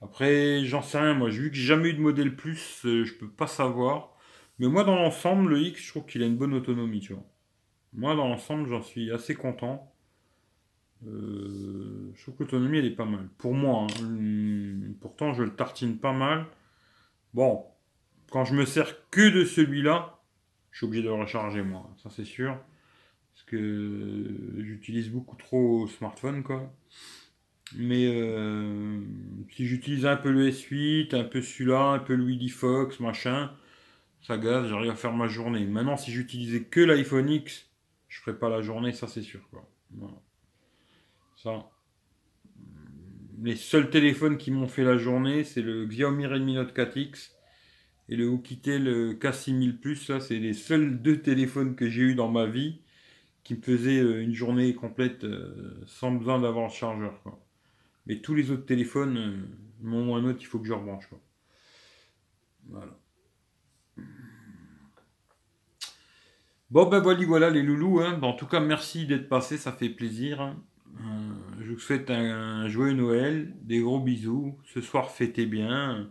Après, 0.00 0.64
j'en 0.64 0.82
sais 0.82 0.98
rien, 0.98 1.14
moi, 1.14 1.28
vu 1.28 1.50
que 1.50 1.56
j'ai 1.56 1.66
jamais 1.66 1.90
eu 1.90 1.94
de 1.94 2.00
modèle 2.00 2.36
plus, 2.36 2.84
euh, 2.84 3.04
je 3.04 3.14
peux 3.14 3.28
pas 3.28 3.46
savoir. 3.46 4.16
Mais 4.58 4.68
moi, 4.68 4.84
dans 4.84 4.96
l'ensemble, 4.96 5.50
le 5.50 5.60
X, 5.60 5.82
je 5.82 5.90
trouve 5.90 6.06
qu'il 6.06 6.22
a 6.22 6.26
une 6.26 6.36
bonne 6.36 6.54
autonomie, 6.54 7.00
tu 7.00 7.14
vois. 7.14 7.24
Moi, 7.94 8.14
dans 8.14 8.28
l'ensemble, 8.28 8.68
j'en 8.68 8.82
suis 8.82 9.10
assez 9.12 9.34
content. 9.34 9.92
Euh, 11.06 12.10
je 12.14 12.22
trouve 12.22 12.36
que 12.36 12.42
l'autonomie, 12.44 12.78
elle 12.78 12.86
est 12.86 12.90
pas 12.90 13.04
mal. 13.04 13.28
Pour 13.38 13.54
moi, 13.54 13.84
hein. 13.84 13.86
Hum, 14.00 14.94
pourtant, 15.00 15.32
je 15.32 15.42
le 15.42 15.54
tartine 15.54 15.98
pas 15.98 16.12
mal. 16.12 16.46
Bon, 17.34 17.64
quand 18.30 18.44
je 18.44 18.54
me 18.54 18.64
sers 18.64 19.08
que 19.10 19.30
de 19.30 19.44
celui-là, 19.44 20.18
je 20.70 20.78
suis 20.78 20.86
obligé 20.86 21.02
de 21.02 21.08
le 21.08 21.14
recharger, 21.14 21.62
moi. 21.62 21.90
Ça, 22.02 22.10
c'est 22.10 22.24
sûr. 22.24 22.58
Parce 23.34 23.44
que 23.46 24.34
j'utilise 24.58 25.10
beaucoup 25.10 25.36
trop 25.36 25.86
smartphone, 25.86 26.42
quoi. 26.42 26.72
Mais 27.76 28.06
euh, 28.06 29.00
si 29.50 29.66
j'utilise 29.66 30.06
un 30.06 30.16
peu 30.16 30.30
le 30.30 30.50
S8, 30.50 31.14
un 31.14 31.24
peu 31.24 31.42
celui-là, 31.42 31.90
un 31.90 31.98
peu 31.98 32.14
le 32.14 32.24
Willy 32.24 32.48
Fox, 32.48 32.98
machin, 33.00 33.52
ça 34.22 34.38
gaz, 34.38 34.68
j'arrive 34.68 34.90
à 34.90 34.94
faire 34.94 35.12
ma 35.12 35.28
journée. 35.28 35.66
Maintenant, 35.66 35.96
si 35.96 36.10
j'utilisais 36.10 36.64
que 36.64 36.80
l'iPhone 36.80 37.28
X, 37.28 37.68
je 38.08 38.20
ferais 38.20 38.38
pas 38.38 38.48
la 38.48 38.62
journée, 38.62 38.92
ça 38.92 39.06
c'est 39.06 39.22
sûr. 39.22 39.40
Quoi. 39.50 39.68
Voilà. 39.90 40.14
Ça. 41.36 41.70
Les 43.40 43.54
seuls 43.54 43.90
téléphones 43.90 44.38
qui 44.38 44.50
m'ont 44.50 44.66
fait 44.66 44.84
la 44.84 44.96
journée, 44.96 45.44
c'est 45.44 45.62
le 45.62 45.86
Xiaomi 45.86 46.26
Redmi 46.26 46.54
Note 46.54 46.74
4X 46.74 47.32
et 48.08 48.16
le 48.16 48.28
Oukitel 48.28 49.14
K6000 49.18 49.78
Plus. 49.78 50.08
Là, 50.08 50.20
c'est 50.20 50.38
les 50.38 50.54
seuls 50.54 51.00
deux 51.02 51.20
téléphones 51.20 51.74
que 51.76 51.88
j'ai 51.88 52.02
eu 52.02 52.14
dans 52.14 52.30
ma 52.30 52.46
vie 52.46 52.80
qui 53.44 53.54
me 53.54 53.62
faisaient 53.62 54.00
euh, 54.00 54.22
une 54.22 54.34
journée 54.34 54.74
complète 54.74 55.24
euh, 55.24 55.82
sans 55.86 56.12
besoin 56.12 56.38
d'avoir 56.38 56.66
le 56.68 56.72
chargeur. 56.72 57.14
Mais 58.06 58.20
tous 58.20 58.34
les 58.34 58.50
autres 58.50 58.66
téléphones, 58.66 59.16
euh, 59.16 59.36
moment 59.80 60.12
ou 60.12 60.16
un 60.16 60.24
autre, 60.24 60.38
il 60.42 60.46
faut 60.46 60.58
que 60.58 60.66
je 60.66 60.74
rebranche. 60.74 61.08
Voilà. 62.68 62.98
Bon 66.70 66.86
ben 66.86 67.00
voilà, 67.00 67.24
voilà 67.24 67.50
les 67.50 67.62
loulous. 67.62 68.00
Hein. 68.00 68.20
En 68.22 68.34
tout 68.34 68.46
cas, 68.46 68.60
merci 68.60 69.06
d'être 69.06 69.28
passé, 69.28 69.56
ça 69.56 69.72
fait 69.72 69.88
plaisir. 69.88 70.40
hein. 70.42 70.62
Euh, 71.00 71.62
je 71.62 71.72
vous 71.72 71.78
souhaite 71.78 72.10
un, 72.10 72.64
un 72.64 72.68
joyeux 72.68 72.94
Noël, 72.94 73.54
des 73.62 73.80
gros 73.80 74.00
bisous. 74.00 74.58
Ce 74.66 74.80
soir, 74.82 75.10
fêtez 75.10 75.46
bien. 75.46 76.10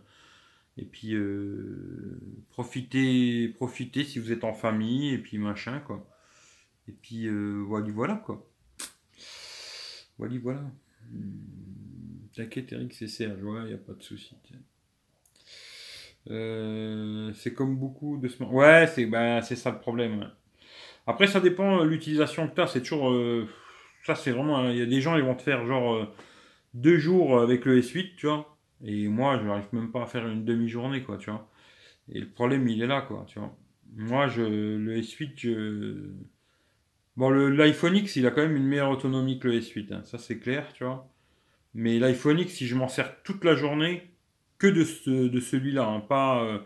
Et 0.78 0.84
puis, 0.84 1.14
euh, 1.14 2.20
profitez, 2.50 3.48
profitez 3.48 4.04
si 4.04 4.20
vous 4.20 4.30
êtes 4.30 4.44
en 4.44 4.54
famille, 4.54 5.12
et 5.12 5.18
puis 5.18 5.36
machin, 5.36 5.80
quoi. 5.80 6.06
Et 6.88 6.92
puis, 6.92 7.26
euh, 7.26 7.64
voilà, 7.66 7.90
voilà, 7.90 8.14
quoi. 8.14 8.48
Voilà, 10.18 10.38
voilà. 10.40 10.60
Hmm. 11.10 12.28
T'inquiète, 12.34 12.72
Eric, 12.72 12.94
c'est 12.94 13.08
Serge, 13.08 13.42
ouais, 13.42 13.62
il 13.62 13.68
n'y 13.68 13.74
a 13.74 13.78
pas 13.78 13.94
de 13.94 14.02
souci. 14.02 14.36
Euh, 16.30 17.32
c'est 17.34 17.52
comme 17.54 17.76
beaucoup 17.76 18.16
de 18.18 18.28
ce. 18.28 18.42
Ouais, 18.44 18.86
c'est 18.86 19.10
c'est 19.42 19.56
ça 19.56 19.72
le 19.72 19.80
problème. 19.80 20.30
Après, 21.06 21.26
ça 21.26 21.40
dépend 21.40 21.82
l'utilisation 21.82 22.48
que 22.48 22.54
tu 22.54 22.60
as. 22.60 22.68
C'est 22.68 22.82
toujours. 22.82 23.12
Ça, 24.04 24.14
c'est 24.14 24.30
vraiment. 24.30 24.68
Il 24.70 24.76
y 24.76 24.82
a 24.82 24.86
des 24.86 25.00
gens, 25.00 25.16
ils 25.16 25.24
vont 25.24 25.34
te 25.34 25.42
faire 25.42 25.66
genre 25.66 26.14
deux 26.74 26.98
jours 26.98 27.40
avec 27.40 27.64
le 27.64 27.80
S8, 27.80 28.14
tu 28.16 28.26
vois. 28.26 28.57
Et 28.84 29.08
moi, 29.08 29.38
je 29.38 29.44
n'arrive 29.44 29.66
même 29.72 29.90
pas 29.90 30.02
à 30.02 30.06
faire 30.06 30.26
une 30.26 30.44
demi-journée, 30.44 31.02
quoi, 31.02 31.18
tu 31.18 31.30
vois. 31.30 31.48
Et 32.10 32.20
le 32.20 32.28
problème, 32.28 32.68
il 32.68 32.82
est 32.82 32.86
là, 32.86 33.02
quoi, 33.02 33.24
tu 33.26 33.38
vois. 33.38 33.56
Moi, 33.96 34.28
je, 34.28 34.42
le 34.42 34.96
S8, 35.00 35.32
je... 35.36 36.10
Bon, 37.16 37.30
l'iPhone 37.30 37.96
X, 37.96 38.16
il 38.16 38.26
a 38.26 38.30
quand 38.30 38.42
même 38.42 38.56
une 38.56 38.66
meilleure 38.66 38.90
autonomie 38.90 39.40
que 39.40 39.48
le 39.48 39.58
S8, 39.60 39.92
hein. 39.92 40.02
ça 40.04 40.18
c'est 40.18 40.38
clair, 40.38 40.72
tu 40.72 40.84
vois. 40.84 41.10
Mais 41.74 41.98
l'iPhone 41.98 42.38
X, 42.38 42.54
si 42.54 42.66
je 42.66 42.76
m'en 42.76 42.88
sers 42.88 43.22
toute 43.24 43.44
la 43.44 43.56
journée, 43.56 44.10
que 44.58 44.68
de, 44.68 44.84
ce, 44.84 45.10
de 45.28 45.40
celui-là, 45.40 45.86
hein. 45.86 46.00
pas, 46.00 46.44
euh, 46.44 46.58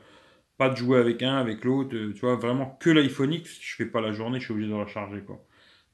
pas 0.59 0.69
de 0.69 0.77
jouer 0.77 0.99
avec 0.99 1.23
un, 1.23 1.37
avec 1.37 1.65
l'autre, 1.65 1.97
euh, 1.97 2.13
tu 2.13 2.21
vois, 2.21 2.37
vraiment 2.37 2.77
que 2.81 2.91
l'iPhone 2.91 3.33
X, 3.33 3.59
je 3.61 3.77
fais 3.77 3.87
pas 3.87 4.01
la 4.03 4.13
journée, 4.13 4.41
je 4.41 4.45
suis 4.45 4.53
obligé 4.53 4.69
de 4.69 4.75
recharger, 4.75 5.21
quoi. 5.23 5.43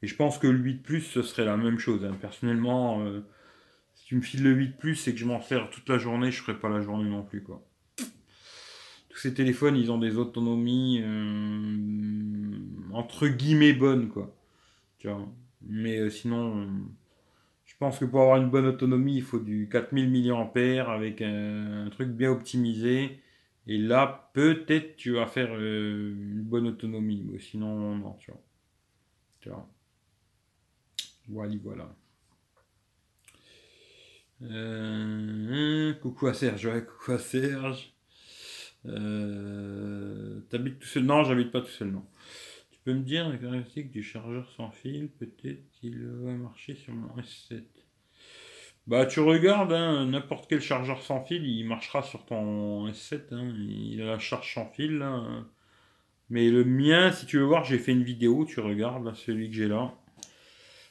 Et 0.01 0.07
je 0.07 0.15
pense 0.15 0.37
que 0.37 0.47
le 0.47 0.57
8 0.57 0.83
Plus, 0.83 1.01
ce 1.01 1.21
serait 1.21 1.45
la 1.45 1.57
même 1.57 1.79
chose. 1.79 2.05
Hein. 2.05 2.17
Personnellement, 2.21 3.01
euh, 3.05 3.21
tu 4.09 4.15
me 4.15 4.21
files 4.21 4.41
le 4.43 4.51
8 4.51 4.77
Plus 4.79 5.07
et 5.07 5.13
que 5.13 5.19
je 5.19 5.25
m'en 5.25 5.39
sers 5.39 5.69
toute 5.69 5.87
la 5.87 5.99
journée, 5.99 6.31
je 6.31 6.41
ferai 6.41 6.57
pas 6.57 6.67
la 6.67 6.81
journée 6.81 7.07
non 7.07 7.21
plus, 7.21 7.43
quoi 7.43 7.63
ces 9.19 9.33
téléphones, 9.33 9.75
ils 9.75 9.91
ont 9.91 9.97
des 9.97 10.17
autonomies 10.17 11.01
euh, 11.03 12.57
entre 12.93 13.27
guillemets 13.27 13.73
bonnes, 13.73 14.07
quoi. 14.09 14.33
Tu 14.97 15.07
vois. 15.09 15.27
Mais 15.61 15.97
euh, 15.97 16.09
sinon, 16.09 16.61
euh, 16.61 16.67
je 17.65 17.75
pense 17.77 17.99
que 17.99 18.05
pour 18.05 18.21
avoir 18.21 18.37
une 18.37 18.49
bonne 18.49 18.65
autonomie, 18.65 19.17
il 19.17 19.21
faut 19.21 19.39
du 19.39 19.67
4000 19.69 20.09
mAh 20.09 20.91
avec 20.91 21.21
un, 21.21 21.89
truc 21.91 22.09
bien 22.09 22.31
optimisé. 22.31 23.19
Et 23.67 23.77
là, 23.77 24.31
peut-être 24.33 24.95
tu 24.95 25.11
vas 25.11 25.27
faire 25.27 25.53
une 25.59 26.41
bonne 26.41 26.67
autonomie. 26.67 27.25
Mais 27.29 27.39
sinon, 27.39 27.97
non, 27.97 28.13
tu 28.13 28.31
vois. 28.31 28.41
Tu 29.41 29.49
vois. 29.49 29.69
Voilà, 31.27 31.53
voilà. 31.63 31.95
Coucou 36.01 36.27
à 36.27 36.33
Serge, 36.33 36.65
ouais, 36.65 36.85
coucou 36.85 37.11
à 37.11 37.19
Serge. 37.19 37.93
Euh, 38.85 40.39
T'habites 40.49 40.79
tout 40.79 40.87
seul? 40.87 41.03
Non, 41.03 41.23
j'habite 41.23 41.51
pas 41.51 41.61
tout 41.61 41.67
seul, 41.67 41.91
non. 41.91 42.05
Tu 42.71 42.79
peux 42.83 42.93
me 42.93 43.03
dire 43.03 43.27
la 43.27 43.37
caractéristique 43.37 43.91
du 43.91 44.03
chargeur 44.03 44.49
sans 44.55 44.71
fil? 44.71 45.09
Peut-être 45.09 45.69
qu'il 45.71 46.05
va 46.05 46.31
marcher 46.33 46.75
sur 46.75 46.93
mon 46.93 47.09
S7. 47.21 47.63
Bah, 48.87 49.05
tu 49.05 49.19
regardes, 49.19 49.73
hein, 49.73 50.05
n'importe 50.05 50.47
quel 50.49 50.61
chargeur 50.61 51.01
sans 51.03 51.23
fil, 51.23 51.45
il 51.45 51.65
marchera 51.65 52.01
sur 52.01 52.25
ton 52.25 52.87
S7. 52.87 53.33
Hein, 53.33 53.53
il 53.57 54.01
a 54.01 54.05
la 54.05 54.19
charge 54.19 54.53
sans 54.53 54.65
fil. 54.71 55.05
Mais 56.29 56.49
le 56.49 56.63
mien, 56.63 57.11
si 57.11 57.25
tu 57.25 57.37
veux 57.37 57.43
voir, 57.43 57.65
j'ai 57.65 57.77
fait 57.79 57.91
une 57.91 58.03
vidéo, 58.03 58.45
tu 58.45 58.59
regardes, 58.61 59.13
celui 59.15 59.49
que 59.49 59.55
j'ai 59.55 59.67
là. 59.67 59.93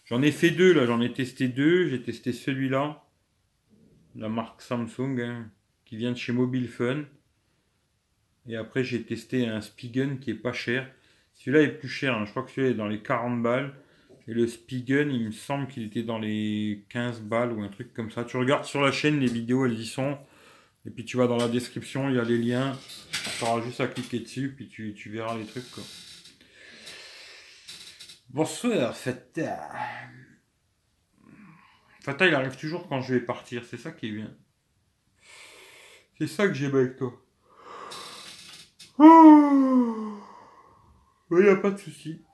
J'en 0.05 0.23
ai 0.23 0.31
fait 0.31 0.51
deux, 0.51 0.73
là, 0.73 0.87
j'en 0.87 1.01
ai 1.01 1.13
testé 1.13 1.49
deux. 1.49 1.89
J'ai 1.89 2.03
testé 2.03 2.33
celui-là, 2.33 3.05
la 4.19 4.29
marque 4.29 4.61
Samsung, 4.61 5.21
hein, 5.21 5.51
qui 5.85 5.97
vient 5.97 6.13
de 6.13 6.17
chez 6.17 6.33
Mobile 6.33 6.69
Fun. 6.69 7.05
Et 8.49 8.57
après, 8.57 8.85
j'ai 8.85 9.03
testé 9.03 9.47
un 9.47 9.61
Spigen 9.61 10.19
qui 10.19 10.31
est 10.31 10.35
pas 10.35 10.53
cher. 10.53 10.91
Celui-là 11.35 11.63
est 11.63 11.79
plus 11.79 11.89
cher. 11.89 12.17
Hein. 12.17 12.25
Je 12.25 12.31
crois 12.31 12.43
que 12.43 12.51
celui-là 12.51 12.71
est 12.71 12.77
dans 12.77 12.89
les 12.89 13.01
40 13.01 13.43
balles. 13.43 13.73
Et 14.27 14.35
le 14.35 14.47
Spigen, 14.47 15.11
il 15.11 15.27
me 15.27 15.31
semble 15.31 15.69
qu'il 15.69 15.85
était 15.85 16.03
dans 16.03 16.19
les 16.19 16.85
15 16.91 17.21
balles 17.23 17.53
ou 17.53 17.63
un 17.63 17.69
truc 17.69 17.95
comme 17.95 18.11
ça. 18.11 18.25
Tu 18.25 18.37
regardes 18.37 18.65
sur 18.65 18.83
la 18.83 18.93
chaîne, 18.93 19.21
les 19.21 19.33
vidéos, 19.33 19.65
elles 19.65 19.79
y 19.79 19.87
sont. 19.87 20.19
Et 20.87 20.91
puis 20.91 21.05
tu 21.05 21.17
vas 21.17 21.27
dans 21.27 21.37
la 21.37 21.49
description, 21.49 22.09
il 22.09 22.17
y 22.17 22.19
a 22.19 22.25
les 22.25 22.39
liens. 22.39 22.77
Tu 23.39 23.45
auras 23.45 23.63
juste 23.63 23.81
à 23.81 23.87
cliquer 23.87 24.21
dessus, 24.21 24.55
puis 24.55 24.69
tu, 24.69 25.11
verras 25.11 25.37
les 25.37 25.45
trucs. 25.45 25.65
Bonsoir, 28.31 28.97
Fata. 28.97 29.71
Il 32.21 32.35
arrive 32.35 32.57
toujours 32.57 32.89
quand 32.89 33.01
je 33.01 33.15
vais 33.15 33.21
partir. 33.21 33.65
C'est 33.65 33.77
ça 33.77 33.93
qui 33.93 34.09
est 34.09 34.13
bien. 34.13 34.35
C'est 36.19 36.27
ça 36.27 36.49
que 36.49 36.55
j'aime 36.55 36.75
avec 36.75 36.97
toi. 36.97 37.13
Il 41.31 41.45
n'y 41.45 41.49
a 41.49 41.57
pas 41.57 41.71
de 41.71 41.79
souci. 41.79 42.25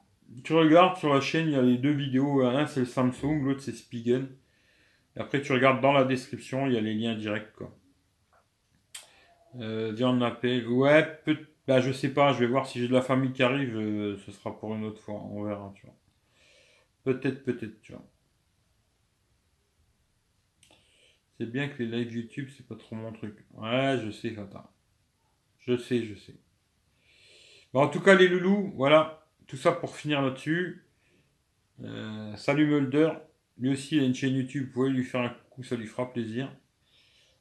Tu 0.42 0.52
regardes 0.54 0.96
sur 0.96 1.12
la 1.12 1.20
chaîne, 1.20 1.48
il 1.48 1.52
y 1.52 1.56
a 1.56 1.62
les 1.62 1.78
deux 1.78 1.92
vidéos. 1.92 2.42
Un 2.42 2.66
c'est 2.66 2.80
le 2.80 2.86
Samsung, 2.86 3.42
l'autre 3.44 3.60
c'est 3.60 3.72
Spigen. 3.72 4.28
Et 5.16 5.20
après 5.20 5.42
tu 5.42 5.52
regardes 5.52 5.80
dans 5.80 5.92
la 5.92 6.04
description, 6.04 6.66
il 6.66 6.72
y 6.72 6.76
a 6.76 6.80
les 6.80 6.94
liens 6.94 7.14
directs 7.14 7.52
quoi. 7.52 7.76
Euh, 9.56 9.92
viens 9.94 10.20
appel. 10.22 10.66
Ouais, 10.66 11.20
peut 11.24 11.36
bah, 11.66 11.80
je 11.80 11.92
sais 11.92 12.12
pas, 12.12 12.32
je 12.32 12.40
vais 12.40 12.46
voir 12.46 12.66
si 12.66 12.78
j'ai 12.78 12.88
de 12.88 12.92
la 12.92 13.00
famille 13.00 13.32
qui 13.32 13.42
arrive, 13.42 13.76
euh, 13.76 14.18
ce 14.18 14.32
sera 14.32 14.58
pour 14.58 14.74
une 14.74 14.84
autre 14.84 15.00
fois, 15.00 15.14
on 15.14 15.44
verra, 15.44 15.72
tu 15.74 15.86
vois. 15.86 15.94
Peut-être, 17.04 17.42
peut-être, 17.42 17.80
tu 17.80 17.92
vois. 17.92 18.04
C'est 21.39 21.51
bien 21.51 21.68
que 21.68 21.82
les 21.82 21.89
lives 21.89 22.12
YouTube, 22.12 22.49
c'est 22.57 22.66
pas 22.66 22.76
trop 22.76 22.97
mon 22.97 23.12
truc. 23.12 23.35
Ouais, 23.55 23.99
je 24.05 24.11
sais, 24.11 24.30
Fata. 24.30 24.70
Je 25.61 25.76
sais, 25.76 26.05
je 26.05 26.14
sais 26.14 26.35
en 27.80 27.89
tout 27.89 28.01
cas, 28.01 28.14
les 28.14 28.28
loulous, 28.28 28.72
voilà, 28.76 29.26
tout 29.47 29.57
ça 29.57 29.72
pour 29.72 29.97
finir 29.97 30.22
là-dessus. 30.22 30.85
Euh, 31.82 32.37
salut 32.37 32.66
Mulder, 32.66 33.11
lui 33.59 33.70
aussi 33.70 33.97
il 33.97 34.03
a 34.03 34.07
une 34.07 34.14
chaîne 34.14 34.35
YouTube, 34.35 34.66
vous 34.66 34.72
pouvez 34.72 34.91
lui 34.91 35.05
faire 35.05 35.22
un 35.22 35.35
coup, 35.51 35.64
ça 35.64 35.76
lui 35.76 35.87
fera 35.87 36.12
plaisir. 36.12 36.55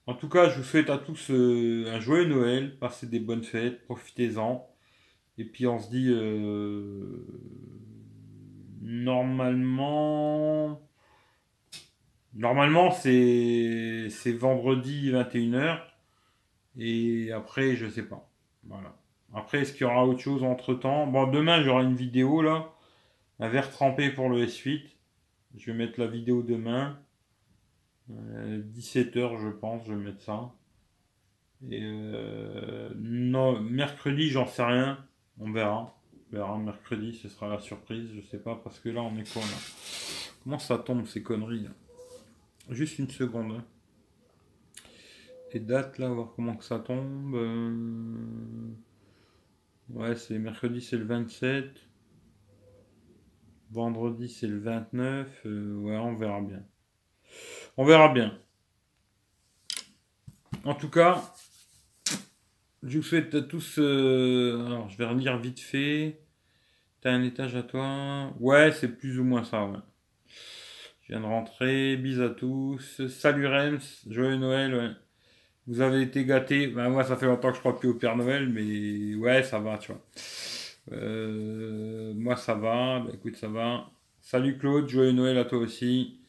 En 0.07 0.15
tout 0.15 0.27
cas, 0.27 0.49
je 0.49 0.57
vous 0.57 0.63
souhaite 0.63 0.89
à 0.89 0.97
tous 0.97 1.29
euh, 1.29 1.85
un 1.93 1.99
joyeux 1.99 2.25
Noël, 2.25 2.77
passez 2.79 3.07
des 3.07 3.19
bonnes 3.19 3.43
fêtes, 3.43 3.83
profitez-en. 3.85 4.67
Et 5.37 5.45
puis 5.45 5.67
on 5.67 5.79
se 5.79 5.89
dit 5.89 6.09
euh, 6.09 7.25
normalement 8.81 10.81
normalement 12.35 12.91
c'est 12.91 14.09
vendredi 14.37 15.11
21h 15.11 15.79
et 16.77 17.31
après 17.31 17.75
je 17.75 17.87
sais 17.87 18.03
pas. 18.03 18.29
Voilà. 18.65 18.95
Après, 19.33 19.59
est-ce 19.59 19.73
qu'il 19.73 19.81
y 19.81 19.85
aura 19.85 20.05
autre 20.05 20.19
chose 20.19 20.43
entre 20.43 20.75
temps 20.75 21.07
Bon, 21.07 21.27
demain, 21.27 21.63
j'aurai 21.63 21.83
une 21.83 21.95
vidéo 21.95 22.41
là. 22.41 22.71
Un 23.39 23.49
verre 23.49 23.71
trempé 23.71 24.09
pour 24.09 24.29
le 24.29 24.45
S8. 24.45 24.83
Je 25.57 25.71
vais 25.71 25.77
mettre 25.77 25.99
la 25.99 26.07
vidéo 26.07 26.43
demain. 26.43 26.99
17h, 28.11 29.17
euh, 29.17 29.37
je 29.39 29.49
pense, 29.49 29.85
je 29.87 29.93
vais 29.93 30.03
mettre 30.03 30.21
ça. 30.21 30.51
Et 31.69 31.79
euh, 31.81 32.89
non, 32.95 33.59
mercredi, 33.59 34.29
j'en 34.29 34.45
sais 34.45 34.63
rien. 34.63 35.03
On 35.39 35.51
verra. 35.51 35.97
On 36.31 36.35
verra 36.35 36.57
mercredi, 36.57 37.15
ce 37.15 37.27
sera 37.27 37.47
la 37.47 37.59
surprise. 37.59 38.09
Je 38.15 38.21
sais 38.21 38.39
pas, 38.39 38.59
parce 38.63 38.79
que 38.79 38.89
là, 38.89 39.01
on 39.01 39.17
est 39.17 39.31
quoi 39.31 39.41
là? 39.41 39.57
Comment 40.43 40.59
ça 40.59 40.77
tombe 40.77 41.05
ces 41.07 41.23
conneries 41.23 41.67
Juste 42.69 42.99
une 42.99 43.09
seconde. 43.09 43.61
Les 45.53 45.59
dates 45.59 45.97
là, 45.99 46.09
voir 46.09 46.33
comment 46.35 46.55
que 46.55 46.63
ça 46.63 46.79
tombe. 46.79 47.35
Euh, 47.35 48.73
Ouais, 49.89 50.15
c'est 50.15 50.39
mercredi, 50.39 50.81
c'est 50.81 50.97
le 50.97 51.05
27. 51.05 51.69
Vendredi, 53.71 54.29
c'est 54.29 54.47
le 54.47 54.59
29. 54.59 55.41
Euh, 55.45 55.75
ouais, 55.75 55.97
on 55.97 56.15
verra 56.15 56.41
bien. 56.41 56.63
On 57.77 57.85
verra 57.85 58.09
bien. 58.13 58.37
En 60.63 60.73
tout 60.75 60.89
cas, 60.89 61.21
je 62.81 62.97
vous 62.97 63.03
souhaite 63.03 63.35
à 63.35 63.41
tous. 63.41 63.77
Euh, 63.77 64.65
alors, 64.65 64.89
je 64.89 64.97
vais 64.97 65.05
relire 65.05 65.37
vite 65.37 65.59
fait. 65.59 66.21
T'as 67.01 67.11
un 67.11 67.23
étage 67.23 67.55
à 67.55 67.63
toi? 67.63 68.33
Ouais, 68.39 68.71
c'est 68.71 68.87
plus 68.87 69.19
ou 69.19 69.23
moins 69.23 69.43
ça. 69.43 69.69
Je 71.03 71.13
viens 71.13 71.21
de 71.21 71.25
rentrer. 71.25 71.97
Bis 71.97 72.19
à 72.19 72.29
tous. 72.29 73.05
Salut 73.09 73.45
Rems. 73.45 73.79
Joyeux 74.09 74.37
Noël. 74.37 74.95
Vous 75.67 75.81
avez 75.81 76.01
été 76.01 76.23
gâté. 76.23 76.67
Ben, 76.67 76.89
moi, 76.89 77.03
ça 77.03 77.17
fait 77.17 77.25
longtemps 77.25 77.49
que 77.49 77.55
je 77.55 77.59
crois 77.59 77.77
plus 77.77 77.89
au 77.89 77.93
Père 77.95 78.15
Noël, 78.15 78.47
mais 78.47 79.13
ouais, 79.15 79.43
ça 79.43 79.59
va, 79.59 79.77
tu 79.77 79.91
vois. 79.91 80.01
Euh, 80.93 82.13
moi, 82.15 82.37
ça 82.37 82.53
va. 82.53 83.01
Ben, 83.01 83.13
écoute, 83.13 83.35
ça 83.35 83.49
va. 83.49 83.89
Salut 84.21 84.57
Claude, 84.57 84.87
joyeux 84.87 85.11
Noël 85.11 85.37
à 85.37 85.43
toi 85.43 85.57
aussi. 85.57 86.19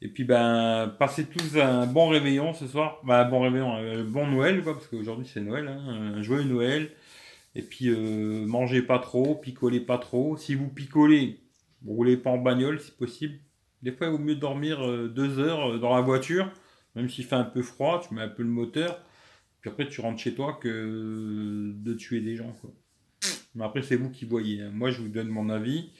Et 0.00 0.08
puis, 0.08 0.24
ben, 0.24 0.92
passez 0.98 1.26
tous 1.26 1.56
un 1.56 1.86
bon 1.86 2.08
réveillon 2.08 2.54
ce 2.54 2.66
soir. 2.66 3.00
Ben, 3.04 3.24
bon 3.24 3.42
réveillon, 3.42 3.76
euh, 3.76 4.02
bon 4.02 4.26
Noël, 4.26 4.64
quoi, 4.64 4.74
parce 4.74 4.88
qu'aujourd'hui 4.88 5.30
c'est 5.32 5.40
Noël. 5.40 5.68
Hein, 5.68 6.16
un 6.16 6.22
joyeux 6.22 6.42
Noël. 6.42 6.90
Et 7.54 7.62
puis, 7.62 7.88
euh, 7.88 8.44
mangez 8.46 8.82
pas 8.82 8.98
trop, 8.98 9.36
picolez 9.36 9.80
pas 9.80 9.98
trop. 9.98 10.36
Si 10.36 10.56
vous 10.56 10.68
picolez, 10.68 11.38
roulez 11.86 12.16
pas 12.16 12.30
en 12.30 12.38
bagnole 12.38 12.80
si 12.80 12.90
possible. 12.90 13.38
Des 13.82 13.92
fois, 13.92 14.06
il 14.06 14.12
vaut 14.12 14.18
mieux 14.18 14.36
dormir 14.36 14.78
deux 15.08 15.38
heures 15.38 15.78
dans 15.80 15.94
la 15.94 16.00
voiture 16.00 16.50
même 16.94 17.08
s'il 17.08 17.24
fait 17.24 17.36
un 17.36 17.44
peu 17.44 17.62
froid, 17.62 18.02
tu 18.06 18.14
mets 18.14 18.22
un 18.22 18.28
peu 18.28 18.42
le 18.42 18.48
moteur, 18.48 19.02
puis 19.60 19.70
après 19.70 19.88
tu 19.88 20.00
rentres 20.00 20.20
chez 20.20 20.34
toi 20.34 20.58
que 20.60 21.72
de 21.74 21.94
tuer 21.94 22.20
des 22.20 22.36
gens. 22.36 22.52
Quoi. 22.60 22.70
Mais 23.54 23.64
après, 23.64 23.82
c'est 23.82 23.96
vous 23.96 24.10
qui 24.10 24.24
voyez. 24.24 24.62
Hein. 24.62 24.70
Moi, 24.72 24.90
je 24.90 25.00
vous 25.00 25.08
donne 25.08 25.28
mon 25.28 25.48
avis. 25.48 25.90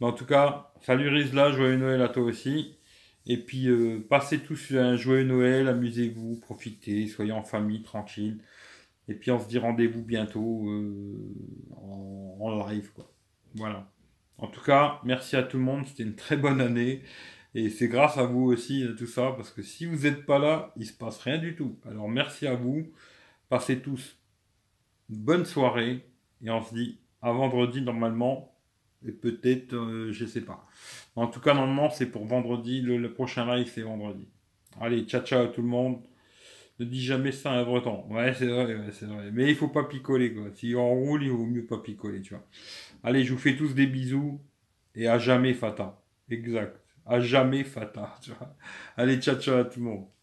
Mais 0.00 0.06
en 0.06 0.12
tout 0.12 0.26
cas, 0.26 0.72
salut 0.80 1.08
Rizla, 1.08 1.52
joyeux 1.52 1.76
Noël 1.76 2.02
à 2.02 2.08
toi 2.08 2.22
aussi. 2.22 2.74
Et 3.26 3.36
puis, 3.36 3.68
euh, 3.68 4.00
passez 4.08 4.38
tous 4.40 4.72
un 4.72 4.96
joyeux 4.96 5.24
Noël, 5.24 5.68
amusez-vous, 5.68 6.36
profitez, 6.40 7.06
soyez 7.08 7.32
en 7.32 7.42
famille, 7.42 7.82
tranquille. 7.82 8.38
Et 9.06 9.14
puis, 9.14 9.30
on 9.30 9.38
se 9.38 9.48
dit 9.48 9.58
rendez-vous 9.58 10.02
bientôt 10.02 10.68
euh, 10.68 11.34
en, 11.76 12.38
en, 12.40 12.66
live, 12.68 12.90
quoi. 12.94 13.12
Voilà. 13.54 13.90
En 14.38 14.46
tout 14.46 14.62
cas, 14.62 15.00
merci 15.04 15.36
à 15.36 15.42
tout 15.42 15.58
le 15.58 15.64
monde, 15.64 15.86
c'était 15.86 16.04
une 16.04 16.14
très 16.14 16.36
bonne 16.36 16.60
année. 16.60 17.02
Et 17.54 17.70
c'est 17.70 17.88
grâce 17.88 18.18
à 18.18 18.24
vous 18.24 18.44
aussi, 18.44 18.86
tout 18.96 19.06
ça, 19.06 19.32
parce 19.36 19.50
que 19.50 19.62
si 19.62 19.86
vous 19.86 20.04
n'êtes 20.04 20.26
pas 20.26 20.38
là, 20.38 20.72
il 20.76 20.86
se 20.86 20.92
passe 20.92 21.18
rien 21.18 21.38
du 21.38 21.56
tout. 21.56 21.78
Alors, 21.88 22.08
merci 22.08 22.46
à 22.46 22.54
vous. 22.54 22.86
Passez 23.48 23.80
tous 23.80 24.16
une 25.10 25.16
bonne 25.16 25.44
soirée. 25.44 26.04
Et 26.44 26.50
on 26.50 26.62
se 26.62 26.74
dit 26.74 27.00
à 27.20 27.32
vendredi, 27.32 27.82
normalement, 27.82 28.54
et 29.06 29.12
peut-être, 29.12 29.74
euh, 29.74 30.12
je 30.12 30.26
sais 30.26 30.40
pas. 30.40 30.66
En 31.16 31.28
tout 31.28 31.40
cas, 31.40 31.54
normalement, 31.54 31.90
c'est 31.90 32.06
pour 32.06 32.24
vendredi. 32.26 32.80
Le, 32.80 33.12
prochain 33.12 33.46
live, 33.56 33.70
c'est 33.72 33.82
vendredi. 33.82 34.26
Allez, 34.80 35.02
ciao, 35.02 35.22
ciao 35.22 35.44
à 35.44 35.48
tout 35.48 35.62
le 35.62 35.68
monde. 35.68 36.00
Ne 36.78 36.84
dis 36.84 37.02
jamais 37.02 37.32
ça 37.32 37.52
à 37.52 37.64
breton. 37.64 38.04
Ouais, 38.08 38.34
c'est 38.34 38.46
vrai, 38.46 38.76
c'est 38.92 39.06
vrai. 39.06 39.30
Mais 39.32 39.50
il 39.50 39.56
faut 39.56 39.68
pas 39.68 39.84
picoler, 39.84 40.32
quoi. 40.32 40.44
Si 40.54 40.74
on 40.76 40.94
roule, 40.94 41.24
il 41.24 41.30
vaut 41.30 41.46
mieux 41.46 41.64
pas 41.64 41.78
picoler, 41.78 42.22
tu 42.22 42.34
vois. 42.34 42.46
Allez, 43.02 43.24
je 43.24 43.32
vous 43.32 43.38
fais 43.38 43.56
tous 43.56 43.74
des 43.74 43.86
bisous. 43.86 44.40
Et 44.94 45.08
à 45.08 45.18
jamais, 45.18 45.54
Fata. 45.54 46.02
Exact. 46.30 46.80
À 47.06 47.20
jamais, 47.20 47.64
Fata. 47.64 48.16
Allez, 48.96 49.20
ciao, 49.20 49.36
ciao 49.40 49.58
à 49.58 49.64
tout 49.64 49.80
le 49.80 49.86
monde. 49.86 50.17